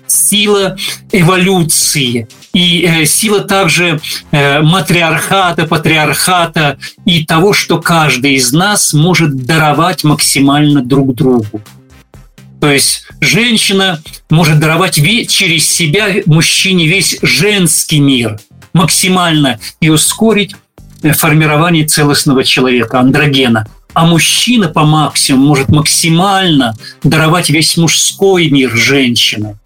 сила 0.07 0.77
эволюции 1.13 2.29
и 2.53 2.85
э, 2.85 3.07
сила 3.07 3.41
также 3.41 4.01
э, 4.33 4.61
матриархата, 4.61 5.67
патриархата 5.67 6.79
и 7.05 7.25
того, 7.25 7.53
что 7.53 7.81
каждый 7.81 8.35
из 8.35 8.53
нас 8.53 8.93
может 8.93 9.45
даровать 9.45 10.05
максимально 10.05 10.85
друг 10.85 11.15
другу. 11.15 11.63
То 12.61 12.71
есть 12.71 13.07
женщина 13.21 14.03
может 14.29 14.61
даровать 14.61 14.97
через 15.29 15.67
себя 15.67 16.09
мужчине 16.27 16.87
весь 16.87 17.19
женский 17.23 18.01
мир 18.01 18.39
максимально 18.73 19.59
и 19.81 19.89
ускорить 19.89 20.55
э, 21.03 21.13
формирование 21.13 21.87
целостного 21.87 22.45
человека, 22.45 23.01
андрогена. 23.01 23.67
А 23.95 24.07
мужчина 24.07 24.69
по 24.69 24.85
максимуму 24.85 25.49
может 25.49 25.69
максимально 25.69 26.77
даровать 27.03 27.51
весь 27.51 27.77
мужской 27.77 28.49
мир 28.49 28.71
женщины 28.77 29.57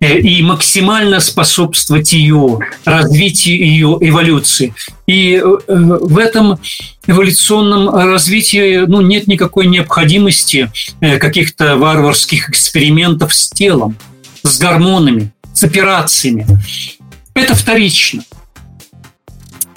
и 0.00 0.42
максимально 0.42 1.20
способствовать 1.20 2.12
ее 2.14 2.58
развитию, 2.84 3.58
ее 3.58 3.98
эволюции. 4.00 4.74
И 5.06 5.34
э, 5.34 5.42
в 5.68 6.16
этом 6.16 6.58
эволюционном 7.06 7.90
развитии 7.90 8.86
ну, 8.86 9.02
нет 9.02 9.26
никакой 9.26 9.66
необходимости 9.66 10.70
э, 11.00 11.18
каких-то 11.18 11.76
варварских 11.76 12.48
экспериментов 12.48 13.34
с 13.34 13.50
телом, 13.50 13.96
с 14.42 14.58
гормонами, 14.58 15.32
с 15.52 15.64
операциями. 15.64 16.46
Это 17.34 17.54
вторично. 17.54 18.22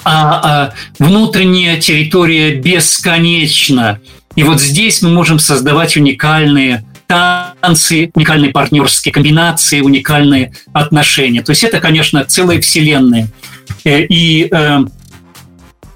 А, 0.05 0.41
а 0.43 0.73
внутренняя 0.99 1.79
территория 1.79 2.55
бесконечна. 2.55 3.99
И 4.35 4.43
вот 4.43 4.61
здесь 4.61 5.01
мы 5.01 5.09
можем 5.09 5.39
создавать 5.39 5.97
уникальные 5.97 6.85
танцы, 7.14 8.11
уникальные 8.15 8.52
партнерские 8.52 9.14
комбинации, 9.14 9.81
уникальные 9.81 10.53
отношения. 10.73 11.41
То 11.41 11.52
есть 11.52 11.64
это, 11.64 11.80
конечно, 11.80 12.23
целая 12.26 12.60
вселенная. 12.60 13.27
Э, 13.84 14.02
и 14.02 14.48
э, 14.52 14.80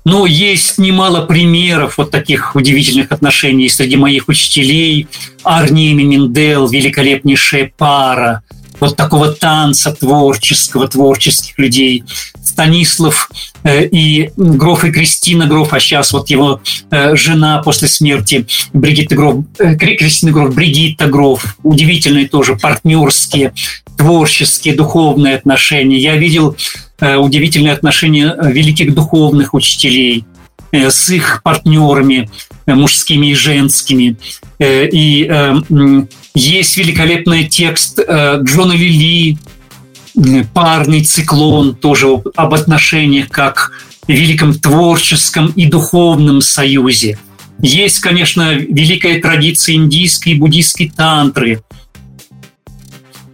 но 0.06 0.26
есть 0.26 0.78
немало 0.78 1.26
примеров 1.26 1.98
вот 1.98 2.12
таких 2.12 2.56
удивительных 2.56 3.12
отношений 3.12 3.68
среди 3.68 3.98
моих 3.98 4.30
учителей. 4.30 5.08
Арни 5.44 5.94
Миндел, 5.94 6.70
великолепнейшая 6.70 7.72
пара, 7.78 8.44
вот 8.80 8.96
такого 8.96 9.32
танца 9.34 9.92
творческого, 9.92 10.88
творческих 10.88 11.58
людей. 11.58 12.04
Станислав 12.42 13.30
э, 13.64 13.86
и 13.86 14.32
Гроф 14.36 14.86
и 14.86 14.92
Кристина 14.92 15.46
Гроф, 15.46 15.74
а 15.74 15.80
сейчас 15.80 16.14
вот 16.14 16.30
его 16.30 16.62
э, 16.90 17.16
жена 17.16 17.62
после 17.62 17.88
смерти 17.88 18.48
Бригитта 18.74 19.16
Гроф, 19.16 19.46
э, 19.60 19.76
Кристина 19.76 20.32
Гроф, 20.32 20.56
Бригитта 20.56 21.08
Гроф. 21.08 21.58
Удивительные 21.64 22.28
тоже 22.28 22.56
партнерские, 22.56 23.54
творческие, 23.98 24.76
духовные 24.76 25.36
отношения. 25.36 25.98
Я 25.98 26.16
видел 26.16 26.56
удивительные 27.00 27.74
отношения 27.74 28.36
великих 28.42 28.96
духовных 28.96 29.54
учителей 29.54 30.26
с 30.72 31.10
их 31.12 31.42
партнерами 31.44 32.28
мужскими 32.68 33.28
и 33.28 33.36
женскими. 33.36 34.18
И 34.60 35.32
есть 36.36 36.78
великолепный 36.78 37.46
текст 37.46 38.00
Джона 38.00 38.74
Лили, 38.74 39.38
парный 40.54 41.04
циклон 41.04 41.76
тоже 41.76 42.08
об 42.36 42.54
отношениях 42.54 43.30
как 43.30 43.72
великом 44.08 44.54
творческом 44.54 45.48
и 45.50 45.66
духовном 45.68 46.42
союзе. 46.42 47.20
Есть, 47.60 48.00
конечно, 48.00 48.54
великая 48.54 49.20
традиция 49.20 49.76
индийской 49.76 50.34
и 50.34 50.36
буддийской 50.36 50.92
тантры 50.96 51.62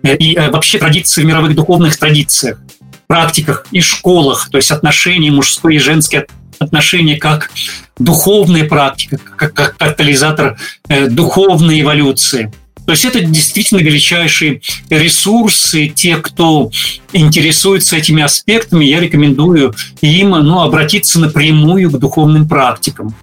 и 0.03 0.35
э, 0.35 0.49
вообще 0.49 0.79
традиции 0.79 1.21
в 1.21 1.25
мировых 1.25 1.55
духовных 1.55 1.97
традициях, 1.97 2.59
практиках 3.07 3.65
и 3.71 3.81
школах, 3.81 4.49
то 4.49 4.57
есть 4.57 4.71
отношения 4.71 5.31
мужское 5.31 5.75
и 5.75 5.79
женское 5.79 6.27
отношения 6.63 7.17
как 7.17 7.51
духовная 7.97 8.65
практика, 8.65 9.17
как, 9.17 9.53
как 9.53 9.77
катализатор 9.77 10.57
э, 10.89 11.07
духовной 11.07 11.81
эволюции– 11.81 12.51
то 12.85 12.91
есть 12.91 13.05
это 13.05 13.21
действительно 13.21 13.79
величайшие 13.79 14.61
ресурсы. 14.89 15.87
Те, 15.87 16.17
кто 16.17 16.69
интересуется 17.13 17.95
этими 17.95 18.23
аспектами, 18.23 18.85
я 18.85 18.99
рекомендую 18.99 19.73
им 20.01 20.31
ну, 20.31 20.61
обратиться 20.61 21.19
напрямую 21.19 21.91
к 21.91 21.99
духовным 21.99 22.47
практикам 22.47 23.15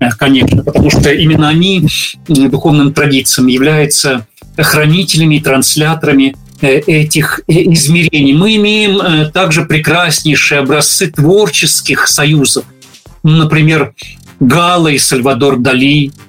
э, 0.00 0.08
конечно, 0.18 0.62
потому 0.62 0.90
что 0.90 1.12
именно 1.12 1.48
они 1.48 1.86
духовным 2.26 2.94
традициям 2.94 3.48
являются 3.48 4.26
хранителями 4.56 5.36
и 5.36 5.40
трансляторами 5.40 6.34
э, 6.62 6.78
этих 6.78 7.40
измерений. 7.46 8.32
Мы 8.32 8.56
имеем 8.56 9.30
также 9.32 9.66
прекраснейшие 9.66 10.60
образцы 10.60 11.10
творческих 11.10 12.06
союзов. 12.06 12.64
Например, 13.22 13.94
Гала 14.40 14.88
и 14.88 14.98
Сальвадор 14.98 15.58
Дали– 15.58 16.12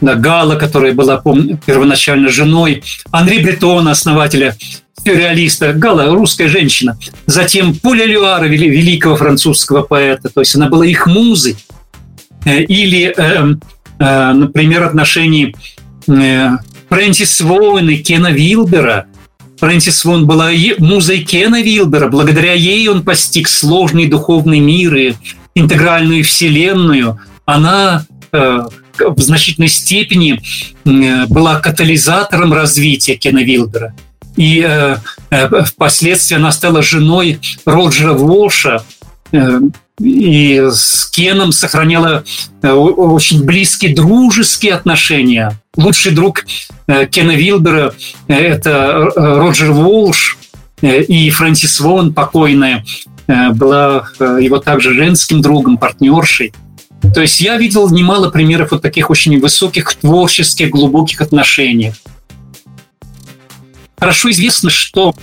Гала, 0.00 0.56
которая 0.56 0.92
была 0.92 1.18
помню, 1.18 1.58
первоначально 1.64 2.28
женой, 2.28 2.82
Анри 3.10 3.42
Бретона, 3.42 3.90
основателя 3.90 4.56
сюрреалиста, 5.04 5.72
Гала, 5.72 6.06
русская 6.14 6.48
женщина. 6.48 6.98
Затем 7.26 7.74
Поля 7.74 8.06
Люара, 8.06 8.44
великого 8.46 9.16
французского 9.16 9.82
поэта, 9.82 10.28
то 10.28 10.40
есть 10.40 10.54
она 10.54 10.68
была 10.68 10.86
их 10.86 11.06
музой. 11.06 11.56
Э, 12.44 12.62
или, 12.62 13.12
э, 13.16 13.54
э, 13.98 14.32
например, 14.32 14.84
отношений 14.84 15.54
Фрэнсис 16.88 17.40
Воуэн 17.42 17.90
и 17.90 17.96
Кена 17.98 18.32
Вилбера. 18.32 19.06
Фрэнсис 19.58 20.04
Воуэн 20.04 20.26
была 20.26 20.50
музой 20.78 21.18
Кена 21.18 21.62
Вилбера. 21.62 22.08
Благодаря 22.08 22.54
ей 22.54 22.88
он 22.88 23.02
постиг 23.02 23.46
сложный 23.48 24.06
духовный 24.06 24.58
мир 24.58 24.96
и 24.96 25.14
интегральную 25.54 26.24
вселенную. 26.24 27.18
Она 27.44 28.04
в 28.32 29.20
значительной 29.20 29.68
степени 29.68 30.40
была 30.84 31.58
катализатором 31.60 32.52
развития 32.52 33.16
Кена 33.16 33.42
Вилбера. 33.42 33.94
И 34.36 34.64
э, 34.66 34.96
э, 35.30 35.64
впоследствии 35.64 36.36
она 36.36 36.52
стала 36.52 36.82
женой 36.82 37.40
Роджера 37.64 38.12
Волша, 38.12 38.84
э, 39.32 39.60
и 40.00 40.62
с 40.70 41.10
Кеном 41.10 41.52
сохраняла 41.52 42.24
очень 42.62 43.44
близкие 43.44 43.94
дружеские 43.94 44.72
отношения. 44.72 45.60
Лучший 45.76 46.12
друг 46.12 46.46
Кена 47.10 47.32
Вилбера– 47.32 47.92
это 48.26 49.10
Роджер 49.14 49.72
Волш, 49.72 50.38
и 50.80 51.28
Фрэнсис 51.28 51.80
Вон, 51.80 52.14
покойная, 52.14 52.82
была 53.54 54.04
его 54.18 54.58
также 54.58 54.94
женским 54.94 55.40
другом, 55.40 55.78
партнершей– 55.78 56.52
то 57.14 57.22
есть 57.22 57.40
я 57.40 57.56
видел 57.56 57.88
немало 57.88 58.30
примеров 58.30 58.72
вот 58.72 58.82
таких 58.82 59.10
очень 59.10 59.40
высоких 59.40 59.94
творческих, 59.94 60.70
глубоких 60.70 61.20
отношений. 61.20 61.92
Хорошо 63.98 64.30
известно, 64.30 64.70
что 64.70 65.14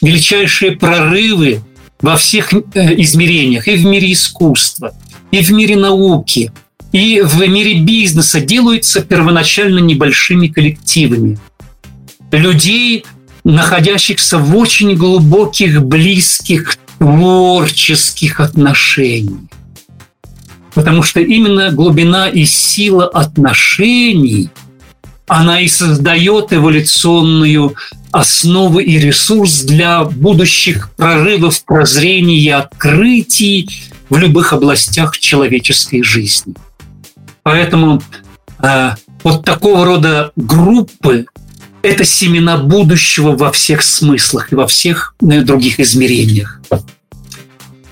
величайшие 0.00 0.72
прорывы 0.72 1.60
во 2.00 2.16
всех 2.16 2.52
э, 2.52 2.58
измерениях, 3.02 3.66
и 3.66 3.76
в 3.76 3.84
мире 3.84 4.12
искусства, 4.12 4.94
и 5.30 5.42
в 5.42 5.50
мире 5.50 5.76
науки, 5.76 6.52
и 6.92 7.20
в 7.22 7.46
мире 7.46 7.80
бизнеса 7.80 8.40
делаются 8.40 9.02
первоначально 9.02 9.80
небольшими 9.80 10.46
коллективами. 10.46 11.38
Людей, 12.30 13.04
находящихся 13.44 14.38
в 14.38 14.56
очень 14.56 14.94
глубоких, 14.94 15.82
близких, 15.82 16.78
творческих 16.98 18.40
отношениях. 18.40 19.40
Потому 20.74 21.02
что 21.02 21.20
именно 21.20 21.70
глубина 21.70 22.28
и 22.28 22.44
сила 22.44 23.08
отношений, 23.08 24.50
она 25.26 25.60
и 25.60 25.68
создает 25.68 26.52
эволюционную 26.52 27.74
основу 28.12 28.78
и 28.78 28.98
ресурс 28.98 29.62
для 29.62 30.04
будущих 30.04 30.90
прорывов, 30.96 31.64
прозрений 31.64 32.40
и 32.40 32.48
открытий 32.48 33.68
в 34.08 34.16
любых 34.16 34.52
областях 34.52 35.18
человеческой 35.18 36.02
жизни. 36.02 36.54
Поэтому 37.42 38.02
э, 38.62 38.90
вот 39.24 39.44
такого 39.44 39.84
рода 39.84 40.32
группы– 40.36 41.26
это 41.82 42.04
семена 42.04 42.56
будущего 42.58 43.36
во 43.36 43.52
всех 43.52 43.82
смыслах 43.82 44.52
и 44.52 44.54
во 44.54 44.66
всех 44.66 45.14
э, 45.20 45.40
других 45.42 45.80
измерениях. 45.80 46.60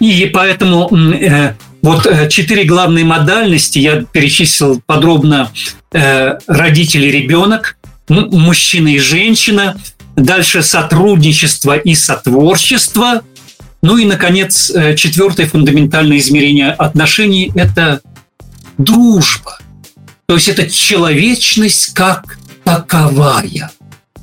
И 0.01 0.31
поэтому 0.33 0.95
э, 0.95 1.55
вот 1.83 2.07
э, 2.07 2.29
четыре 2.29 2.65
главные 2.65 3.05
модальности 3.05 3.79
я 3.79 4.05
перечислил 4.05 4.83
подробно. 4.87 5.51
Э, 5.93 6.39
родители, 6.47 7.07
ребенок, 7.07 7.77
мужчина 8.09 8.89
и 8.89 8.99
женщина, 8.99 9.77
дальше 10.17 10.63
сотрудничество 10.63 11.77
и 11.77 11.95
сотворчество, 11.95 13.23
ну 13.83 13.99
и, 13.99 14.05
наконец, 14.05 14.71
э, 14.71 14.97
четвертое 14.97 15.47
фундаментальное 15.47 16.19
измерение 16.19 16.73
отношений– 16.73 17.53
это 17.55 18.01
дружба. 18.79 19.59
То 20.27 20.35
есть 20.35 20.49
это 20.49 20.69
человечность 20.69 21.95
как 21.95 22.39
таковая, 22.65 23.71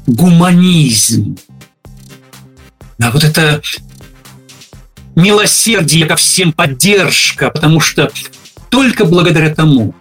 гуманизм. 0.07 1.37
а 2.99 3.11
вот 3.11 3.23
это 3.23 3.61
милосердие 5.15 6.05
ко 6.05 6.15
всем 6.15 6.53
поддержка, 6.53 7.49
потому 7.49 7.79
что 7.79 8.11
только 8.69 9.05
благодаря 9.05 9.53
тому, 9.53 9.93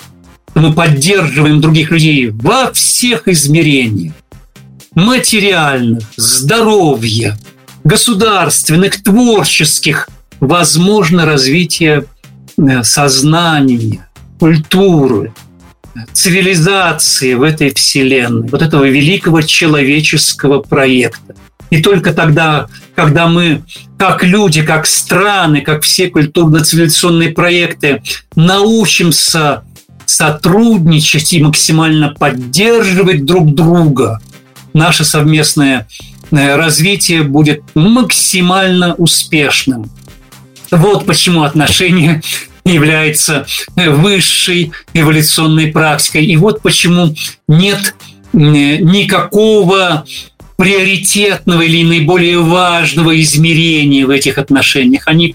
что 0.50 0.60
мы 0.60 0.72
поддерживаем 0.72 1.60
других 1.60 1.90
людей 1.90 2.30
во 2.30 2.72
всех 2.72 3.28
измерениях, 3.28 4.14
материальных, 4.94 6.04
здоровья, 6.16 7.38
государственных, 7.84 9.02
творческих, 9.02 10.08
возможно 10.40 11.24
развитие 11.24 12.04
э, 12.56 12.82
сознания, 12.82 14.08
культуры, 14.38 15.32
цивилизации 16.12 17.35
в 17.35 17.43
этой 17.43 17.74
вселенной, 17.74 18.48
вот 18.48 18.62
этого 18.62 18.85
великого 18.85 19.43
человеческого 19.43 20.60
проекта. 20.60 21.35
И 21.70 21.82
только 21.82 22.12
тогда, 22.12 22.66
когда 22.94 23.28
мы, 23.28 23.62
как 23.98 24.23
люди, 24.23 24.62
как 24.62 24.86
страны, 24.86 25.62
как 25.62 25.82
все 25.82 26.09
культурно-цивилизационные 26.09 27.31
проекты, 27.31 28.02
научимся 28.36 29.64
сотрудничать 30.05 31.32
и 31.32 31.43
максимально 31.43 32.10
поддерживать 32.10 33.24
друг 33.24 33.55
друга, 33.55 34.20
наше 34.74 35.05
совместное 35.05 35.89
э, 36.31 36.56
развитие 36.56 37.23
будет 37.23 37.62
максимально 37.74 38.94
успешным. 38.94 39.90
Вот 40.70 41.06
почему 41.06 41.43
отношения 41.43 42.23
является 42.64 43.47
э, 43.76 43.90
высшей 43.90 44.72
эволюционной 44.94 45.68
практикой. 45.68 46.26
И 46.26 46.36
вот 46.36 46.62
почему 46.62 47.14
нет 47.48 47.94
никакого 48.32 50.05
приоритетного 50.56 51.62
или 51.62 51.82
наиболее 51.82 52.39
важного 52.39 53.20
измерения 53.20 54.06
в 54.06 54.10
этих 54.10 54.39
отношениях. 54.39 55.06
Они 55.06 55.34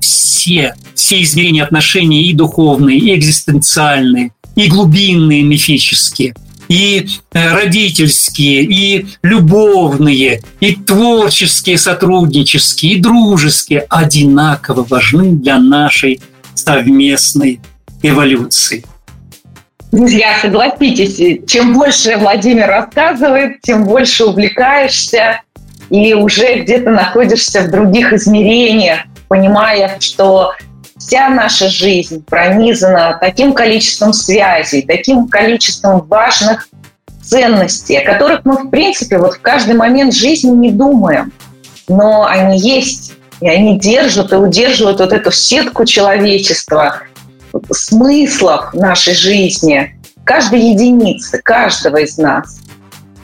все, 0.00 0.74
все 0.94 1.22
измерения 1.22 1.62
отношений 1.62 2.24
и 2.24 2.34
духовные, 2.34 2.98
и 2.98 3.14
экзистенциальные, 3.14 4.32
и 4.56 4.68
глубинные, 4.68 5.42
мифические, 5.42 6.34
и 6.70 7.08
э, 7.32 7.52
родительские, 7.52 8.62
и 8.62 9.06
любовные, 9.22 10.40
и 10.60 10.76
творческие, 10.76 11.76
сотруднические, 11.76 12.92
и 12.92 13.00
дружеские 13.00 13.86
одинаково 13.90 14.86
важны 14.88 15.32
для 15.32 15.58
нашей 15.58 16.20
совместной 16.54 17.60
эволюции. 18.02 18.84
Друзья, 19.90 20.38
согласитесь, 20.40 21.44
чем 21.48 21.74
больше 21.74 22.16
Владимир 22.16 22.68
рассказывает, 22.68 23.60
тем 23.62 23.84
больше 23.84 24.26
увлекаешься 24.26 25.42
и 25.90 26.14
уже 26.14 26.60
где-то 26.60 26.90
находишься 26.90 27.62
в 27.62 27.70
других 27.72 28.12
измерениях, 28.12 29.00
понимая, 29.26 29.96
что 29.98 30.52
вся 31.10 31.28
наша 31.28 31.68
жизнь 31.68 32.24
пронизана 32.24 33.18
таким 33.20 33.52
количеством 33.52 34.12
связей, 34.12 34.82
таким 34.82 35.26
количеством 35.26 36.02
важных 36.06 36.68
ценностей, 37.20 37.96
о 37.96 38.04
которых 38.04 38.44
мы, 38.44 38.62
в 38.62 38.70
принципе, 38.70 39.18
вот 39.18 39.34
в 39.34 39.40
каждый 39.40 39.74
момент 39.74 40.14
жизни 40.14 40.50
не 40.50 40.70
думаем. 40.70 41.32
Но 41.88 42.26
они 42.26 42.60
есть, 42.60 43.14
и 43.40 43.48
они 43.48 43.76
держат 43.76 44.32
и 44.32 44.36
удерживают 44.36 45.00
вот 45.00 45.12
эту 45.12 45.32
сетку 45.32 45.84
человечества, 45.84 47.00
смыслов 47.72 48.72
нашей 48.72 49.14
жизни, 49.14 49.98
каждой 50.22 50.60
единицы, 50.60 51.40
каждого 51.42 51.96
из 51.96 52.18
нас. 52.18 52.60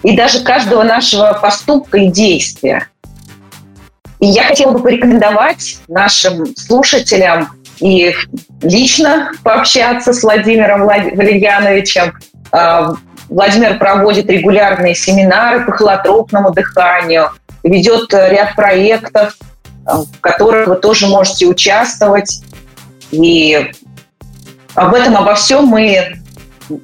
И 0.03 0.17
даже 0.17 0.41
каждого 0.41 0.83
нашего 0.83 1.39
поступка 1.41 1.99
и 1.99 2.09
действия. 2.09 2.89
И 4.19 4.27
я 4.27 4.43
хотела 4.43 4.73
бы 4.73 4.81
порекомендовать 4.81 5.79
нашим 5.87 6.47
слушателям 6.57 7.51
и 7.79 8.15
лично 8.63 9.33
пообщаться 9.43 10.13
с 10.13 10.23
Владимиром 10.23 10.85
Валерьяновичем. 10.85 12.15
А, 12.53 12.95
Владимир 13.29 13.79
проводит 13.79 14.31
регулярные 14.31 14.95
семинары 14.95 15.65
по 15.65 15.73
холотропному 15.73 16.53
дыханию, 16.53 17.31
ведет 17.63 18.13
ряд 18.13 18.55
проектов, 18.55 19.37
а, 19.85 20.03
в 20.03 20.21
которых 20.21 20.69
вы 20.69 20.77
тоже 20.77 21.07
можете 21.07 21.47
участвовать. 21.47 22.43
И 23.11 23.73
об 24.75 24.95
этом, 24.95 25.17
обо 25.17 25.35
всем 25.35 25.67
мы 25.67 26.19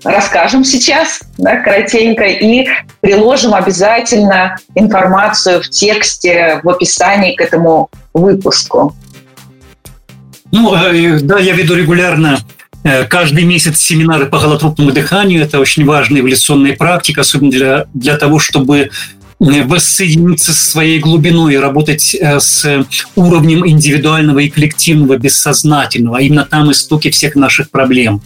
расскажем 0.05 0.65
сейчас, 0.65 1.21
да, 1.39 1.57
коротенько, 1.57 2.25
и 2.25 2.69
приложим 3.01 3.55
обязательно 3.55 4.57
информацию 4.75 5.63
в 5.63 5.69
тексте, 5.69 6.61
в 6.63 6.69
описании 6.69 7.35
к 7.35 7.41
этому 7.41 7.91
выпуску. 8.15 8.95
Ну, 10.53 10.75
э, 10.75 11.19
да, 11.21 11.39
я 11.39 11.55
веду 11.55 11.75
регулярно 11.75 12.39
э, 12.85 13.05
каждый 13.05 13.45
месяц 13.45 13.81
семинары 13.81 14.27
по 14.27 14.39
голотрупному 14.39 14.93
дыханию. 14.93 15.43
Это 15.43 15.59
очень 15.59 15.85
важная 15.87 16.21
эволюционная 16.21 16.77
практика, 16.77 17.23
особенно 17.23 17.51
для, 17.51 17.87
для 17.95 18.19
того, 18.19 18.39
чтобы 18.39 18.79
э, 18.79 18.91
воссоединиться 19.39 20.53
со 20.53 20.71
своей 20.71 20.99
глубиной 20.99 21.59
работать 21.59 22.15
с 22.15 22.87
уровнем 23.17 23.67
индивидуального 23.67 24.41
и 24.41 24.51
коллективного 24.51 25.17
бессознательного. 25.17 26.19
А 26.19 26.21
именно 26.21 26.45
там 26.45 26.71
истоки 26.71 27.11
всех 27.11 27.35
наших 27.35 27.71
проблем. 27.71 28.21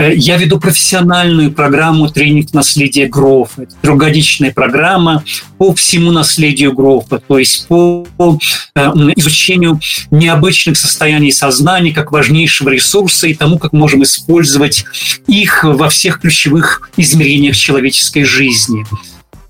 Э, 0.00 0.14
я 0.14 0.38
веду 0.38 0.58
профессиональную 0.58 1.52
программу 1.52 2.08
«Тренинг 2.08 2.54
наследия 2.54 3.06
Грофа». 3.06 3.62
Это 3.62 3.74
трехгодичная 3.82 4.50
программа 4.50 5.22
по 5.58 5.74
всему 5.74 6.10
наследию 6.10 6.72
Грофа, 6.72 7.18
то 7.18 7.38
есть 7.38 7.68
по 7.68 8.06
э, 8.18 8.80
изучению 9.16 9.78
необычных 10.10 10.78
состояний 10.78 11.32
сознания 11.32 11.92
как 11.92 12.12
важнейшего 12.12 12.70
ресурса 12.70 13.26
и 13.26 13.34
тому, 13.34 13.58
как 13.58 13.74
можем 13.74 14.02
использовать 14.02 14.86
их 15.26 15.64
во 15.64 15.90
всех 15.90 16.22
ключевых 16.22 16.90
измерениях 16.96 17.54
человеческой 17.54 18.24
жизни. 18.24 18.86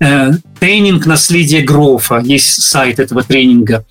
Э, 0.01 0.31
тренинг 0.59 1.05
наследия 1.05 1.61
Грофа, 1.61 2.19
есть 2.19 2.61
сайт 2.61 2.99
этого 2.99 3.23
тренинга. 3.23 3.85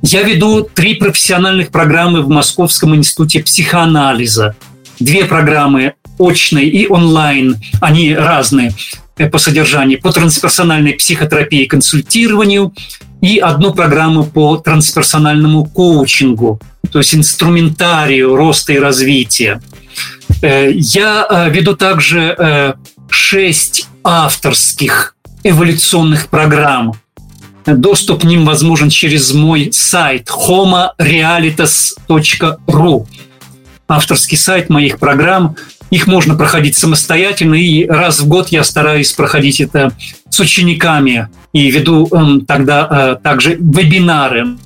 Я 0.00 0.22
веду 0.22 0.62
три 0.62 0.94
профессиональных 0.94 1.68
программы 1.68 2.22
в 2.22 2.28
Московском 2.30 2.94
институте 2.94 3.42
психоанализа– 3.42 4.56
две 4.98 5.24
программы 5.24 5.94
очные 6.18 6.68
и 6.68 6.86
онлайн, 6.86 7.56
они 7.80 8.14
разные 8.14 8.72
э, 9.18 9.28
по 9.28 9.38
содержанию, 9.38 10.00
по 10.00 10.12
трансперсональной 10.12 10.92
психотерапии 10.94 11.62
и 11.62 11.66
консультированию, 11.66 12.72
и 13.20 13.38
одну 13.38 13.72
программу 13.72 14.24
по 14.24 14.56
трансперсональному 14.58 15.64
коучингу, 15.64 16.60
то 16.90 16.98
есть 16.98 17.14
инструментарию 17.14 18.34
роста 18.36 18.72
и 18.72 18.78
развития. 18.78 19.60
Э, 20.42 20.70
я 20.72 21.26
э, 21.28 21.50
веду 21.50 21.76
также 21.76 22.74
шесть 23.08 23.88
авторских 24.04 25.16
эволюционных 25.42 26.28
программ. 26.28 26.94
Доступ 27.66 28.22
к 28.22 28.24
ним 28.24 28.44
возможен 28.44 28.90
через 28.90 29.32
мой 29.32 29.72
сайт 29.72 30.28
homorealitas.ru 30.28 33.06
авторский 33.88 34.36
сайт 34.36 34.68
моих 34.68 34.98
программ. 34.98 35.56
Их 35.90 36.06
можно 36.06 36.34
проходить 36.34 36.76
самостоятельно, 36.76 37.54
и 37.54 37.86
раз 37.86 38.20
в 38.20 38.26
год 38.26 38.48
я 38.48 38.64
стараюсь 38.64 39.12
проходить 39.12 39.60
это 39.60 39.92
с 40.28 40.40
учениками 40.40 41.28
и 41.52 41.70
веду 41.70 42.08
э, 42.10 42.40
тогда 42.46 43.16
э, 43.18 43.22
также 43.22 43.54
вебинары. 43.54 44.56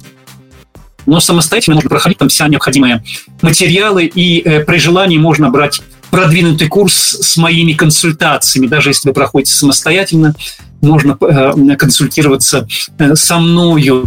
Но 1.07 1.21
самостоятельно 1.21 1.75
можно 1.75 1.91
проходить 1.91 2.19
там 2.19 2.29
все 2.29 2.47
необходимые 2.47 3.05
материалы, 3.43 4.07
и 4.07 4.41
э, 4.41 4.65
при 4.65 4.79
желании 4.79 5.19
можно 5.19 5.51
брать 5.51 5.83
продвинутый 6.11 6.69
курс 6.69 6.95
с 6.95 7.37
моими 7.37 7.75
консультациями. 7.75 8.67
Даже 8.67 8.91
если 8.91 9.09
вы 9.09 9.15
проходите 9.15 9.53
самостоятельно, 9.53 10.35
можно 10.81 11.19
э, 11.21 11.77
консультироваться 11.77 12.67
э, 12.99 13.15
со 13.15 13.39
мною. 13.39 14.07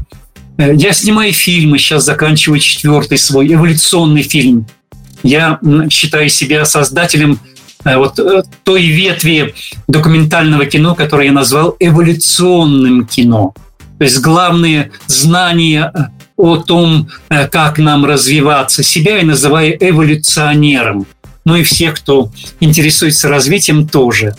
Э, 0.58 0.74
я 0.74 0.94
снимаю 0.94 1.32
фильмы, 1.32 1.78
сейчас 1.78 2.06
заканчиваю 2.06 2.60
четвертый 2.60 3.20
свой 3.20 3.54
эволюционный 3.54 4.24
фильм– 4.24 4.66
я 5.24 5.60
считаю 5.90 6.30
себя 6.30 6.66
создателем 6.66 7.40
э, 7.86 7.98
вот 7.98 8.20
э, 8.20 8.44
той 8.64 8.86
ветви 8.86 9.56
документального 9.88 10.66
кино, 10.66 10.96
которое 10.96 11.28
я 11.28 11.32
назвал 11.32 11.76
эволюционным 11.80 13.08
кино. 13.08 13.54
То 13.98 14.04
есть 14.04 14.20
главные 14.20 14.92
знания 15.08 15.92
э, 15.94 16.00
о 16.36 16.58
том, 16.58 17.10
как 17.30 17.78
нам 17.78 18.06
развиваться, 18.06 18.82
себя 18.84 19.18
я 19.18 19.24
называю 19.24 19.78
эволюционером. 19.80 21.06
Ну 21.46 21.56
и 21.56 21.64
всех, 21.64 21.96
кто 21.96 22.32
интересуется 22.60 23.30
развитием, 23.30 23.88
тоже. 23.88 24.36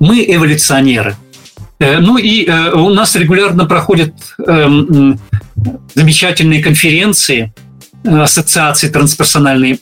Мы 0.00 0.24
эволюционеры. 0.26 1.14
Ну 1.78 2.18
и 2.18 2.50
у 2.72 2.90
нас 2.90 3.14
регулярно 3.14 3.66
проходят 3.66 4.12
эм, 4.44 5.18
замечательные 5.94 6.62
конференции– 6.62 7.54
Ассоциации 8.04 8.88
трансперсональной 8.88 9.80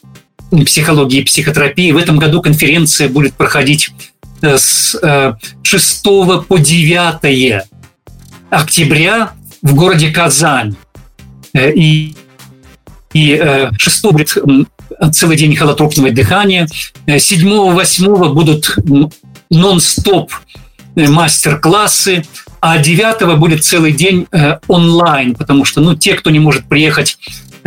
психологии 0.65 1.21
и 1.21 1.25
психотерапии. 1.25 1.93
В 1.93 1.97
этом 1.97 2.19
году 2.19 2.43
конференция 2.43 3.09
будет 3.09 3.35
проходить 3.35 3.91
э, 4.41 4.57
с 4.57 4.99
6 5.63 6.07
э, 6.07 6.43
по 6.49 6.59
9 6.59 7.65
октября 8.51 9.33
в 9.63 9.75
городе 9.75 10.11
Казань. 10.11 10.77
И, 11.55 12.15
и 13.13 13.69
6 13.77 14.05
будет 14.07 14.37
целый 15.13 15.37
день 15.37 15.57
холотропного 15.57 16.11
дыхания. 16.11 16.69
7-8 17.07 18.33
будут 18.33 18.77
нон-стоп 19.51 20.33
мастер-классы, 20.95 22.25
а 22.61 22.79
9 22.79 23.39
будет 23.39 23.65
целый 23.65 23.93
день 23.93 24.27
онлайн, 24.67 25.35
потому 25.35 25.65
что 25.65 25.81
ну, 25.81 25.95
те, 25.95 26.15
кто 26.15 26.31
не 26.31 26.39
может 26.39 26.69
приехать 26.69 27.19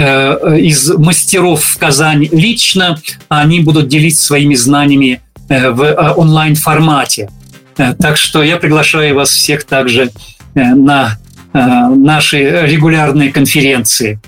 из 0.01 0.89
мастеров 0.95 1.63
в 1.63 1.77
Казань 1.77 2.27
лично, 2.31 2.97
они 3.29 3.59
будут 3.59 3.87
делиться 3.87 4.25
своими 4.25 4.55
знаниями 4.55 5.21
в 5.47 6.13
онлайн-формате. 6.17 7.29
Так 7.75 8.17
что 8.17 8.43
я 8.43 8.57
приглашаю 8.57 9.15
вас 9.15 9.29
всех 9.29 9.63
также 9.63 10.11
на 10.53 11.17
наши 11.53 12.65
регулярные 12.67 13.31
конференции. 13.31 14.19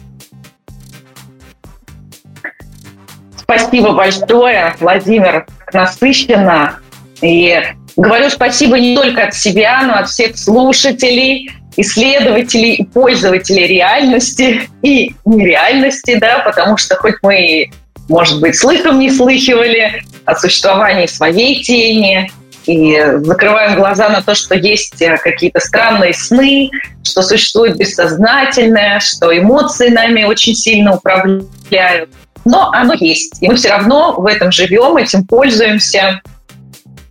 Спасибо 3.38 3.94
большое, 3.94 4.76
Владимир, 4.80 5.46
насыщенно. 5.74 6.80
И 7.22 7.62
говорю 7.96 8.30
спасибо 8.30 8.80
не 8.80 8.96
только 8.96 9.28
от 9.28 9.34
себя, 9.34 9.84
но 9.84 9.94
от 9.96 10.10
всех 10.10 10.38
слушателей, 10.38 11.52
исследователей 11.78 12.76
и 12.76 12.86
пользователей 12.86 13.68
реальности 13.68 14.70
и 14.82 15.16
нереальности, 15.26 16.16
да, 16.20 16.40
потому 16.40 16.78
что 16.78 16.96
хоть 16.96 17.16
мы, 17.22 17.72
может 18.10 18.40
быть, 18.40 18.56
слыхом 18.58 19.00
не 19.00 19.12
слыхивали 19.12 20.04
о 20.26 20.36
существовании 20.36 21.08
своей 21.08 21.64
тени, 21.64 22.32
и 22.66 22.98
закрываем 23.24 23.76
глаза 23.76 24.10
на 24.10 24.22
то, 24.22 24.36
что 24.36 24.56
есть 24.56 25.02
э, 25.02 25.18
какие-то 25.18 25.60
странные 25.60 26.14
сны, 26.14 26.70
что 27.04 27.22
существует 27.22 27.78
бессознательное, 27.78 29.00
что 29.00 29.38
эмоции 29.38 29.90
нами 29.90 30.24
очень 30.24 30.56
сильно 30.56 30.96
управляют. 30.96 32.10
Но 32.46 32.72
оно 32.72 32.94
есть, 32.94 33.42
и 33.42 33.48
мы 33.48 33.56
все 33.56 33.70
равно 33.70 34.16
в 34.18 34.26
этом 34.26 34.52
живем, 34.52 34.98
этим 34.98 35.26
пользуемся. 35.26 36.22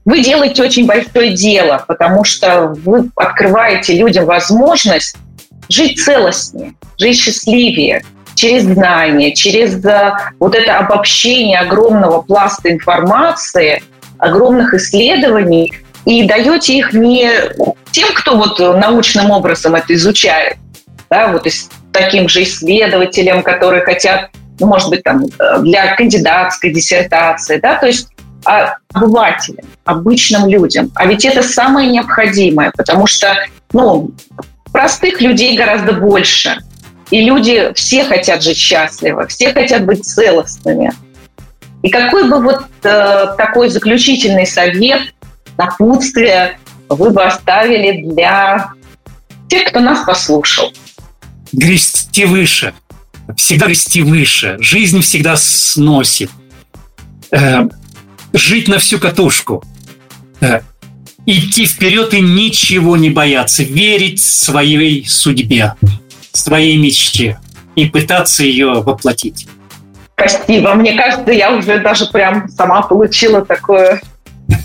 Вы 0.04 0.22
делаете 0.22 0.62
очень 0.62 0.86
большое 0.86 1.34
дело, 1.34 1.84
потому 1.86 2.24
что 2.24 2.74
вы 2.84 3.10
открываете 3.16 3.96
людям 3.96 4.24
возможность 4.24 5.16
жить 5.68 6.02
целостнее, 6.02 6.74
жить 6.98 7.16
счастливее, 7.16 8.04
через 8.34 8.64
знания, 8.64 9.34
через 9.34 9.84
э, 9.84 10.12
вот 10.40 10.54
это 10.54 10.78
обобщение 10.78 11.58
огромного 11.60 12.22
пласта 12.22 12.72
информации– 12.72 13.82
огромных 14.22 14.72
исследований 14.74 15.72
и 16.04 16.22
даете 16.24 16.78
их 16.78 16.92
не 16.92 17.28
тем, 17.90 18.08
кто 18.14 18.36
вот 18.36 18.58
научным 18.58 19.32
образом 19.32 19.74
это 19.74 19.94
изучает, 19.94 20.56
да, 21.10 21.28
вот 21.28 21.44
из 21.46 21.68
таким 21.92 22.28
же 22.28 22.44
исследователям, 22.44 23.42
которые 23.42 23.82
хотят, 23.84 24.30
ну, 24.60 24.68
может 24.68 24.90
быть, 24.90 25.02
там, 25.02 25.24
для 25.62 25.96
кандидатской 25.96 26.72
диссертации, 26.72 27.58
да, 27.58 27.74
то 27.74 27.86
есть 27.86 28.08
а 28.44 28.76
обывателям, 28.92 29.64
обычным 29.84 30.48
людям. 30.48 30.90
А 30.94 31.06
ведь 31.06 31.24
это 31.24 31.42
самое 31.42 31.90
необходимое, 31.90 32.72
потому 32.76 33.06
что, 33.06 33.36
ну, 33.72 34.10
простых 34.72 35.20
людей 35.20 35.56
гораздо 35.56 35.92
больше. 35.92 36.58
И 37.10 37.22
люди 37.24 37.72
все 37.74 38.04
хотят 38.04 38.42
жить 38.42 38.56
счастливо, 38.56 39.26
все 39.26 39.52
хотят 39.52 39.84
быть 39.84 40.04
целостными. 40.04 40.92
И 41.82 41.90
какой 41.90 42.28
бы 42.28 42.40
вот 42.40 42.64
э, 42.84 43.26
такой 43.36 43.68
заключительный 43.68 44.46
совет, 44.46 45.02
напутствие 45.58 46.58
вы 46.88 47.10
бы 47.10 47.22
оставили 47.22 48.08
для 48.08 48.70
тех, 49.48 49.64
кто 49.68 49.80
нас 49.80 50.04
послушал? 50.04 50.72
Грести 51.52 52.24
выше. 52.24 52.72
Всегда 53.36 53.66
грести 53.66 54.02
выше. 54.02 54.56
Жизнь 54.60 55.00
всегда 55.00 55.36
сносит. 55.36 56.30
Э, 57.30 57.68
жить 58.32 58.68
на 58.68 58.78
всю 58.78 58.98
катушку. 58.98 59.62
Э, 60.40 60.60
идти 61.26 61.66
вперед 61.66 62.14
и 62.14 62.20
ничего 62.20 62.96
не 62.96 63.10
бояться. 63.10 63.62
Верить 63.62 64.20
своей 64.20 65.06
судьбе, 65.06 65.74
своей 66.32 66.76
мечте 66.76 67.38
и 67.76 67.86
пытаться 67.86 68.44
ее 68.44 68.82
воплотить. 68.82 69.48
Спасибо. 70.14 70.74
Мне 70.74 70.94
кажется, 70.94 71.32
я 71.32 71.52
уже 71.52 71.80
даже 71.80 72.06
прям 72.06 72.48
сама 72.48 72.82
получила 72.82 73.44
такое... 73.44 74.00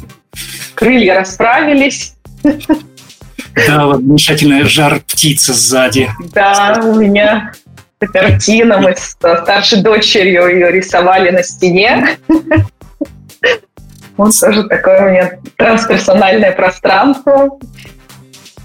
Крылья 0.76 1.16
расправились. 1.16 2.14
Да, 2.44 3.88
вот 3.88 4.02
замечательная 4.02 4.66
жар 4.66 5.00
птица 5.00 5.54
сзади. 5.54 6.10
Да, 6.34 6.80
у 6.84 6.96
меня 6.96 7.54
картина. 8.14 8.78
Мы 8.78 8.96
с 8.96 9.18
старшей 9.42 9.82
дочерью 9.82 10.48
ее 10.48 10.72
рисовали 10.72 11.32
на 11.32 11.42
стене. 11.42 12.18
Вот 14.18 14.34
тоже 14.40 14.64
такое 14.64 15.06
у 15.06 15.10
меня 15.12 15.32
трансперсональное 15.58 16.52
пространство. 16.52 17.60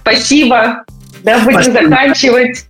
Спасибо. 0.00 0.84
Да, 1.22 1.38
будем 1.40 1.62
Спасибо. 1.62 1.82
заканчивать. 1.82 2.66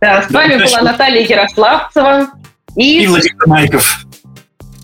Да, 0.00 0.22
с 0.22 0.28
да, 0.28 0.38
вами 0.38 0.62
была 0.62 0.82
Наталья 0.82 1.26
Ярославцева. 1.26 2.28
И, 2.76 3.02
и 3.02 3.06
Владимир 3.06 3.46
Майков. 3.46 4.00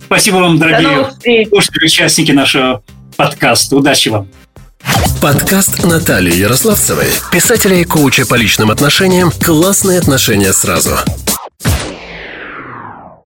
Спасибо 0.06 0.36
вам, 0.36 0.58
дорогие 0.58 1.46
слушатели, 1.48 1.84
участники 1.84 2.32
нашего 2.32 2.82
подкаста. 3.16 3.76
Удачи 3.76 4.08
вам. 4.08 4.28
Подкаст 5.20 5.84
Натальи 5.84 6.34
Ярославцевой, 6.34 7.06
писателя 7.30 7.76
и 7.76 7.84
коуча 7.84 8.26
по 8.26 8.34
личным 8.34 8.70
отношениям 8.70 9.30
«Классные 9.30 10.00
отношения 10.00 10.52
сразу». 10.52 10.96